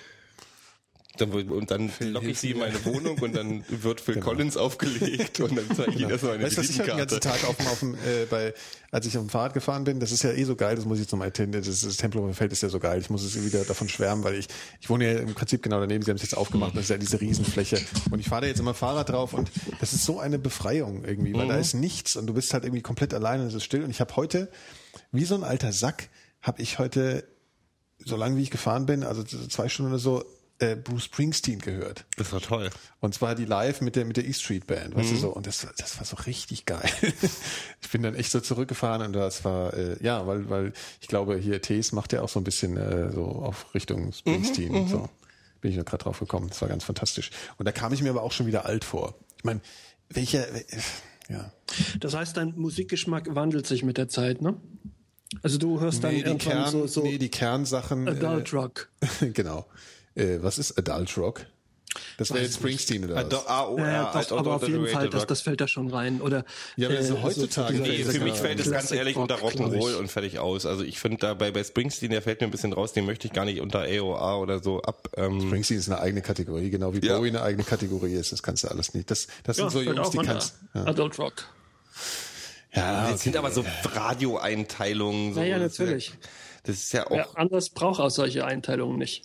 [1.17, 5.39] Dann, und dann locke ich sie in meine Wohnung und dann wird Phil Collins aufgelegt
[5.39, 7.21] und dann zeige ich ihnen erstmal meine Weißt was ich halt den ganzen.
[7.21, 8.53] Tag auf dem, auf dem äh, bei,
[8.91, 10.97] als ich auf dem Fahrrad gefahren bin, das ist ja eh so geil, das muss
[10.97, 13.43] ich jetzt nochmal erzählen, das, das Tempelhofer Feld ist ja so geil, ich muss es
[13.43, 14.47] wieder davon schwärmen, weil ich,
[14.79, 16.97] ich wohne ja im Prinzip genau daneben, sie haben es jetzt aufgemacht, das ist ja
[16.97, 17.79] diese Riesenfläche
[18.11, 21.33] und ich fahre da jetzt immer Fahrrad drauf und das ist so eine Befreiung irgendwie,
[21.33, 23.83] weil da ist nichts und du bist halt irgendwie komplett alleine und es ist still
[23.83, 24.49] und ich habe heute,
[25.11, 26.09] wie so ein alter Sack,
[26.41, 27.27] habe ich heute,
[27.99, 30.23] so lange wie ich gefahren bin, also so zwei Stunden oder so,
[30.59, 32.05] äh, Bruce Springsteen gehört.
[32.17, 32.69] Das war toll.
[33.01, 35.29] Und zwar die live mit der mit der E Street Band, weißt du so.
[35.29, 36.89] Und das das war so richtig geil.
[37.81, 41.37] ich bin dann echt so zurückgefahren und das war äh, ja, weil weil ich glaube
[41.37, 45.09] hier Tees macht ja auch so ein bisschen äh, so auf Richtung Springsteen und so.
[45.61, 46.47] Bin ich nur gerade drauf gekommen.
[46.49, 47.31] Das war ganz fantastisch.
[47.57, 49.15] Und da kam ich mir aber auch schon wieder alt vor.
[49.37, 49.61] Ich meine,
[50.09, 50.63] welcher äh,
[51.29, 51.51] ja.
[51.99, 54.55] Das heißt, dein Musikgeschmack wandelt sich mit der Zeit, ne?
[55.41, 58.07] Also du hörst dann Nee, die, irgendwann Kern, so, so nee, die Kernsachen.
[58.07, 58.89] Adult Rock.
[59.21, 59.65] Äh, genau.
[60.15, 61.45] Äh, was ist Adult Rock?
[62.17, 63.29] Das wäre jetzt Springsteen oder was?
[63.29, 65.61] Doch, ah, oh, Ja, ja, ja, alt doch, aber auf jeden Fall, das, das fällt
[65.61, 66.19] da schon rein.
[66.21, 66.43] Oder
[66.75, 69.21] Ja, aber so äh, heutzutage dieser- Nee, für das mich fällt es ganz ehrlich Rock,
[69.23, 70.65] unter Rock'n'Roll und fertig aus.
[70.65, 73.27] Also ich finde da bei, bei Springsteen, der fällt mir ein bisschen raus, den möchte
[73.27, 75.09] ich gar nicht unter AOA oder so ab.
[75.15, 77.15] Ähm, Springsteen ist eine eigene Kategorie, genau wie Ja.
[77.17, 78.33] Bowie eine eigene Kategorie ist.
[78.33, 79.09] Das kannst du alles nicht.
[79.09, 80.55] Das, das sind so Jungs, die kannst.
[80.73, 81.45] Ja, Adult Rock.
[82.73, 83.63] ja das sind aber so
[83.93, 85.33] Radioeinteilungen.
[85.33, 85.41] So.
[85.41, 86.13] Ja, Das natürlich.
[86.63, 87.11] Das ist ja auch.
[87.11, 89.23] Wer anders braucht auch solche Einteilungen nicht.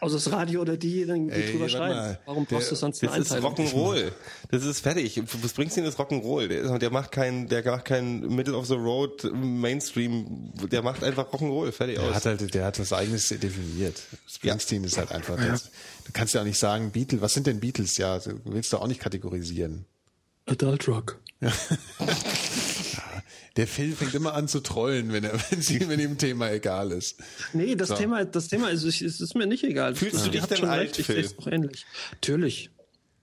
[0.00, 1.94] Außer das Radio oder die, dann die Ey, drüber schreiben.
[1.96, 2.18] mal.
[2.26, 3.32] Warum brauchst du sonst eine Das ist?
[3.42, 4.12] Rock'n'Roll.
[4.50, 5.20] Das ist fertig.
[5.48, 6.48] Springsteen ist Rock'n'Roll.
[6.48, 10.52] Der, der macht kein, der macht kein Middle of the Road Mainstream.
[10.70, 11.72] Der macht einfach Rock'n'Roll.
[11.72, 12.14] Fertig Der aus.
[12.14, 14.00] hat halt, der hat was eigenes definiert.
[14.28, 15.70] Springsteen ist halt einfach das.
[16.04, 17.96] Du kannst ja auch nicht sagen, Beatles, was sind denn Beatles?
[17.96, 19.86] Ja, du willst du auch nicht kategorisieren.
[20.46, 21.18] Adult Rock.
[23.56, 26.92] Der Phil fängt immer an zu trollen, wenn er, wenn, sie, wenn ihm Thema egal
[26.92, 27.18] ist.
[27.52, 27.94] Nee, das So.
[27.96, 29.94] Thema, das Thema ist, ich- es ist mir nicht egal.
[29.94, 31.18] Fühlst du Ihr dich denn alt, recht, Ich Phil?
[31.20, 31.86] es auch ähnlich.
[32.12, 32.70] Natürlich.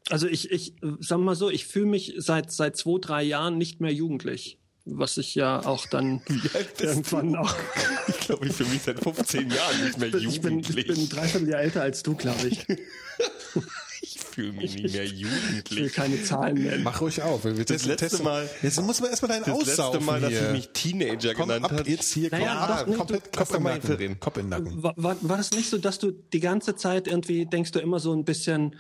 [0.09, 3.79] Also ich, ich, sag mal so, ich fühle mich seit, seit zwei, drei Jahren nicht
[3.79, 4.59] mehr jugendlich.
[4.85, 6.21] Was ich ja auch dann
[6.79, 7.39] irgendwann du?
[7.39, 7.55] auch.
[8.09, 10.87] Ich glaube, ich für mich seit 15 Jahren nicht mehr Ich bin, ich jugendlich.
[10.87, 12.65] bin ein Dreivierteljahr älter als du, glaube ich.
[14.33, 15.93] Ich fühle mich nicht mehr Ich will jugendlich.
[15.93, 16.81] keine Zahlen nennen.
[16.83, 17.43] Mach ruhig auf.
[17.45, 18.23] Wir testen, letzte testen.
[18.25, 20.47] Mal- Jetzt muss man erstmal deinen Das letzte aussaufen Mal, dass hier.
[20.47, 21.87] ich mich Teenager Komm genannt ab hat.
[21.87, 22.29] jetzt hier.
[22.31, 24.19] Naja, komm, doch, nee, Kopf, mal Nacken.
[24.19, 24.81] Kopf in den Nacken.
[24.81, 27.99] War, war, war das nicht so, dass du die ganze Zeit irgendwie denkst du immer
[27.99, 28.75] so ein bisschen,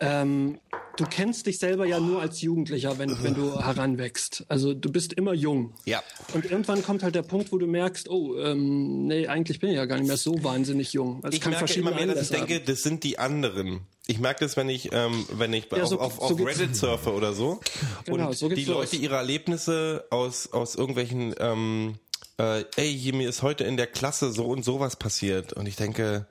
[0.00, 0.58] ähm,
[0.96, 4.44] du kennst dich selber ja nur als Jugendlicher, wenn, wenn du heranwächst.
[4.48, 5.72] Also du bist immer jung.
[5.84, 6.02] Ja.
[6.34, 9.76] Und irgendwann kommt halt der Punkt, wo du merkst, oh, ähm, nee, eigentlich bin ich
[9.76, 11.20] ja gar nicht mehr so wahnsinnig jung.
[11.24, 13.80] Also Ich merke immer mehr, dass ich denke, das sind die anderen.
[14.06, 16.58] Ich merke das, wenn ich, ähm, wenn ich Ja, auf, so- auf, so auf geht's-
[16.60, 17.60] Reddit surfe oder so
[18.06, 21.94] Genau, und so die Leute ihre Erlebnisse aus, aus irgendwelchen, ähm,
[22.38, 26.26] äh, ey, mir ist heute in der Klasse so und sowas passiert und ich denke,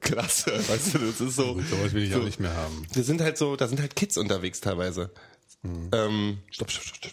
[0.00, 1.54] klasse, weißt du, das ist so.
[1.54, 2.86] Gut, sowas will ich auch so, nicht mehr haben.
[2.94, 5.10] Das sind halt so, da sind halt Kids unterwegs teilweise.
[5.64, 6.96] Ähm, Stopp, stopp, stopp,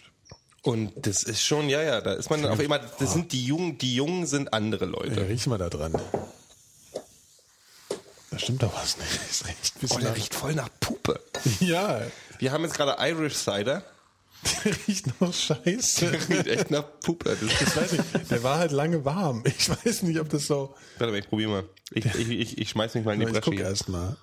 [0.62, 3.78] und das ist schon, ja, ja, da ist man auf einmal, das sind die Jungen,
[3.78, 5.28] die Jungen sind andere Ja, Leute.
[5.28, 5.92] riech mal da dran.
[8.30, 9.10] Da stimmt doch was nicht.
[9.28, 11.20] Das riecht ein Oh, bisschen der nach- riecht voll nach Puppe.
[11.60, 12.00] Ja,
[12.38, 13.82] Wir haben jetzt gerade Irish Cider.
[14.64, 16.10] Der riecht noch scheiße.
[16.10, 17.36] Der riecht echt nach Puppe.
[17.40, 19.42] Das Ich weiß nicht, der war halt lange warm.
[19.46, 20.74] Ich weiß nicht, ob das so...
[20.98, 21.64] warte mal, ich probier mal.
[21.92, 23.64] Ich, ich, ich, ich schmeiß mich mal in die Ich Bresche guck hier.
[23.64, 24.16] erst mal.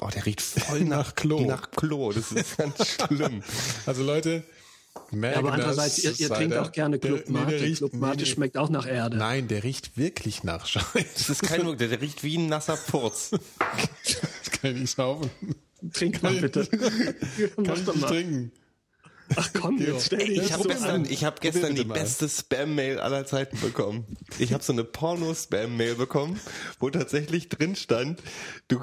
[0.00, 1.40] Oh, der riecht voll Nach nach, Klo.
[1.46, 2.12] Nach Klo.
[2.12, 3.42] Das ist ganz schlimm.
[3.86, 4.44] Also Leute,
[5.10, 7.72] merken Ja, aber andererseits, das, ihr, ihr trinkt auch gerne Der- Club nee, Mate.
[7.72, 9.16] Club Mate nee, schmeckt auch nach Erde.
[9.16, 11.04] Nein, der riecht wirklich nach Scheiße.
[11.14, 13.30] Das ist kein Wirkung, der, der riecht wie ein nasser Furz.
[14.44, 15.30] Das kann ich nicht saufen.
[15.92, 16.66] Trink mal bitte.
[17.56, 18.06] Mach Kann ich doch mal.
[18.06, 18.52] trinken.
[19.36, 21.04] Ach komm, jetzt stell dich Ich habe so gestern, an.
[21.06, 21.94] ich hab gestern die mal.
[21.94, 24.04] beste Spam-Mail aller Zeiten bekommen.
[24.38, 26.38] Ich habe so eine Porno-Spam-Mail bekommen,
[26.78, 28.20] wo tatsächlich drin stand,
[28.68, 28.80] du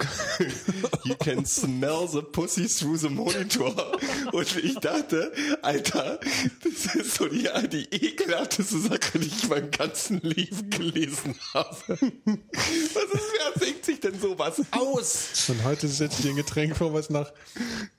[1.03, 3.97] you can smell the pussy through the monitor.
[4.31, 5.31] Und ich dachte,
[5.61, 6.19] Alter,
[6.63, 11.77] das ist so die, die ekelhafteste Sache, die ich in meinem ganzen Leben gelesen habe.
[11.85, 15.49] Was ist, wer denkt sich denn sowas aus?
[15.49, 17.31] Und heute setze ich dir ein Getränk vor, was nach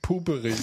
[0.01, 0.57] Pupe riecht.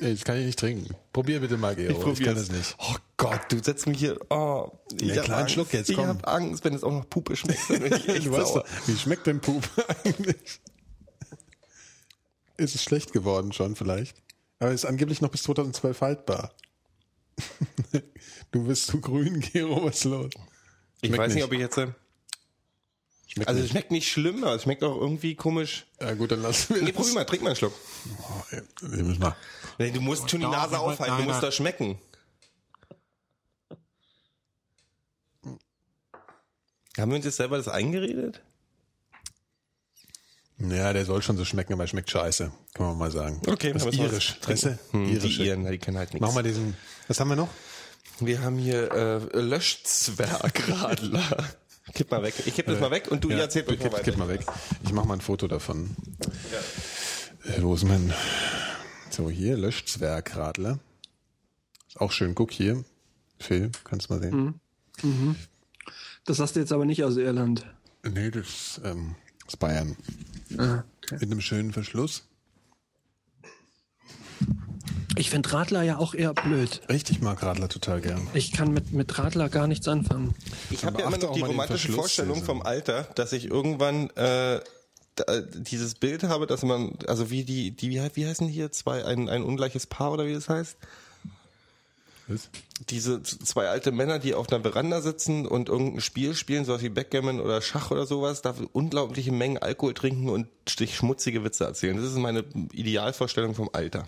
[0.00, 0.94] Ey, das kann ich nicht trinken.
[1.12, 1.90] Probier bitte mal, Gero.
[1.90, 2.48] Ich, kann probier's.
[2.48, 2.76] das nicht.
[2.78, 4.18] Oh Gott, du setzt mich hier.
[4.30, 5.54] Oh, ich Ja, hab kleinen Angst.
[5.54, 6.06] Schluck jetzt, Ich komm.
[6.06, 7.58] hab Angst, wenn es auch noch Puppe schmeckt.
[7.68, 9.68] Dann bin ich echt Du weißt doch, wie schmeckt denn Pupe
[10.04, 10.60] eigentlich?
[12.56, 14.22] Ist es schlecht geworden schon vielleicht?
[14.60, 16.52] Aber ist angeblich noch bis 2012 haltbar.
[18.52, 20.30] Du bist zu grün, Gero, was ist los?
[21.00, 21.44] Ich Schmeckt weiß nicht, nicht.
[21.44, 21.78] ob ich jetzt.
[23.32, 25.86] Schmeckt Also es schmeckt nicht schlimm, aber es schmeckt auch irgendwie komisch.
[26.00, 26.92] Ja gut, dann wir Nee, das.
[26.92, 27.72] probier mal, trink mal einen Schluck.
[28.22, 29.36] Oh, ey, wir müssen mal.
[29.78, 31.40] Nee, du musst schon die Nase nein, aufhalten, du musst nein.
[31.42, 31.98] das schmecken.
[36.98, 38.42] Haben wir uns jetzt selber das eingeredet?
[40.58, 42.52] Ja, der soll schon so schmecken, aber er schmeckt scheiße.
[42.74, 43.40] Kann man mal sagen.
[43.46, 44.36] Okay, das ist wir irisch.
[44.40, 44.78] das Weißt?
[44.90, 45.36] Hm, Irisch.
[45.38, 46.26] die Iren, die können halt nichts.
[46.26, 46.76] Mach mal diesen.
[47.08, 47.48] Was haben wir noch?
[48.18, 51.22] Wir haben hier äh, Löschzwergradler.
[51.94, 52.34] Kipp mal weg.
[52.46, 54.02] Ich kipp das mal weg und du ihr erzählt kipp, weiter.
[54.02, 54.44] kipp mal weg.
[54.84, 55.96] Ich mach mal ein Foto davon.
[57.44, 58.12] Äh, wo ist mein?
[59.10, 60.78] So, hier, Löschzwergradler.
[61.88, 62.34] Ist auch schön.
[62.34, 62.84] Guck hier.
[63.38, 64.60] Phil, kannst du mal sehen.
[66.24, 67.66] Das hast du jetzt aber nicht aus Irland.
[68.02, 69.16] Nee, das ähm,
[69.46, 69.96] ist Bayern.
[70.58, 71.16] Ah, okay.
[71.20, 72.28] Mit einem schönen Verschluss.
[75.16, 76.80] Ich finde Radler ja auch eher blöd.
[76.88, 78.26] Richtig mag Radler total gern.
[78.34, 80.34] Ich kann mit, mit Radler gar nichts anfangen.
[80.70, 84.60] Ich habe ja immer noch auch die romantische Vorstellung vom Alter, dass ich irgendwann äh,
[85.16, 88.70] da, äh, dieses Bild habe, dass man, also wie die, die wie, wie heißen hier
[88.72, 90.76] zwei, ein, ein ungleiches Paar oder wie das heißt?
[92.28, 92.48] Was?
[92.88, 96.88] Diese zwei alte Männer, die auf einer Veranda sitzen und irgendein Spiel spielen, sowas wie
[96.88, 101.96] Backgammon oder Schach oder sowas, dafür unglaubliche Mengen Alkohol trinken und sich schmutzige Witze erzählen.
[101.96, 104.06] Das ist meine Idealvorstellung vom Alter.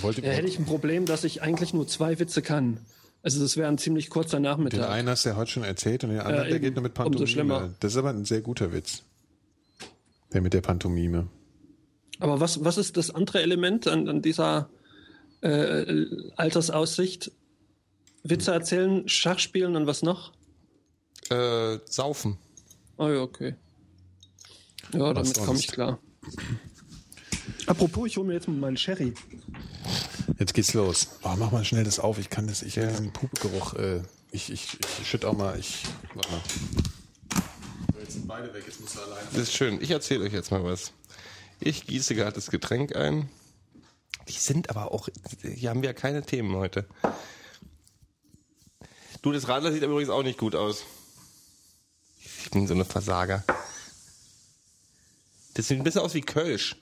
[0.00, 2.78] Wollte, Da hätte ich ein Problem, dass ich eigentlich nur zwei Witze kann.
[3.22, 4.88] Also das wäre ein ziemlich kurzer den Nachmittag.
[4.88, 6.64] einen hast du ja heute schon erzählt und den anderen, der eben.
[6.64, 7.54] geht nur mit Umso schlimmer.
[7.54, 7.76] Pantomime.
[7.80, 9.02] Das ist aber ein sehr guter Witz.
[10.32, 11.28] Der mit der Pantomime.
[12.18, 14.70] Aber was, was ist das andere Element an, an dieser
[15.42, 17.32] äh, Altersaussicht?
[18.22, 20.32] Witze erzählen, Schach spielen und was noch?
[21.30, 22.38] Äh, saufen.
[22.96, 23.54] Oh ja, okay.
[24.92, 25.98] Ja, damit komme ich klar.
[27.70, 29.14] Apropos, ich hole mir jetzt mal meinen Sherry.
[30.40, 31.06] Jetzt geht's los.
[31.22, 32.18] Oh, mach mal schnell das auf.
[32.18, 34.02] Ich kann das, ich will diesen Pupgeruch, äh,
[34.32, 35.84] ich, ich, ich schütt auch mal, ich,
[36.14, 36.40] warte mal.
[37.94, 39.24] So, Jetzt sind beide weg, jetzt musst du alleine.
[39.32, 39.80] Das ist schön.
[39.80, 40.92] Ich erzähle euch jetzt mal was.
[41.60, 43.28] Ich gieße gerade das Getränk ein.
[44.26, 45.08] Die sind aber auch,
[45.40, 46.86] hier haben wir ja keine Themen heute.
[49.22, 50.82] Du, das Radler sieht übrigens auch nicht gut aus.
[52.18, 53.44] Ich bin so eine Versager.
[55.54, 56.74] Das sieht ein bisschen aus wie Kölsch.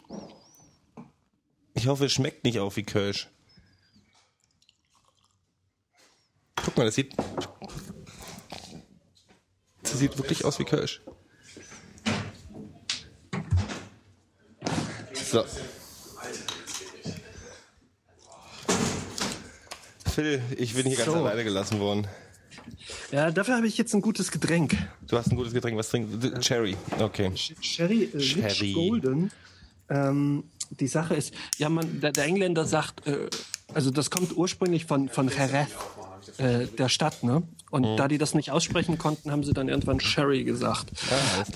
[1.78, 3.28] Ich hoffe, es schmeckt nicht auch wie Kölsch.
[6.56, 7.14] Guck mal, das sieht.
[9.84, 11.00] Das sieht wirklich aus wie Kölsch.
[15.12, 15.44] So.
[20.10, 21.14] Phil, ich bin hier ganz So.
[21.14, 22.08] alleine gelassen worden.
[23.12, 24.76] Ja, dafür habe ich jetzt ein gutes Getränk.
[25.06, 26.40] Du hast ein gutes Getränk, was trinkst du?
[26.40, 26.76] Cherry.
[26.98, 27.30] Okay.
[27.36, 28.72] Sherry, äh.
[28.72, 29.30] Golden.
[29.88, 33.28] Ähm, die Sache ist, ja, man, der, der Engländer sagt, äh,
[33.74, 35.68] also das kommt ursprünglich von, von Jerez,
[36.38, 37.42] äh, der Stadt, ne?
[37.70, 37.96] Und Mhm.
[37.96, 40.90] da die das nicht aussprechen konnten, haben sie dann irgendwann Sherry gesagt.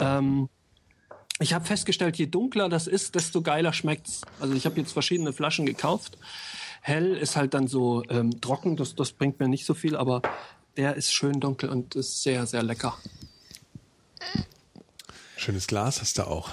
[0.00, 0.48] ähm,
[1.38, 4.20] ich habe festgestellt, je dunkler das ist, desto geiler schmeckt's.
[4.38, 6.18] Also ich habe jetzt verschiedene Flaschen gekauft.
[6.82, 10.20] Hell ist halt dann so ähm, trocken, das, das bringt mir nicht so viel, aber
[10.76, 12.96] der ist schön dunkel und ist sehr, sehr lecker.
[15.42, 16.50] Schönes Glas hast du auch.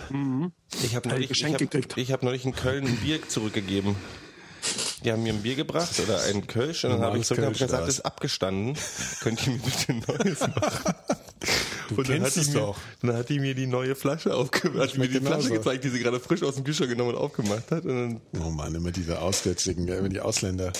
[0.83, 1.95] Ich habe neulich, ich hab, gekriegt.
[1.95, 3.95] ich hab neulich in Köln ein Bier zurückgegeben.
[5.03, 7.53] Die haben mir ein Bier gebracht oder einen Kölsch und dann habe ich zurück hab
[7.53, 8.75] gesagt, das ist abgestanden.
[9.21, 10.95] Könnt ihr mir bitte ein neues machen?
[11.89, 12.77] Du Und dann kennst hat, es die mir, doch.
[13.03, 15.53] dann hat die mir die neue Flasche aufgemacht, hat mir die Schmeckt Flasche genauso.
[15.63, 17.85] gezeigt, die sie gerade frisch aus dem Kühlschrank genommen und aufgemacht hat.
[17.85, 20.73] Und dann, Oh Mann, immer diese Aussätzigen, ja, immer die Ausländer.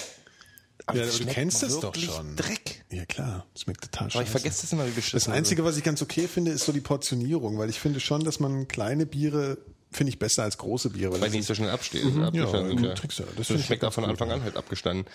[0.93, 2.35] Ja, aber du kennst es doch schon.
[2.35, 2.85] Dreck.
[2.89, 4.23] Ja klar, das schmeckt total Aber scheiße.
[4.23, 6.71] ich vergesse das immer, wie beschissen Das Einzige, was ich ganz okay finde, ist so
[6.71, 9.57] die Portionierung, weil ich finde schon, dass man kleine Biere,
[9.91, 11.11] finde ich besser als große Biere.
[11.13, 12.03] Weil Weil das die nicht so schnell absteht.
[12.03, 12.93] Ja, abgestanden sind, ja,
[13.35, 15.05] das Das, schmeckt ja auch von Anfang an halt abgestanden.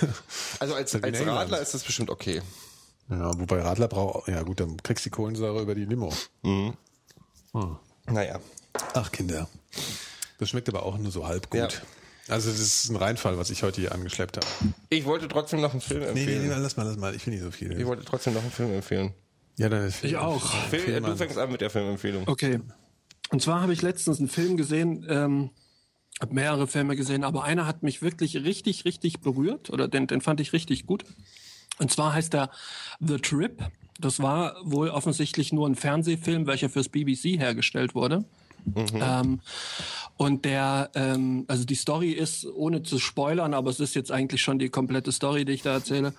[0.58, 1.38] Also als, in als England.
[1.38, 2.42] Radler ist das bestimmt okay.
[3.08, 6.12] Ja, wobei Radler braucht, ja gut, dann kriegst du die Kohlensäure über die Limo.
[8.06, 8.40] Naja.
[8.94, 9.48] Ach Kinder.
[10.38, 11.60] Das schmeckt aber auch nur so halb gut.
[11.60, 11.68] Ja.
[12.32, 14.46] Also das ist ein Reinfall, was ich heute hier angeschleppt habe.
[14.88, 16.48] Ich wollte trotzdem noch einen Film Nee, nee, empfehlen.
[16.48, 17.14] nee, lass mal, lass mal.
[17.14, 17.78] Ich will nicht so viel.
[17.78, 19.12] Ich wollte trotzdem noch einen Film empfehlen.
[19.56, 20.42] ja, dann Ich auch.
[20.70, 22.26] Phil, Empfehl du fängst an mit der Filmempfehlung.
[22.26, 22.60] Okay.
[23.30, 25.50] Und zwar habe ich letztens einen Film gesehen, ähm,
[26.20, 30.20] habe mehrere Filme gesehen, aber einer hat mich wirklich richtig, richtig berührt oder den, den
[30.20, 31.04] fand ich richtig gut.
[31.78, 32.50] Und zwar heißt er
[33.00, 33.62] The Trip.
[33.98, 38.24] Das war wohl offensichtlich nur ein Fernsehfilm, welcher fürs BBC hergestellt wurde.
[38.94, 39.40] Ähm,
[40.16, 44.42] und der, ähm, also die Story ist, ohne zu spoilern, aber es ist jetzt eigentlich
[44.42, 46.14] schon die komplette Story, die ich da erzähle.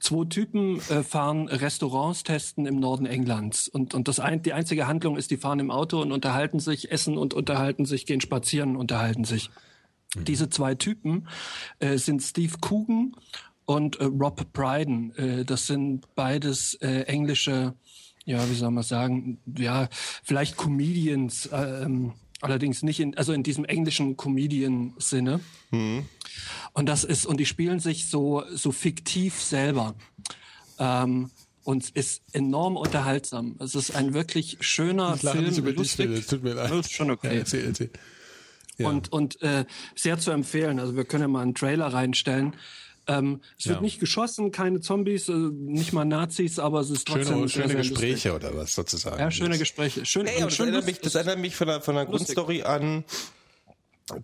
[0.00, 3.68] Zwei Typen äh, fahren Restaurants testen im Norden Englands.
[3.68, 6.90] Und, und das ein, die einzige Handlung ist, die fahren im Auto und unterhalten sich,
[6.90, 9.50] essen und unterhalten sich, gehen spazieren und unterhalten sich.
[10.16, 11.28] Diese zwei Typen
[11.80, 13.14] äh, sind Steve Coogan
[13.64, 15.12] und äh, Rob Brydon.
[15.16, 17.74] Äh, das sind beides äh, englische,
[18.24, 19.88] ja, wie soll man sagen, ja,
[20.22, 25.40] vielleicht Comedians, äh, ähm, allerdings nicht in, also in diesem englischen Comedian-Sinne.
[25.70, 29.94] Und das ist, und die spielen sich so, so fiktiv selber.
[30.78, 31.30] Ähm,
[31.64, 33.56] und es ist enorm unterhaltsam.
[33.58, 35.48] Es ist ein wirklich schöner Ich lache Film.
[35.48, 36.10] nicht über dich, lustig.
[36.10, 36.70] Es tut mir leid.
[36.70, 37.28] Ja, ist schon okay.
[37.28, 37.90] Ja, erzähl, erzähl.
[38.76, 38.88] Ja.
[38.88, 39.64] Und, und äh,
[39.94, 40.78] sehr zu empfehlen.
[40.78, 42.54] Also wir können ja mal einen Trailer reinstellen.
[43.06, 43.82] Ähm, es wird Ja.
[43.82, 47.68] nicht geschossen, keine Zombies, äh, nicht mal Nazis, aber es ist trotzdem schöne, sehr, schöne
[47.68, 49.16] sehr Gespräche oder was sozusagen.
[49.22, 49.40] Lustig.
[49.40, 50.06] Ja, schöne Gespräche.
[50.06, 51.12] Schön, Hey, das, schön erinnert mich, lustig.
[51.12, 52.34] das erinnert mich von der, von der Lustig.
[52.34, 53.04] Grundstory an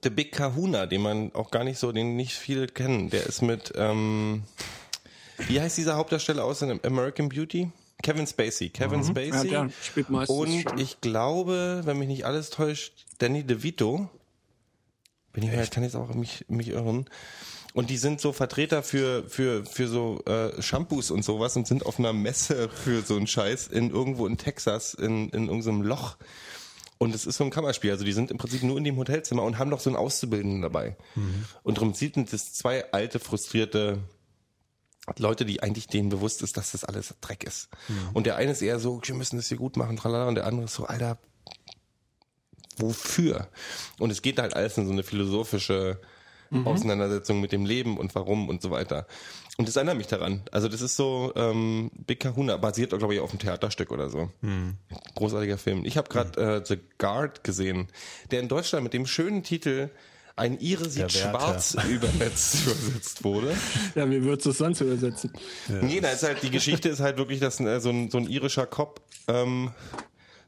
[0.03, 3.11] The Big Kahuna, den man auch gar nicht so, den nicht viele kennen.
[3.11, 4.43] Der ist mit, ähm,
[5.49, 7.71] wie heißt dieser Hauptdarsteller aus in American Beauty?
[8.03, 8.71] Kevin Spacey.
[8.71, 9.49] Kevin Spacey.
[9.49, 9.53] Mhm.
[9.53, 10.79] Ja, der spielt meistens und schon.
[10.79, 14.09] ich glaube, wenn mich nicht alles täuscht, Danny DeVito.
[15.33, 17.05] Bin ich mir, kann jetzt auch mich, mich irren.
[17.75, 21.87] Und die sind so Vertreter für, für, für so äh, Shampoos und sowas und sind
[21.87, 26.17] auf einer Messe für so einen Scheiß in irgendwo in Texas in, in irgendeinem Loch.
[26.99, 27.93] Und es ist so ein Kammerspiel.
[27.93, 30.63] Also die sind im Prinzip nur in dem Hotelzimmer und haben noch so einen Auszubildenden
[30.63, 30.97] dabei.
[31.63, 33.99] Und darum sind das zwei alte, frustrierte
[35.17, 37.69] Leute, die eigentlich denen bewusst ist, dass das alles Dreck ist.
[38.13, 40.47] Und der eine ist eher so, wir müssen das hier gut machen, tralala, und der
[40.47, 41.19] andere ist so, Alter,
[42.77, 43.49] wofür?
[43.99, 46.01] Und es geht halt alles in so eine philosophische
[46.65, 49.07] Auseinandersetzung mit dem Leben und warum und so weiter.
[49.57, 50.43] Und das erinnert mich daran.
[50.53, 54.31] Also das ist so ähm, Big Kahuna, basiert, glaube ich, auf einem Theaterstück oder so.
[55.15, 55.85] Großartiger Film.
[55.85, 57.89] Ich habe gerade äh, The Guard gesehen,
[58.31, 59.91] der in Deutschland mit dem schönen Titel
[60.35, 63.55] Ein Ire sieht schwarz übersetzt, übersetzt wurde.
[63.95, 65.33] Ja, wie würdest du es sonst übersetzen?
[65.69, 68.27] Nee, da ist halt, die Geschichte ist halt wirklich, dass äh, so, ein, so ein
[68.29, 69.73] irischer Cop ähm,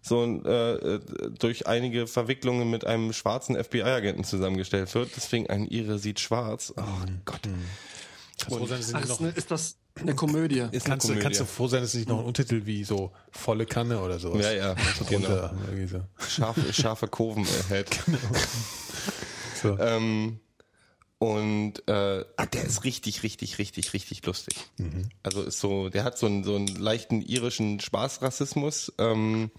[0.03, 1.01] so ein, äh, äh,
[1.39, 5.11] durch einige Verwicklungen mit einem schwarzen FBI-Agenten zusammengestellt wird.
[5.17, 6.75] Deswegen ein Ire sieht schwarz.
[6.77, 6.83] Oh
[7.25, 7.41] Gott.
[8.39, 10.67] Kannst froh sein, Ach, ist, noch, eine, ist das eine Komödie?
[10.73, 11.23] Ist eine kannst, du, Komödie.
[11.23, 14.19] kannst du froh sein, dass es nicht noch einen Untertitel wie so volle Kanne oder
[14.19, 14.45] sowas.
[14.45, 15.51] Ja, ja, So genau.
[15.87, 16.01] so.
[16.29, 18.01] Scharfe, scharfe Kurven erhält.
[19.63, 19.79] So.
[19.79, 20.41] Ähm,
[21.23, 24.57] und äh, ah, der ist richtig, richtig, richtig, richtig lustig.
[25.23, 28.93] Also ist so, der hat so einen so einen leichten irischen Spaßrassismus.
[28.99, 29.53] Ähm,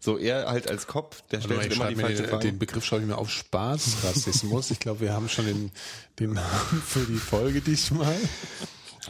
[0.00, 2.46] so er halt als Kopf, der stellt ich immer die falsche den, Frage.
[2.46, 4.70] den Begriff schreibe ich mir auf Spaßrassismus.
[4.70, 5.70] ich glaube, wir haben schon den,
[6.18, 8.16] den Namen für die Folge diesmal.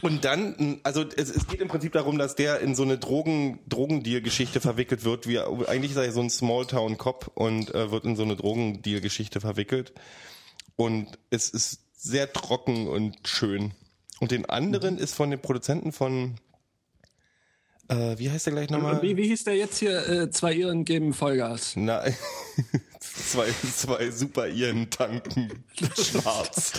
[0.01, 3.59] Und dann, also es, es geht im Prinzip darum, dass der in so eine Drogen,
[3.67, 5.27] Drogendeal-Geschichte verwickelt wird.
[5.27, 9.93] Wie, eigentlich ist er so ein Smalltown-Cop und äh, wird in so eine Drogendeal-Geschichte verwickelt.
[10.75, 13.71] Und es ist sehr trocken und schön.
[14.19, 16.35] Und den anderen ist von den Produzenten von,
[17.89, 19.01] äh, wie heißt der gleich nochmal?
[19.01, 20.07] Wie, wie hieß der jetzt hier?
[20.07, 21.73] Äh, zwei Iren geben Vollgas.
[21.75, 22.03] Na,
[22.99, 25.63] zwei, zwei super Iren tanken
[25.95, 26.73] schwarz.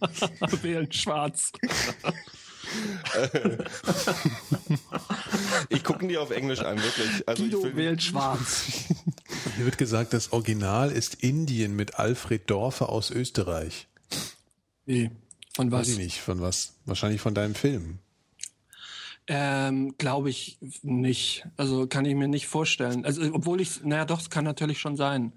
[0.62, 1.52] Wählen schwarz.
[5.68, 7.26] Ich gucke die auf Englisch an, wirklich.
[7.26, 8.66] Also ich Guido will, wählt schwarz.
[9.56, 13.88] Hier wird gesagt, das Original ist Indien mit Alfred Dorfer aus Österreich.
[14.86, 15.10] Wie?
[15.54, 15.88] Von Weiß was?
[15.88, 16.74] ich nicht, von was?
[16.84, 17.98] Wahrscheinlich von deinem Film.
[19.28, 21.46] Ähm, Glaube ich nicht.
[21.56, 23.04] Also kann ich mir nicht vorstellen.
[23.04, 25.32] Also obwohl ich, naja doch, es kann natürlich schon sein.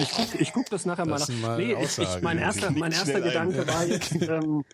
[0.00, 1.36] Ich guck, ich guck das nachher mal Das nach.
[1.36, 3.50] mal Nee, ich, mein erster, mein erster schnell ein.
[3.50, 4.64] Gedanke war jetzt, ähm,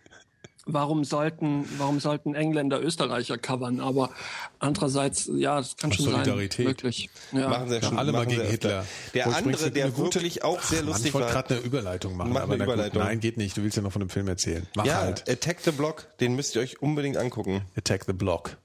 [0.73, 3.81] warum sollten, warum sollten Engländer Österreicher covern?
[3.81, 4.11] Aber
[4.59, 6.57] andererseits, ja, das kann Aus schon Solidarität.
[6.57, 6.67] sein.
[6.67, 7.11] Wirklich.
[7.33, 7.49] Ja.
[7.49, 7.99] machen sie ja schon.
[7.99, 8.43] alle mal gegen.
[8.47, 8.85] Hitler.
[9.15, 11.35] Der Wo andere, der gute- wirklich auch sehr Mann, lustig ich wollte war.
[11.35, 12.33] gerade eine Überleitung machen.
[12.33, 13.03] Mach aber eine na gut, Überleitung.
[13.03, 13.57] Nein, geht nicht.
[13.57, 14.67] Du willst ja noch von dem Film erzählen.
[14.77, 15.29] Mach Ja, halt.
[15.29, 17.63] Attack the Block, den müsst ihr euch unbedingt angucken.
[17.77, 18.57] Attack the Block.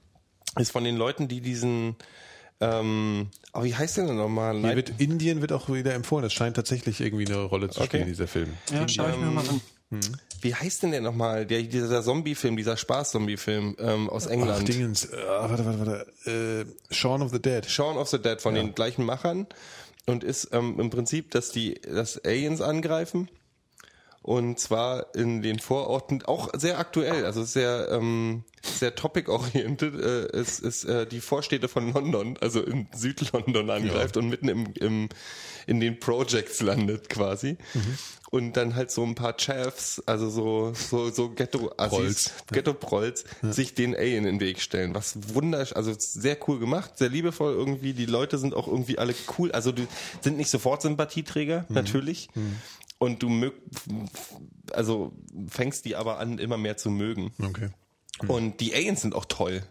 [0.57, 1.95] Ist von den Leuten, die diesen,
[2.61, 4.57] ähm, oh, wie heißt der denn nochmal?
[4.61, 6.23] Hier wird Indien wird auch wieder empfohlen.
[6.23, 8.11] Das scheint tatsächlich irgendwie eine Rolle zu spielen, Okay.
[8.11, 8.53] dieser Film.
[8.71, 9.61] ja, schau ich mir mal an.
[10.41, 11.45] Wie heißt denn der nochmal?
[11.45, 14.67] Der, dieser Zombie-Film, dieser Spaß-Zombie-Film ähm, aus Ach, England.
[14.67, 15.05] Dingens.
[15.05, 16.67] Äh, warte, warte, warte.
[16.91, 17.65] Äh, Shaun of the Dead.
[17.65, 19.47] Shaun of the Dead von den gleichen Machern
[20.05, 23.29] und ist ähm, im Prinzip, dass die das Aliens angreifen
[24.25, 30.61] und zwar in den Vororten auch sehr aktuell, also sehr ähm, sehr topic-oriented äh, ist,
[30.61, 35.09] ist äh, die Vorstädte von London, also in Südlondon angreift und mitten im, im
[35.67, 37.57] in den Projects landet quasi
[38.31, 42.31] und dann halt so ein paar Chavs, also so so so Ghetto Prolls.
[42.51, 44.95] Ghetto Prolls sich den Alien in den Weg stellen.
[44.95, 47.93] Was wundersch, also sehr cool gemacht, sehr liebevoll irgendwie.
[47.93, 49.51] Die Leute sind auch irgendwie alle cool.
[49.51, 49.87] Also die
[50.21, 52.29] sind nicht sofort Sympathieträger, natürlich.
[52.97, 53.53] Und du mög,
[54.71, 55.11] also
[55.47, 57.33] fängst die aber an, immer mehr zu mögen.
[57.41, 57.69] Okay.
[58.27, 59.63] Und die Aliens sind auch toll.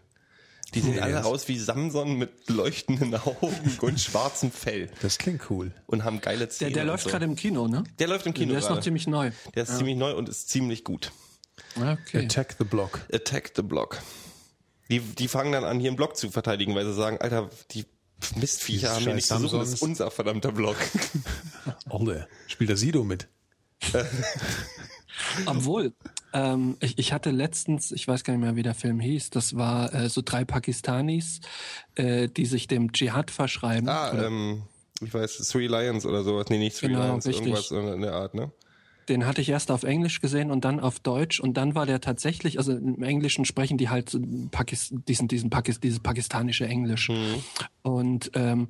[0.74, 1.26] Die sehen alle Aliens.
[1.26, 5.72] aus wie Samson mit leuchtenden Augen und schwarzem Fell Das klingt cool.
[5.86, 6.72] und haben geile Der, Zähne.
[6.72, 7.10] der und läuft so.
[7.10, 7.84] gerade im Kino, ne?
[7.98, 8.82] Der läuft im Kino Der ist noch gerade.
[8.84, 9.30] ziemlich neu.
[9.54, 11.12] Der ist ziemlich neu und ist ziemlich gut.
[11.76, 12.24] Okay.
[12.24, 13.00] Attack the Block.
[13.12, 14.00] Attack the Block.
[14.90, 17.84] Die, die fangen dann an, hier einen Block zu verteidigen, weil sie sagen, Alter, die
[18.36, 20.76] Mistviecher Dieses haben hier nichts zu suchen, das ist unser verdammter Block.
[21.94, 22.28] Olle.
[22.46, 23.28] Spielt der Sido mit?
[25.46, 25.92] Obwohl,
[26.32, 29.56] ähm, ich, ich hatte letztens, ich weiß gar nicht mehr, wie der Film hieß, das
[29.56, 31.40] war äh, so drei Pakistanis,
[31.94, 33.88] äh, die sich dem Dschihad verschreiben.
[33.88, 34.62] ah, ähm,
[35.00, 36.46] ich weiß, Three Lions oder sowas.
[36.50, 37.46] Nee, nicht Three Genau, Lions, richtig.
[37.46, 38.50] irgendwas in der Art, ne?
[39.08, 42.00] Den hatte ich erst auf Englisch gesehen und dann auf Deutsch und dann war der
[42.00, 44.16] tatsächlich, also im Englischen sprechen die halt
[44.50, 47.10] Pakis, diesen, diesen Pakis, dieses pakistanische Englisch.
[47.82, 48.68] Und ähm,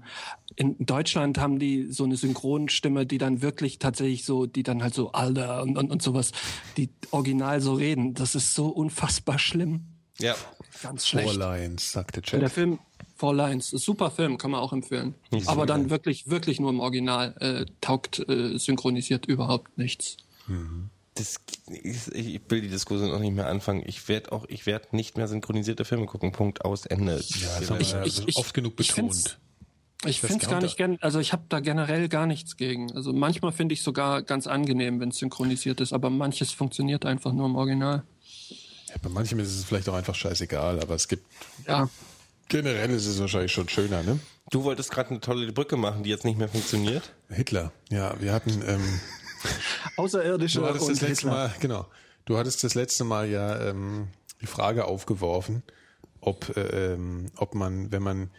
[0.56, 4.94] in Deutschland haben die so eine Synchronstimme, die dann wirklich tatsächlich so, die dann halt
[4.94, 6.32] so Alter und, und, und sowas,
[6.76, 8.14] die original so reden.
[8.14, 9.86] Das ist so unfassbar schlimm.
[10.20, 10.34] Ja.
[10.82, 11.36] Ganz Four schlecht.
[11.36, 12.52] Lions, sagte Der Chat.
[12.52, 12.78] Film
[13.16, 15.14] Four Lines, ist super Film, kann man auch empfehlen.
[15.46, 17.34] Aber dann wirklich, wirklich nur im Original.
[17.38, 20.16] Äh, taugt äh, synchronisiert überhaupt nichts.
[21.14, 21.36] Das,
[21.68, 23.82] ich, ich will die Diskussion auch nicht mehr anfangen.
[23.86, 26.32] Ich werde auch, ich werde nicht mehr synchronisierte Filme gucken.
[26.32, 27.12] Punkt aus Ende.
[27.28, 29.38] Ja, das haben Ich- wir ja ich- ich- oft genug betont.
[30.06, 32.92] Ich finde es gar nicht gern, also ich habe da generell gar nichts gegen.
[32.92, 37.32] Also manchmal finde ich sogar ganz angenehm, wenn es synchronisiert ist, aber manches funktioniert einfach
[37.32, 38.02] nur im Original.
[38.88, 41.24] Ja, bei manchem ist es vielleicht auch einfach scheißegal, aber es gibt
[41.66, 41.88] Ja.
[42.48, 44.18] generell ist es wahrscheinlich schon schöner, ne?
[44.50, 47.12] Du wolltest gerade eine tolle Brücke machen, die jetzt nicht mehr funktioniert.
[47.30, 47.72] Hitler.
[47.90, 49.00] Ja, wir hatten ähm,
[49.96, 51.30] Außerirdische Du hattest und das letzte Hitler.
[51.30, 51.86] Mal, genau.
[52.24, 54.08] Du hattest das letzte Mal ja ähm,
[54.40, 55.62] die Frage aufgeworfen,
[56.20, 58.30] ob, äh, ähm, ob man, wenn man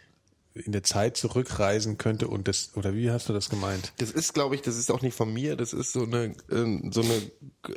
[0.53, 3.91] in der Zeit zurückreisen könnte und das, oder wie hast du das gemeint?
[3.98, 6.91] Das ist, glaube ich, das ist auch nicht von mir, das ist so eine, ähm,
[6.94, 7.15] so eine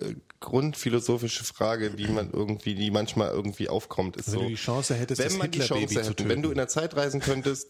[0.00, 4.16] äh, grundphilosophische Frage, die man irgendwie, die manchmal irgendwie aufkommt.
[4.16, 6.28] Ist Wenn so, du die Chance hättest, wenn das man die Chance zu hätte, töten.
[6.28, 7.68] wenn du in der Zeit reisen könntest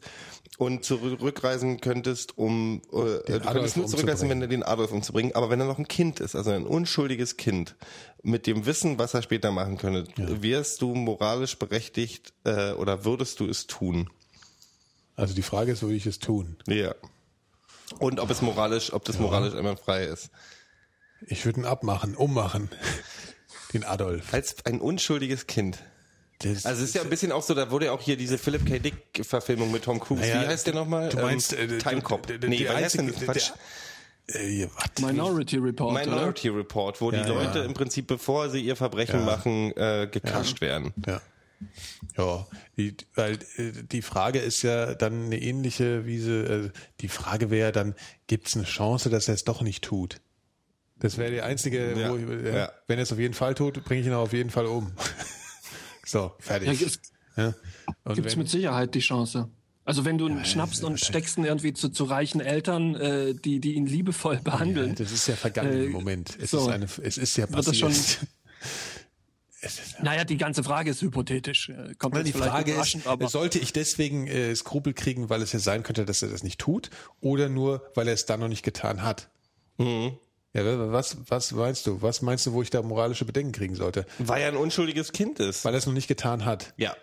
[0.58, 5.34] und zurückreisen könntest, um äh, du Adolf könntest nur zurückreisen, wenn du den Adolf umzubringen,
[5.34, 7.74] aber wenn er noch ein Kind ist, also ein unschuldiges Kind,
[8.22, 13.40] mit dem Wissen, was er später machen könnte, wärst du moralisch berechtigt äh, oder würdest
[13.40, 14.10] du es tun?
[15.16, 16.56] Also die Frage ist, würde ich es tun?
[16.66, 16.94] Ja.
[17.98, 20.30] Und ob es moralisch, ob das moralisch einmal frei ist.
[21.26, 22.68] Ich würde ihn abmachen, ummachen.
[23.72, 24.32] Den Adolf.
[24.32, 25.78] Als ein unschuldiges Kind.
[26.38, 28.38] Das, Also es ist ja ein bisschen auch so, da wurde ja auch hier diese
[28.38, 28.78] Philip K.
[28.78, 28.96] Dick
[29.26, 30.22] Verfilmung mit Tom Cruise.
[30.22, 31.08] Naja, Wie heißt der nochmal?
[31.08, 32.28] du meinst, äh, ähm, Time Cop.
[32.28, 33.12] Nee, wie heißt denn?
[33.12, 33.50] Quatsch?
[34.28, 35.04] äh, was?
[35.04, 36.06] Minority Report, oder?
[36.06, 37.64] Minority Report, wo Ja, die Leute ja.
[37.64, 39.26] im Prinzip, bevor sie ihr Verbrechen Ja.
[39.26, 40.94] machen, äh, gekascht werden.
[41.06, 41.20] Ja.
[42.16, 42.46] Ja,
[42.76, 46.70] die, weil äh, die Frage ist ja dann eine ähnliche, wie sie, äh,
[47.00, 47.96] die Frage wäre dann,
[48.28, 50.20] gibt es eine Chance, dass er es doch nicht tut?
[51.00, 52.72] Das wäre die einzige, Ja, wo ich, äh, ja.
[52.88, 54.92] wenn er es auf jeden Fall tut, bringe ich ihn auch auf jeden Fall um.
[56.04, 56.80] so, fertig.
[56.80, 57.00] Ja, es
[57.36, 57.54] Ja.
[58.04, 59.48] Und gibt's wenn- mit Sicherheit die Chance.
[59.84, 63.58] Also wenn du ihn schnappst und steckst ihn irgendwie zu, zu reichen Eltern, äh, die,
[63.58, 66.36] die ihn liebevoll ja, behandeln, das ist ja vergangen Äh, im Moment.
[66.38, 66.58] Es so.
[66.60, 67.92] ist eine, es ist ja Wird das passiert.
[67.94, 68.28] schon-
[69.62, 71.70] es ist, naja, die ganze Frage ist hypothetisch.
[71.70, 72.98] Äh, Kommt jetzt die Frage ist,
[73.30, 76.60] sollte ich deswegen äh, Skrupel kriegen, weil es ja sein könnte, dass er das nicht
[76.60, 76.90] tut,
[77.22, 79.30] oder nur, weil er es dann noch nicht getan hat?
[79.78, 80.18] Mhm.
[80.64, 82.00] Ja, wa- was, was meinst du?
[82.02, 84.04] Was meinst du, wo ich da moralische Bedenken kriegen sollte?
[84.18, 85.64] Weil er ein unschuldiges Kind ist.
[85.64, 86.72] Weil er es noch nicht getan hat.
[86.76, 86.94] Ja.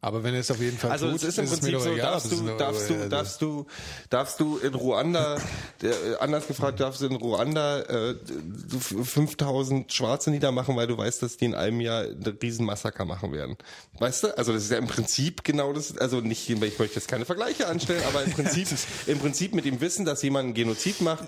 [0.00, 1.92] Aber wenn er es auf jeden Fall Also tut, es ist im mir Prinzip so,
[1.92, 3.66] egal, darfst du, darfst du, darfst du,
[4.10, 5.38] darfst du in Ruanda,
[5.82, 11.20] äh, anders gefragt, darfst du in Ruanda äh, du 5000 Schwarze niedermachen, weil du weißt,
[11.22, 13.56] dass die in einem Jahr ein Riesenmassaker machen werden.
[13.98, 14.38] Weißt du?
[14.38, 17.66] Also das ist ja im Prinzip genau das, also nicht, ich möchte jetzt keine Vergleiche
[17.66, 18.68] anstellen, aber im Prinzip,
[19.06, 21.24] im Prinzip mit dem Wissen, dass jemand einen Genozid macht,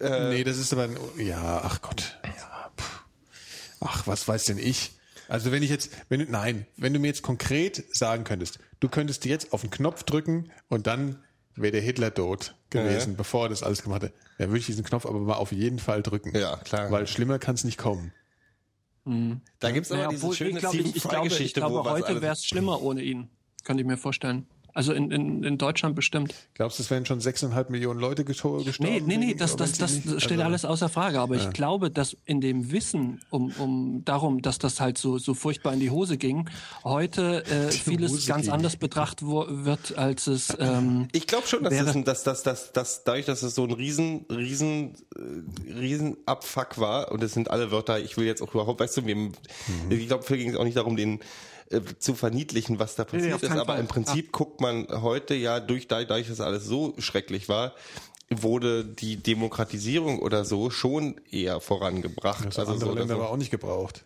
[0.00, 2.18] äh, Nee, das ist aber ein, ja, ach Gott.
[2.24, 3.04] Ja, pff.
[3.80, 4.92] ach, was weiß denn ich?
[5.32, 8.90] Also wenn ich jetzt, wenn du, nein, wenn du mir jetzt konkret sagen könntest, du
[8.90, 13.48] könntest jetzt auf den Knopf drücken und dann wäre der Hitler tot gewesen, bevor er
[13.48, 16.36] das alles gemacht hat, dann würde ich diesen Knopf aber mal auf jeden Fall drücken.
[16.36, 16.90] Ja, klar.
[16.90, 18.12] Weil schlimmer kann es nicht kommen.
[19.06, 21.90] da gibt's aber naja, diese obwohl, schöne ich, glaube, ich, ich, glaube, ich Geschichte, glaube,
[21.90, 23.30] heute wäre es schlimmer ohne ihn.
[23.64, 24.46] Könnte ich mir vorstellen.
[24.74, 26.34] Also in, in, in Deutschland bestimmt.
[26.54, 28.92] Glaubst du, es wären schon sechseinhalb Millionen Leute gesto- gestorben?
[29.06, 31.20] Nee, nee, nee, das, das, das steht Also, alles außer Frage.
[31.20, 35.34] Aber ich glaube, dass in dem Wissen um, um darum, dass das halt so, so
[35.34, 36.48] furchtbar in die Hose ging,
[36.84, 38.52] heute äh, vieles Hose ganz ging.
[38.52, 42.72] anders betrachtet wird, als es ähm, Ich glaube schon, dass Wäre- es dass, dass, dass,
[42.72, 47.50] dass dadurch, dass es so ein riesen, riesen, äh, riesen Abfuck war, und es sind
[47.50, 49.32] alle Wörter, ich will jetzt auch überhaupt, weißt du, wir, Mhm.
[49.90, 51.20] ich glaube, hier ging es auch nicht darum, den
[51.72, 53.80] äh, zu verniedlichen, was da nee, passiert auf ist, aber Fall.
[53.80, 57.74] im Prinzip guckt man heute ja durch, dadurch, dass alles so schrecklich war,
[58.30, 62.46] wurde die Demokratisierung oder so schon eher vorangebracht.
[62.46, 64.04] Das also andere so, Länder dass- aber auch nicht gebraucht.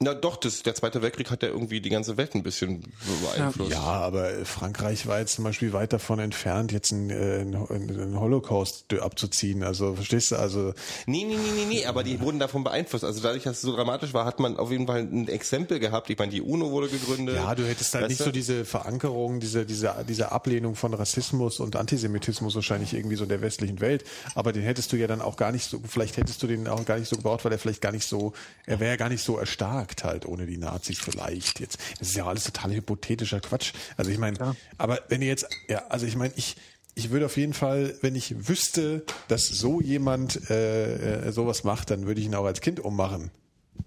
[0.00, 2.82] Na doch, das, der Zweite Weltkrieg hat ja irgendwie die ganze Welt ein bisschen
[3.22, 3.70] beeinflusst.
[3.70, 8.20] Ja, aber Frankreich war jetzt zum Beispiel weit davon entfernt, jetzt einen, äh, einen, einen
[8.20, 9.62] Holocaust abzuziehen.
[9.62, 10.36] Also verstehst du?
[10.36, 10.74] Also
[11.06, 13.04] Nee, nee, nee, nee, nee, aber die wurden davon beeinflusst.
[13.04, 16.10] Also dadurch, dass es so dramatisch war, hat man auf jeden Fall ein Exempel gehabt.
[16.10, 17.36] Ich meine, die UNO wurde gegründet.
[17.36, 18.24] ja, du hättest halt Weißt nicht du?
[18.24, 23.28] so diese Verankerung, diese diese diese Ablehnung von Rassismus und Antisemitismus wahrscheinlich irgendwie so in
[23.28, 24.04] der westlichen Welt.
[24.34, 25.80] Aber den hättest du ja dann auch gar nicht so.
[25.88, 28.32] Vielleicht hättest du den auch gar nicht so gebraucht, weil er vielleicht gar nicht so.
[28.66, 29.38] Er wäre ja gar nicht so
[29.84, 31.78] erstarkt halt ohne die Nazis vielleicht jetzt.
[31.98, 33.72] Das ist ja alles total hypothetischer Quatsch.
[33.96, 36.56] Also ich meine, aber wenn ihr jetzt, ja, also ich meine, ich
[36.96, 41.90] ich würde auf jeden Fall, wenn ich wüsste, dass so jemand äh, äh, sowas macht,
[41.90, 43.32] dann würde ich ihn auch als Kind ummachen.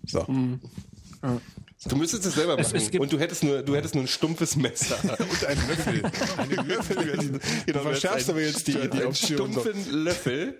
[0.06, 0.26] So.
[1.86, 2.78] Du müsstest es selber Es- machen.
[2.78, 4.98] es gibt- und du hättest nur, du hättest nur ein stumpfes Messer.
[5.20, 6.04] Und ein Löffel.
[6.38, 7.40] Einen Löffel.
[7.68, 9.54] Genau, du verschärfst aber jetzt die, die einen Option.
[9.54, 9.62] so.
[9.62, 10.58] stumpfen Löffel.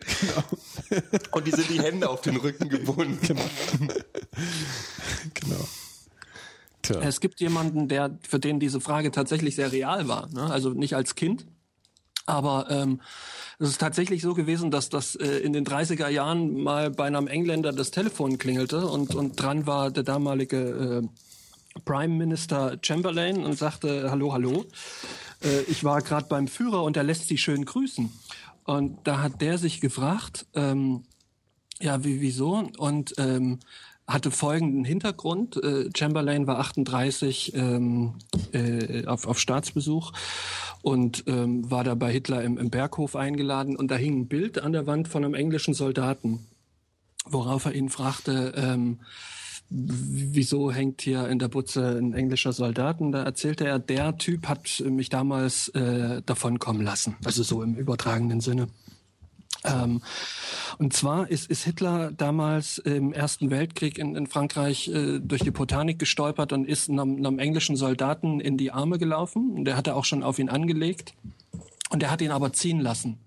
[1.32, 3.20] Und die sind die Hände auf den Rücken gebunden.
[5.34, 5.68] Genau.
[6.84, 7.02] Tja.
[7.02, 10.28] Es gibt jemanden, der für den diese Frage tatsächlich sehr real war.
[10.32, 10.44] Ne?
[10.44, 11.46] Also nicht als Kind,
[12.26, 13.02] aber ähm,
[13.60, 17.28] es ist tatsächlich so gewesen, dass das äh, in den 30er Jahren mal bei einem
[17.28, 23.58] Engländer das Telefon klingelte und, und dran war der damalige äh, Prime Minister Chamberlain und
[23.58, 24.66] sagte, hallo, hallo.
[25.44, 28.12] äh, ich war gerade beim Führer und er lässt sie schön grüßen.
[28.66, 31.04] Und da hat der sich gefragt, ähm,
[31.80, 32.70] ja, wie, wieso?
[32.78, 33.60] Und ähm,
[34.08, 35.62] hatte folgenden Hintergrund.
[35.62, 38.16] Äh, Chamberlain war 38 ähm,
[38.54, 40.14] äh, auf, auf Staatsbesuch
[40.82, 44.60] und ähm, war da bei Hitler im, im Berghof eingeladen und da hing ein Bild
[44.60, 46.48] an der Wand von einem englischen Soldaten,
[47.26, 49.00] worauf er ihn fragte, ähm,
[49.70, 53.12] wieso hängt hier in der Butze ein englischer Soldaten?
[53.12, 57.18] Da erzählte er, der Typ hat mich damals äh, davonkommen lassen.
[57.26, 58.70] Also so im übertragenen Sinne.
[59.68, 60.02] Ähm,
[60.78, 65.52] und zwar ist, ist Hitler damals im Ersten Weltkrieg in, in Frankreich äh, durch die
[65.52, 69.66] Botanik gestolpert und ist einem, einem englischen Soldaten in die Arme gelaufen.
[69.66, 71.14] Der hatte auch schon auf ihn angelegt.
[71.90, 73.20] Und er hat ihn aber ziehen lassen.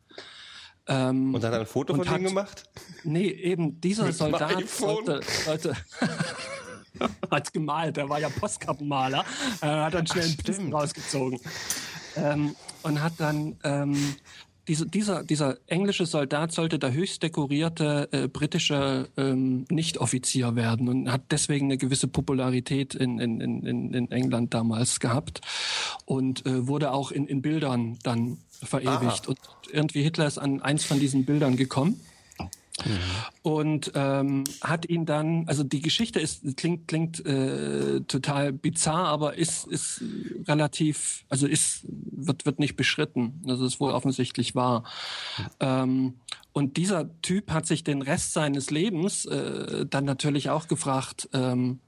[0.86, 2.64] Ähm, und hat er ein Foto von ihm gemacht?
[3.04, 5.76] Nee, eben dieser Mit Soldat sollte, sollte
[7.30, 9.24] hat gemalt, er war ja Postkappenmaler,
[9.62, 11.40] äh, hat dann schnell Ach, einen rausgezogen
[12.16, 14.16] ähm, und hat dann ähm,
[14.70, 21.10] diese, dieser, dieser englische Soldat sollte der höchst dekorierte äh, britische ähm, Nicht-Offizier werden und
[21.10, 25.40] hat deswegen eine gewisse Popularität in, in, in, in England damals gehabt
[26.04, 29.24] und äh, wurde auch in, in Bildern dann verewigt.
[29.24, 29.30] Aha.
[29.30, 29.40] Und
[29.72, 32.00] irgendwie Hitler ist an eins von diesen Bildern gekommen
[32.84, 32.98] Mhm.
[33.42, 39.36] Und ähm, hat ihn dann, also die Geschichte ist klingt klingt äh, total bizarr, aber
[39.36, 40.02] ist ist
[40.46, 43.42] relativ, also ist wird wird nicht beschritten.
[43.46, 44.84] Also ist wohl offensichtlich wahr.
[45.60, 46.14] Ähm,
[46.52, 51.28] und dieser Typ hat sich den Rest seines Lebens äh, dann natürlich auch gefragt.
[51.32, 51.80] Ähm,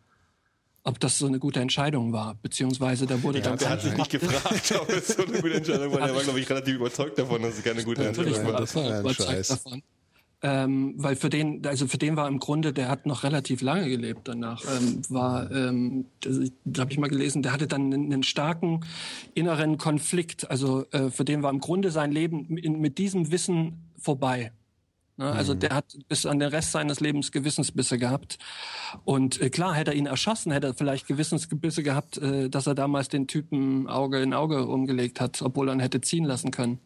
[0.84, 3.58] ob das so eine gute Entscheidung war, beziehungsweise da wurde ja, dann...
[3.58, 6.00] Der hat sich nicht gefragt, ob es so eine gute Entscheidung war.
[6.08, 8.60] Er war, glaube ich, relativ überzeugt davon, dass es keine gute Entscheidung war.
[8.60, 9.48] Das war ein Scheiß.
[9.48, 9.82] Davon
[10.42, 13.88] ähm, weil für den, also für den war im Grunde, der hat noch relativ lange
[13.88, 16.38] gelebt danach, ähm, war, ähm, das,
[16.78, 18.84] habe ich mal gelesen, der hatte dann einen, einen starken
[19.34, 20.50] inneren Konflikt.
[20.50, 24.52] Also äh, für den war im Grunde sein Leben in, mit diesem Wissen vorbei.
[25.16, 25.30] Ne?
[25.30, 25.60] Also mhm.
[25.60, 28.38] der hat bis an den Rest seines Lebens Gewissensbisse gehabt.
[29.04, 32.74] Und äh, klar, hätte er ihn erschossen, hätte er vielleicht Gewissensbisse gehabt, äh, dass er
[32.74, 36.80] damals den Typen Auge in Auge umgelegt hat, obwohl er ihn hätte ziehen lassen können.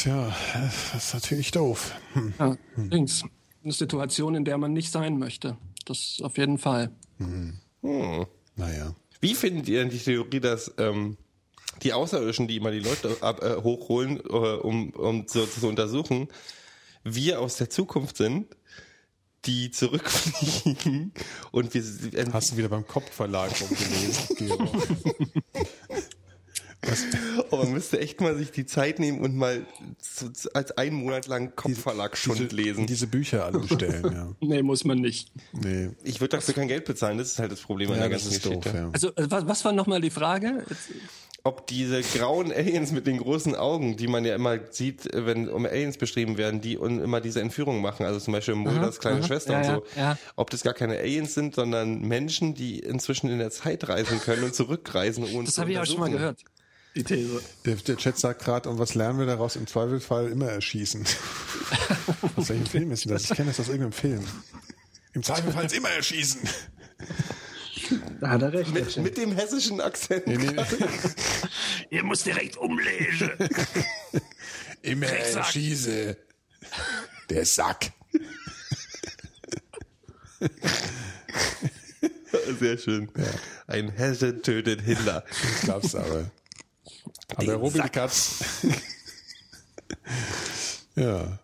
[0.00, 1.94] Tja, das ist natürlich doof.
[2.14, 2.32] Hm.
[2.38, 2.56] Ja,
[2.88, 3.22] links.
[3.62, 5.58] Eine Situation, in der man nicht sein möchte.
[5.84, 6.90] Das auf jeden Fall.
[7.18, 7.58] Hm.
[7.82, 8.24] Hm.
[8.56, 8.94] Naja.
[9.20, 11.18] Wie findet ihr denn die Theorie, dass ähm,
[11.82, 16.28] die Außerirdischen, die immer die Leute ab, äh, hochholen, äh, um, um so zu untersuchen,
[17.04, 18.46] wir aus der Zukunft sind,
[19.44, 21.12] die zurückfliegen
[21.50, 21.82] und wir...
[22.14, 24.48] Äh, Hast du wieder beim Kopfverlag rumgelesen,
[26.82, 27.04] Was?
[27.50, 29.66] Aber man müsste echt mal sich die Zeit nehmen und mal
[30.00, 32.86] so als einen Monat lang Kopfverlag schon diese, lesen.
[32.86, 34.28] Diese Bücher alle bestellen, ja.
[34.46, 35.30] nee, muss man nicht.
[35.52, 35.90] Nee.
[36.04, 38.28] Ich würde dafür kein Geld bezahlen, das ist halt das Problem ja, an der ganzen
[38.28, 38.50] Geschichte.
[38.50, 38.90] Doof, ja.
[38.92, 40.64] Also, äh, was, was war nochmal die Frage?
[41.42, 45.64] ob diese grauen Aliens mit den großen Augen, die man ja immer sieht, wenn um
[45.64, 49.52] Aliens beschrieben werden, die immer diese Entführungen machen, also zum Beispiel Mulders kleine aha, Schwester
[49.54, 50.18] ja, und so, ja, ja.
[50.36, 54.44] ob das gar keine Aliens sind, sondern Menschen, die inzwischen in der Zeit reisen können
[54.44, 55.24] und zurückreisen.
[55.24, 56.44] Um das habe ich auch schon mal gehört
[56.96, 57.42] die These.
[57.64, 59.56] Der, der Chat sagt gerade, und was lernen wir daraus?
[59.56, 61.04] Im Zweifelsfall immer erschießen.
[62.36, 63.24] aus welchem Film ist denn das?
[63.24, 64.24] Ich kenne das aus irgendeinem Film.
[65.12, 66.40] Im Zweifelsfall immer erschießen.
[68.20, 68.72] Da hat er recht.
[68.72, 70.26] Mit, mit dem hessischen Akzent.
[70.26, 70.50] Nee, nee.
[71.90, 73.30] Ihr müsst direkt umlesen.
[74.82, 76.16] immer erschieße.
[77.30, 77.92] Der Sack.
[82.58, 83.10] Sehr schön.
[83.16, 83.24] Ja.
[83.66, 85.24] Ein Hesse tötet Hitler.
[85.30, 86.30] Ich glaub's aber.
[87.36, 88.44] Aber Robikatz.
[90.96, 91.38] ja.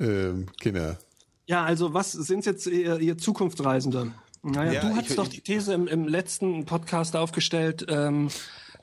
[0.00, 0.98] Ähm, Kinder.
[1.46, 4.12] Ja, also was sind jetzt ihr, ihr Zukunftsreisende?
[4.42, 8.28] Naja, ja, du hast doch die These im, im letzten Podcast aufgestellt, ähm,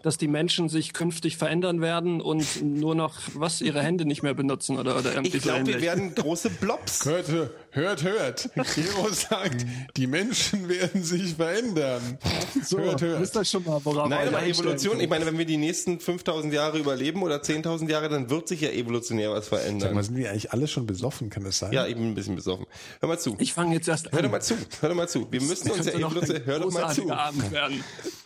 [0.04, 4.34] dass die Menschen sich künftig verändern werden und nur noch was ihre Hände nicht mehr
[4.34, 7.06] benutzen oder oder irgendwie Ich glaube, wir werden große Blobs.
[7.06, 7.28] Hört,
[7.76, 8.50] hört, hört.
[8.76, 9.66] Gero sagt,
[9.98, 12.18] die Menschen werden sich verändern.
[12.64, 13.22] So, hört, hört.
[13.22, 16.54] Wisst ihr schon mal, worauf Nein, aber Evolution, ich meine, wenn wir die nächsten 5000
[16.54, 19.90] Jahre überleben oder 10.000 Jahre, dann wird sich ja evolutionär was verändern.
[19.90, 21.72] Sag mal, sind wir eigentlich alle schon besoffen, kann das sein?
[21.72, 22.66] Ja, ich bin ein bisschen besoffen.
[23.00, 23.36] Hör mal zu.
[23.40, 24.14] Ich fange jetzt erst an.
[24.14, 24.56] Hör doch mal zu.
[24.82, 25.32] Hör doch mal zu.
[25.32, 27.12] Wir müssen uns ja Evolution, hör doch mal zu.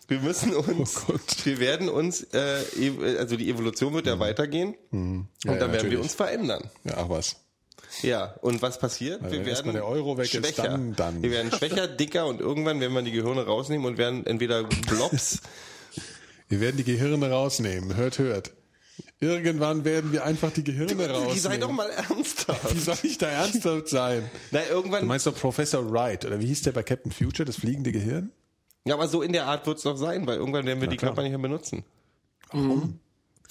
[0.07, 1.13] Wir müssen uns, oh
[1.43, 2.63] wir werden uns, äh,
[3.19, 4.19] also die Evolution wird ja mhm.
[4.21, 5.27] weitergehen mhm.
[5.43, 5.91] Ja, und dann ja, werden natürlich.
[5.91, 6.69] wir uns verändern.
[6.83, 7.35] Ja, ach was.
[8.01, 9.21] Ja, und was passiert?
[9.23, 10.47] Weil wir werden der Euro weg schwächer.
[10.49, 11.21] Ist, dann, dann.
[11.21, 15.41] Wir werden schwächer, dicker und irgendwann werden wir die Gehirne rausnehmen und werden entweder Blobs.
[16.49, 17.95] wir werden die Gehirne rausnehmen.
[17.95, 18.51] Hört, hört.
[19.21, 21.39] Irgendwann werden wir einfach die Gehirne du, rausnehmen.
[21.39, 22.73] Sei doch mal ernsthaft.
[22.73, 24.29] Wie soll ich da ernsthaft sein?
[24.51, 25.01] Na, irgendwann.
[25.01, 28.31] Du meinst doch Professor Wright, oder wie hieß der bei Captain Future, das fliegende Gehirn?
[28.85, 31.11] Ja, aber so in der Art wird's doch sein, weil irgendwann werden wir die klar.
[31.11, 31.83] Körper nicht mehr benutzen.
[32.51, 32.99] Warum?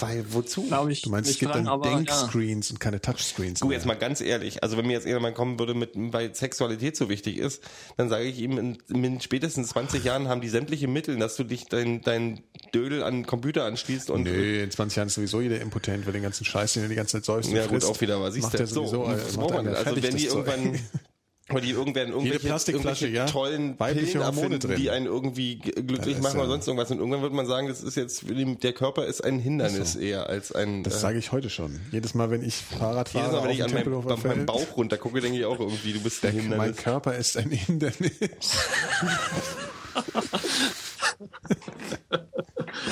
[0.00, 0.62] Weil wozu?
[0.62, 1.96] Glaube ich Du meinst, es gibt dran, dann aber ja.
[1.96, 5.58] Denkscreens und keine Touchscreens Du, jetzt mal ganz ehrlich, also wenn mir jetzt jemand kommen
[5.58, 7.62] würde, mit, weil Sexualität so wichtig ist,
[7.96, 11.42] dann sage ich ihm, in, in spätestens 20 Jahren haben die sämtliche Mittel, dass du
[11.42, 12.40] dich dein, dein
[12.72, 16.12] Dödel an den Computer anschließt und Nö, in 20 Jahren ist sowieso jeder impotent, weil
[16.12, 18.30] den ganzen Scheiß, den er die ganze Zeit säufst Ja gut, frisst, auch wieder, aber
[18.30, 19.66] siehst du, so, sowieso, äh, das macht braucht man.
[19.66, 20.78] einen Also wenn die irgendwann,
[21.50, 23.32] weil die irgendwann irgendwelche, Plastikflasche, irgendwelche ja.
[23.32, 24.76] tollen Weibliche Pillen Hormone erfinden, drin.
[24.80, 26.90] die einen irgendwie glücklich ist machen ja- oder sonst irgendwas.
[26.90, 30.52] Und irgendwann wird man sagen, das ist jetzt, der Körper ist ein Hindernis eher als
[30.52, 31.80] ein, Das äh, sage ich heute schon.
[31.90, 34.24] Jedes Mal, wenn ich Fahrrad fahre, jedes Mal, wenn ich auf an dem meinem, auf
[34.24, 36.76] meinem Bauch runter gucke, denke ich auch irgendwie, du bist mein Hindernis.
[36.76, 38.10] Körper ist ein Hindernis.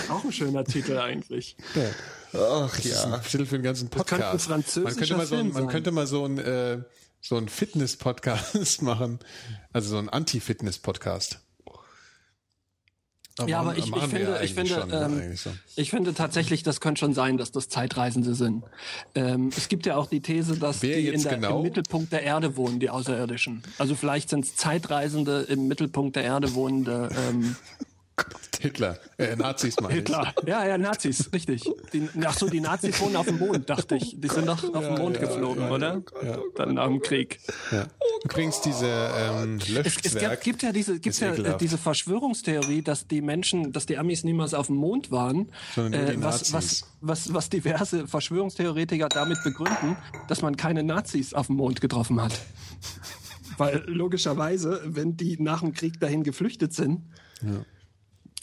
[0.08, 1.56] Auch ein schöner Titel eigentlich.
[2.32, 3.18] Ach Das ist ein ja.
[3.18, 4.48] Titel für den ganzen könnte Podcast.
[4.48, 6.78] man französischer könnte mal so, ein- man könnte mal so ein, äh,
[7.26, 9.18] so ein Fitness-Podcast machen.
[9.72, 11.40] Also so ein Anti-Fitness-Podcast.
[13.46, 15.50] Ja, aber ich, ich finde, ich finde, schon, ähm, so.
[15.76, 18.64] ich finde tatsächlich, das könnte schon sein, dass das Zeitreisende sind.
[19.14, 21.58] Ähm, es gibt ja auch die These, dass Wer die in der, genau?
[21.58, 23.62] im Mittelpunkt der Erde wohnen, die Außerirdischen.
[23.76, 27.56] Also vielleicht sind es Zeitreisende im Mittelpunkt der Erde wohnende ähm,
[28.60, 29.98] Hitler, äh, Nazis meine ich.
[29.98, 30.34] Hitler.
[30.46, 31.62] Ja, ja, Nazis, richtig.
[31.92, 34.18] Die, ach so, die Nazis wohnen auf dem Mond, dachte ich.
[34.18, 36.02] Die sind doch auf den Mond geflogen, oder?
[36.56, 37.38] Dann nach dem Krieg.
[37.70, 37.86] Ja.
[38.24, 40.40] Übrigens diese ähm, Es, es Löschzwerg.
[40.40, 41.60] gibt, ja diese, gibt ist ja äh, ekelhaft.
[41.60, 46.52] diese Verschwörungstheorie, dass die Menschen, dass die Amis niemals auf dem Mond waren, äh, was,
[46.54, 49.96] was, was, was diverse Verschwörungstheoretiker damit begründen,
[50.28, 52.32] dass man keine Nazis auf dem Mond getroffen hat.
[53.58, 57.02] Weil logischerweise, wenn die nach dem Krieg dahin geflüchtet sind,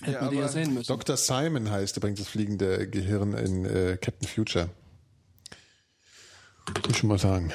[0.04, 0.88] hätte man die ja sehen müssen.
[0.88, 1.18] Dr.
[1.18, 4.70] Simon heißt übrigens das fliegende Gehirn in äh, Captain Future.
[6.66, 7.52] Kann ich schon mal sagen.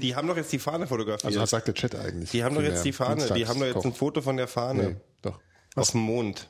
[0.00, 1.26] Die haben doch jetzt die Fahne fotografiert.
[1.26, 2.30] Also was sagt der Chat eigentlich?
[2.32, 4.82] die haben doch jetzt die Fahne, die haben doch jetzt ein Foto von der Fahne
[4.82, 5.38] Nee, doch.
[5.76, 6.48] auf dem Mond.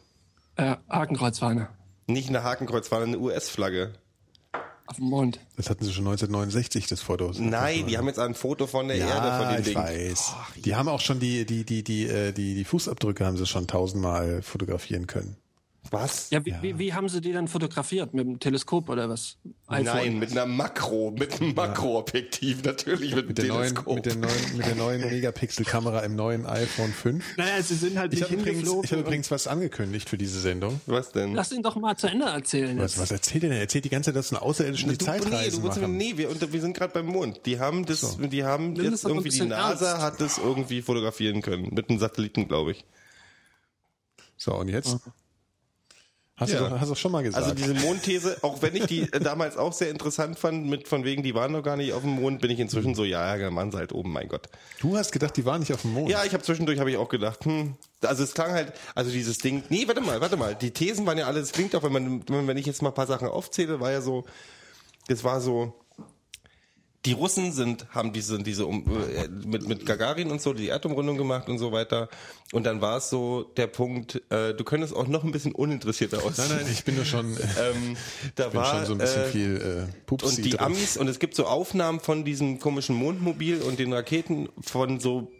[0.56, 1.68] Äh, Hakenkreuzfahne.
[2.06, 3.92] Nicht eine Hakenkreuzfahne, eine US-Flagge.
[4.92, 5.40] Auf dem Mond.
[5.56, 7.32] Das hatten sie schon 1969, das Foto.
[7.38, 9.74] Nein, die haben jetzt ein Foto von der ja, Erde von dem ich Ding.
[9.74, 10.34] weiß.
[10.66, 13.66] Die haben auch schon die, die, die, die, äh, die, die Fußabdrücke haben sie schon
[13.66, 15.38] tausendmal fotografieren können.
[15.92, 16.30] Was?
[16.30, 18.14] Ja, wie, Wie, wie haben sie die dann fotografiert?
[18.14, 19.36] Mit dem Teleskop oder was?
[19.68, 19.84] iPhone?
[19.84, 23.94] Nein, mit einer Makro, mit einem Makroobjektiv, natürlich mit, Mit dem der neuen, Teleskop.
[23.96, 27.36] mit der neuen, mit der neuen Megapixel-Kamera im neuen iPhone 5.
[27.36, 28.84] Naja, sie sind halt Ich nicht habe übrigens, hingeflogen.
[28.84, 30.80] ich hab übrigens was angekündigt für diese Sendung.
[30.86, 31.34] Was denn?
[31.34, 32.78] Lass ihn doch mal zu Ende erzählen.
[32.78, 33.58] Was, was erzählt er denn?
[33.58, 35.96] Er erzählt die ganze Zeit, dass ein Außerirdischen die Du- Zeitreisen nee, du, machen.
[35.98, 37.44] nee, wir, und, wir sind gerade beim Mond.
[37.44, 40.02] Die haben das, die haben Nimm jetzt irgendwie die NASA ernst.
[40.02, 42.84] hat das irgendwie fotografieren können mit einem Satelliten, glaube ich.
[44.38, 44.96] So, und jetzt?
[46.42, 46.58] Hast, Ja.
[46.60, 47.42] du doch, hast du doch schon mal gesagt.
[47.42, 51.04] Also diese Mondthese, auch wenn ich die äh, damals auch sehr interessant fand, mit von
[51.04, 53.50] wegen, die waren noch gar nicht auf dem Mond, bin ich inzwischen so, ja, ja,
[53.50, 54.48] Mann, halt oben, mein Gott.
[54.80, 56.10] du hast gedacht, die waren nicht auf dem Mond.
[56.10, 59.38] Ja, ich habe zwischendurch habe ich auch gedacht, hm, also es klang halt, also dieses
[59.38, 61.92] Ding, nee, warte mal, warte mal, die Thesen waren ja alle, es klingt auch, wenn
[61.92, 64.24] man, wenn wenn ich jetzt mal ein paar Sachen aufzähle, war ja so,
[65.08, 65.72] das war so,
[67.04, 71.16] die Russen sind, haben diese, diese um, äh, mit, mit Gagarin und so die Erdumrundung
[71.16, 72.08] gemacht und so weiter.
[72.52, 76.18] Und dann war es so der Punkt, äh, du könntest auch noch ein bisschen uninteressierter
[76.18, 76.46] aussehen.
[76.48, 77.96] Nein, nein, ich bin nur schon, äh, Ähm,
[78.36, 80.60] da bin war schon so ein bisschen äh, viel äh, Pupsi und die drin.
[80.60, 85.32] Amis, und es gibt so Aufnahmen von diesem komischen Mondmobil und den Raketen von so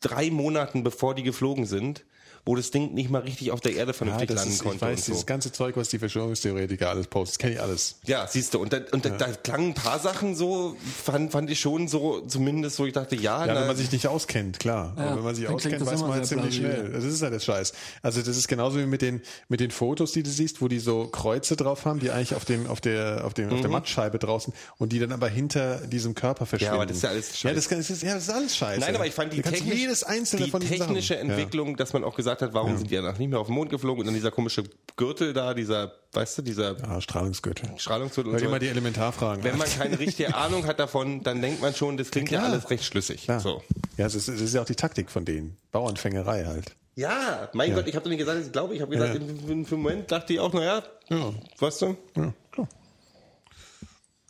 [0.00, 2.04] drei Monaten bevor die geflogen sind,
[2.44, 4.62] wo das Ding nicht mal richtig auf der Erde ja, vernünftig das landen ist, ich
[4.66, 5.12] konnte weiß, und so.
[5.12, 7.96] dieses ganze Zeug, was die Verschwörungstheoretiker alles posten, kenne ich alles.
[8.06, 11.50] Ja, siehst du, und da, und da, da klangen ein paar Sachen so, fand, fand
[11.50, 14.58] ich schon so, zumindest, wo ich dachte, ja, Ja, na, wenn man sich nicht auskennt,
[14.58, 14.94] klar.
[14.96, 16.90] Ja, Aber wenn man sich auskennt, weiß man halt ziemlich schnell.
[16.92, 17.72] Das ist halt das Scheiß.
[18.02, 20.78] Also das ist genauso wie mit den mit den Fotos, die du siehst, wo die
[20.78, 24.18] so Kreuze drauf haben, die eigentlich auf dem auf der auf dem auf der Mattscheibe
[24.18, 26.74] draußen und die dann aber hinter diesem Körper verschwinden.
[26.74, 26.80] Mhm.
[26.80, 27.54] aber das ist ja alles Ja, Scheiß.
[27.54, 28.80] das, kann, das, ist, ja, das ist alles Scheiße.
[28.80, 31.30] Nein, aber ich fand die, technisch, jedes einzelne die technische Sachen.
[31.30, 33.70] Entwicklung, dass man auch gesagt hat, warum sind die danach nicht mehr auf den Mond
[33.70, 34.64] geflogen und dann dieser komische
[34.96, 37.70] Gürtel da, dieser, weißt du, dieser Ja, ja Strahlungsgürtel.
[37.76, 38.44] Strahlungsgürtel und so.
[38.46, 39.42] immer die Elementarfragen.
[39.44, 39.58] Wenn an.
[39.58, 42.52] man keine richtige Ahnung hat davon, dann denkt man schon, das klingt ja, klar.
[42.52, 43.26] alles recht schlüssig.
[43.26, 43.40] ja.
[43.40, 43.62] So.
[43.96, 45.56] ja, es ist, es ist ja auch die Taktik von denen.
[45.72, 46.74] Bauernfängerei halt.
[46.96, 49.20] Ja, mein Gott, ich habe doch nicht gesagt, ich glaube, ich habe gesagt, Ja.
[49.20, 51.32] einen Moment dachte ich auch, naja, Ja.
[51.58, 51.96] weißt du?
[52.16, 52.68] Ja, klar.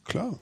[0.05, 0.39] Klar.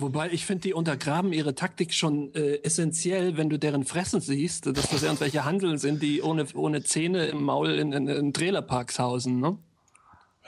[0.00, 4.66] Wobei ich finde, die untergraben ihre Taktik schon äh, essentiell, wenn du deren Fressen siehst,
[4.66, 8.98] dass das irgendwelche Handeln sind, die ohne, ohne Zähne im Maul in, in, in Trailerparks
[8.98, 9.40] hausen.
[9.40, 9.58] Ne?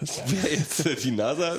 [0.01, 1.59] Wer jetzt äh, die NASA?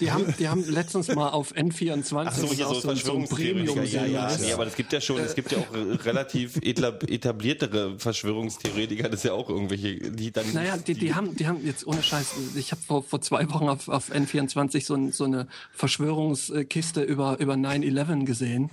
[0.00, 3.28] Die haben, die haben letztens mal auf N24 Ach so, hier so so, so ein.
[3.28, 7.08] Premium Ja, ja, nee, aber es gibt ja schon, es gibt ja auch relativ etab-
[7.10, 10.52] etabliertere Verschwörungstheoretiker, das ist ja auch irgendwelche, die dann.
[10.52, 13.68] Naja, die, die haben, die haben jetzt ohne Scheiß, ich habe vor, vor zwei Wochen
[13.68, 18.70] auf, auf N24 so, ein, so eine Verschwörungskiste über, über 9-11 gesehen.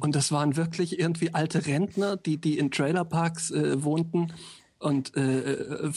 [0.00, 4.32] Und das waren wirklich irgendwie alte Rentner, die, die in Trailerparks äh, wohnten,
[4.80, 5.90] und äh, äh,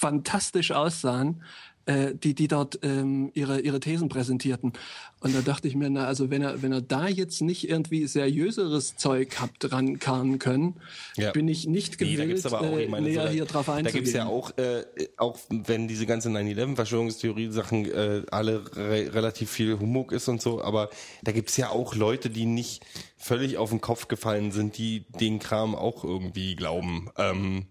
[0.00, 1.42] fantastisch aussahen,
[1.86, 4.72] äh, die, die dort ähm, ihre, ihre Thesen präsentierten.
[5.20, 8.06] Und da dachte ich mir, na, also wenn er, wenn er da jetzt nicht irgendwie
[8.06, 10.76] seriöseres Zeug habt rankarren können,
[11.16, 11.32] Ja.
[11.32, 13.44] bin ich nicht Nee, da gewillt, gibt's aber auch, äh, ich meine, näher so, hier
[13.46, 14.04] drauf Da einzugehen.
[14.04, 14.84] gibt's ja auch, äh,
[15.18, 20.90] auch wenn diese ganze 9-11-Verschwörungstheorie-Sachen äh, alle re relativ viel Humbug ist und so, aber
[21.22, 22.82] da gibt's ja auch Leute, die nicht
[23.16, 27.10] völlig auf den Kopf gefallen sind, die den Kram auch irgendwie glauben.
[27.16, 27.66] Ähm,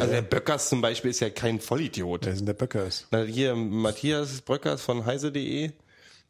[0.00, 2.24] Also der Böckers zum Beispiel ist ja kein Vollidiot.
[2.24, 3.06] Wer ist denn der Böckers?
[3.10, 5.70] Na, hier Matthias Bröckers von heise.de,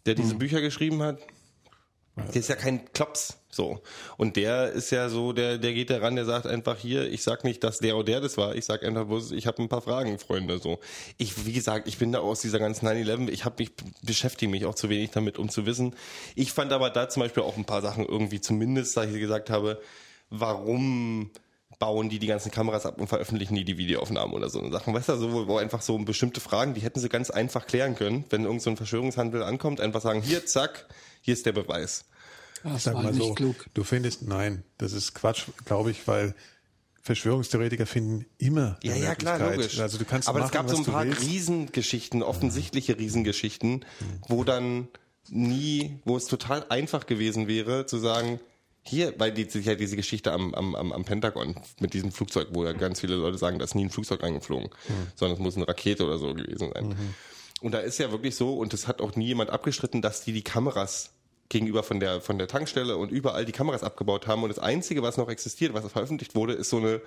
[0.06, 0.22] der Hm.
[0.22, 1.18] diese Bücher geschrieben hat,
[2.16, 3.80] der ist ja kein Klops, so.
[4.18, 7.22] Und der ist ja so, der, der geht da ran, der sagt einfach hier, ich
[7.22, 9.70] sag nicht, dass der oder der das war, ich sag einfach bloß, ich habe ein
[9.70, 10.78] paar Fragen, Freunde, so.
[11.16, 13.70] Ich, wie gesagt, ich bin da aus dieser ganzen 9-11, ich habe mich,
[14.02, 15.94] beschäftige mich auch zu wenig damit, um zu wissen.
[16.34, 19.48] Ich fand aber da zum Beispiel auch ein paar Sachen irgendwie, zumindest, da ich gesagt
[19.48, 19.80] habe,
[20.28, 21.30] warum
[21.82, 24.94] bauen die die ganzen Kameras ab und veröffentlichen die die Videoaufnahmen oder so eine Sachen.
[24.94, 28.24] Weißt du, so, wo, einfach so bestimmte Fragen, die hätten sie ganz einfach klären können,
[28.30, 30.86] wenn irgend so ein Verschwörungshandel ankommt, einfach sagen, hier, zack,
[31.22, 32.04] hier ist der Beweis.
[32.62, 33.66] das Sag war mal nicht so, klug.
[33.74, 36.36] du findest, nein, das ist Quatsch, glaube ich, weil
[37.00, 39.80] Verschwörungstheoretiker finden immer Ja, ja, klar, logisch.
[39.80, 41.20] Also du kannst Aber machen, es gab so ein paar willst.
[41.22, 43.84] Riesengeschichten, offensichtliche Riesengeschichten,
[44.28, 44.86] wo dann
[45.28, 48.38] nie, wo es total einfach gewesen wäre, zu sagen,
[48.82, 52.72] hier, weil die, ja diese Geschichte am, am, am, Pentagon mit diesem Flugzeug, wo ja
[52.72, 54.70] ganz viele Leute sagen, da ist nie ein Flugzeug eingeflogen,
[55.14, 56.96] sondern es muss eine Rakete oder so gewesen sein.
[57.60, 60.32] Und da ist ja wirklich so, und das hat auch nie jemand abgestritten, dass die
[60.32, 61.10] die Kameras
[61.48, 64.42] gegenüber von der, von der Tankstelle und überall die Kameras abgebaut haben.
[64.42, 67.00] Und das Einzige, was noch existiert, was veröffentlicht wurde, ist so eine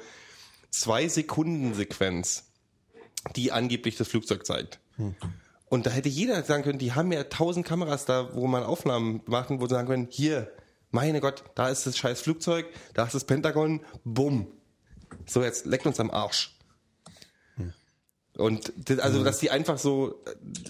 [0.70, 2.46] zwei Sekunden Sequenz,
[3.36, 4.80] die angeblich das Flugzeug zeigt.
[5.68, 9.22] Und da hätte jeder sagen können, die haben ja tausend Kameras da, wo man Aufnahmen
[9.26, 10.52] machen, wo sie sagen können, hier,
[10.96, 14.48] meine Gott, da ist das scheiß Flugzeug, da ist das Pentagon, bumm.
[15.28, 16.58] So, jetzt leckt uns am Arsch.
[18.38, 20.24] Und das, also, dass die einfach so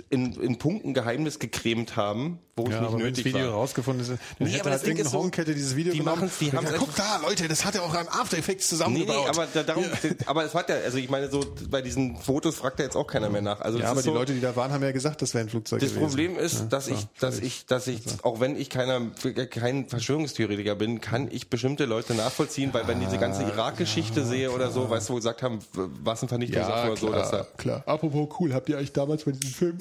[0.10, 3.48] in, in Punkten Geheimnis gecremt haben, wo es Ja, nicht aber wenn das nötig Video
[3.48, 3.54] war.
[3.56, 6.46] rausgefunden ist, dann Nee, hätte aber das Ding ist so, dieses Video die machen's- die
[6.46, 9.16] und haben's gesagt, Guck da, Leute, das hat er auch an After Effects Nee, zusammengebaut.
[9.24, 9.84] nee, aber da, darum,
[10.26, 13.08] aber es hat ja, also ich meine, so bei diesen Fotos fragt ja jetzt auch
[13.08, 13.60] keiner mehr nach.
[13.60, 15.50] Also ja, aber die so, Leute, die da waren, haben ja gesagt, das wäre ein
[15.50, 16.08] Flugzeug Das gewesen.
[16.08, 17.44] Problem ist, Ja, dass so, ich, dass fertig.
[17.60, 19.02] ich, dass ich, auch wenn ich keiner,
[19.50, 24.72] kein Verschwörungstheoretiker bin, kann ich bestimmte Leute nachvollziehen, weil wenn diese ganze Irak-Geschichte sehe oder
[24.72, 27.62] so, weißt du, wo gesagt haben, was ein Vernichtungswaffe ja, oder so, dass klar, da,
[27.62, 27.84] klar.
[27.86, 29.78] Apropos cool, habt ihr eigentlich damals bei diesem Film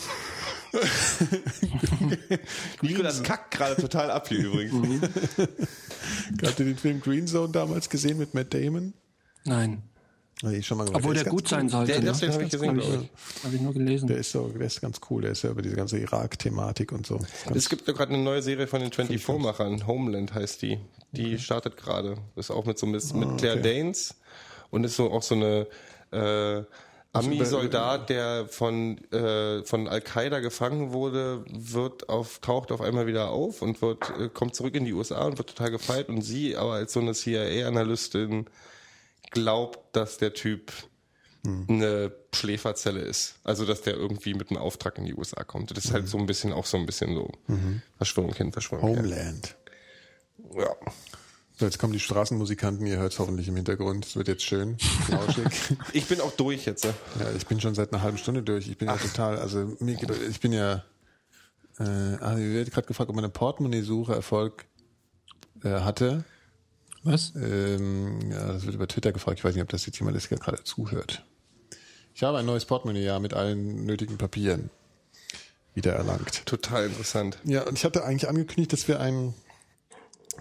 [2.82, 5.02] Nico, das kackt gerade total ab hier übrigens.
[6.44, 8.94] habt ihr den Film Green Zone damals gesehen mit Matt Damon?
[9.44, 9.82] Nein.
[10.42, 11.00] Hab ich schon mal gemacht.
[11.00, 11.92] Obwohl der der gut sein sollte.
[11.92, 12.06] Der, ne?
[12.06, 13.36] das habe ich gesehen, Habe glaube ich.
[13.38, 14.08] ich, hab ich nur gelesen.
[14.08, 15.22] Der ist so, der ist ganz cool.
[15.22, 17.18] Der ist ja über diese ganze Irak-Thematik und so.
[17.18, 20.78] Ganz, Es gibt ja gerade eine neue Serie von den 24-Machern, Homeland heißt die.
[21.12, 22.16] Die startet gerade.
[22.34, 23.78] Ist auch mit so mit, mit Claire Ah, okay.
[23.78, 24.16] Danes
[24.70, 25.66] und ist so auch so eine
[26.10, 26.64] äh,
[27.14, 33.62] Ami-Soldat, der von äh, von Al-Qaida gefangen wurde, wird auf taucht auf einmal wieder auf
[33.62, 36.72] und wird äh, kommt zurück in die USA und wird total gefeiert und sie aber
[36.72, 38.46] als so eine CIA-Analystin
[39.30, 40.72] glaubt, dass der Typ
[41.68, 43.36] eine Schläferzelle ist.
[43.44, 45.76] Also, dass der irgendwie mit einem Auftrag in die USA kommt.
[45.76, 47.30] Das ist halt so ein bisschen, auch so ein bisschen so
[47.98, 48.98] Verschwörung hin, Verschwörung her.
[48.98, 49.56] Homeland.
[50.56, 50.74] Ja.
[51.56, 54.04] So, jetzt kommen die Straßenmusikanten, ihr hört es hoffentlich im Hintergrund.
[54.04, 54.76] Es wird jetzt schön,
[55.06, 55.46] flauschig.
[55.92, 56.84] Ich bin auch durch jetzt.
[56.84, 56.94] ne?
[57.20, 58.66] ja, ich bin schon seit einer halben Stunde durch.
[58.66, 60.82] Ich bin ja total, also mir geht, ich bin ja,
[61.78, 64.66] äh, ah, ich werde gerade gefragt, ob meine Portemonnaie-Suche Erfolg
[65.62, 66.24] äh, hatte.
[67.04, 67.34] Was?
[67.36, 69.38] Ähm, ja, das wird über Twitter gefragt.
[69.38, 71.24] Ich weiß nicht, ob das jetzt jemand ist, der gerade zuhört.
[72.14, 74.70] Ich habe ein neues Portemonnaie ja mit allen nötigen Papieren
[75.74, 76.46] wieder erlangt.
[76.46, 77.38] Total interessant.
[77.44, 79.34] Ja, und ich hatte eigentlich angekündigt, dass wir ein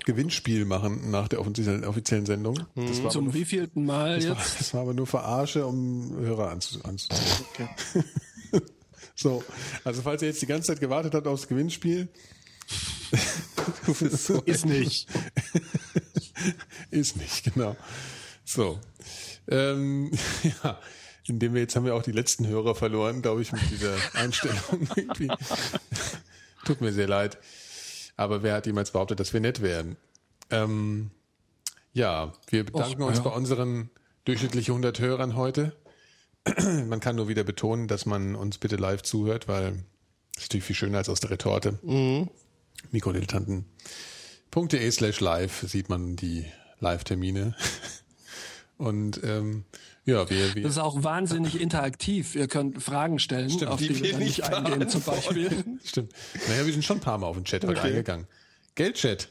[0.05, 2.59] Gewinnspiel machen nach der offiziellen, Sendung.
[2.75, 4.59] Das, war aber Zum wievielten Mal das, war, jetzt?
[4.59, 7.45] das war aber nur Verarsche, um Hörer anzu, anzuziehen.
[7.53, 7.69] Okay.
[9.15, 9.43] So,
[9.83, 12.09] also falls ihr jetzt die ganze Zeit gewartet habt aufs Gewinnspiel,
[14.11, 15.07] so, Ist nicht.
[16.91, 17.75] ist nicht, genau.
[18.43, 18.79] So,
[19.47, 20.11] ähm,
[20.63, 20.79] ja,
[21.25, 24.87] indem wir jetzt haben wir auch die letzten Hörer verloren, glaube ich, mit dieser Einstellung.
[26.65, 27.37] Tut mir sehr leid.
[28.15, 29.97] Aber wer hat jemals behauptet, dass wir nett wären?
[30.49, 31.11] Ähm,
[31.93, 33.23] ja, wir bedanken Och, uns ja.
[33.23, 33.89] bei unseren
[34.25, 35.75] durchschnittlich 100 Hörern heute.
[36.87, 39.83] man kann nur wieder betonen, dass man uns bitte live zuhört, weil
[40.35, 41.79] es ist natürlich viel schöner als aus der Retorte.
[41.81, 42.29] Mhm.
[42.91, 46.45] Mikrodilettanten.de slash live sieht man die
[46.79, 47.55] Live-Termine.
[48.77, 49.65] Und ähm,
[50.05, 52.35] ja, wir, wir Das ist auch wahnsinnig interaktiv.
[52.35, 55.49] Ihr könnt Fragen stellen, auf die, die wir nicht eingehen, zum Beispiel.
[55.83, 56.11] Stimmt.
[56.47, 58.27] Naja, wir sind schon ein paar Mal auf den Chat heute eingegangen.
[58.75, 59.29] Geldchat.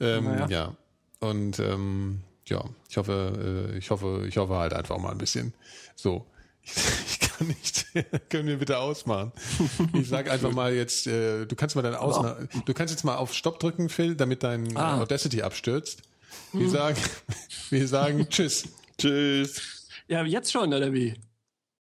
[0.00, 0.46] Ähm, Naja.
[0.48, 0.76] Ja.
[1.20, 5.54] Und ähm, ja, ich hoffe, äh, ich hoffe, ich hoffe halt einfach mal ein bisschen.
[5.96, 6.26] So.
[6.62, 6.72] Ich,
[7.10, 7.86] ich kann nicht,
[8.28, 9.32] können wir bitte ausmachen.
[9.94, 12.24] Ich sag einfach mal jetzt, äh, du kannst mal dann aus,
[12.66, 15.00] du kannst jetzt mal auf Stopp drücken, Phil, damit dein Ah.
[15.00, 16.02] Audacity abstürzt.
[16.52, 16.96] Wir sagen,
[17.70, 18.64] wir sagen Tschüss.
[19.00, 19.88] Tschüss.
[20.08, 21.14] Ja, jetzt schon, oder wie?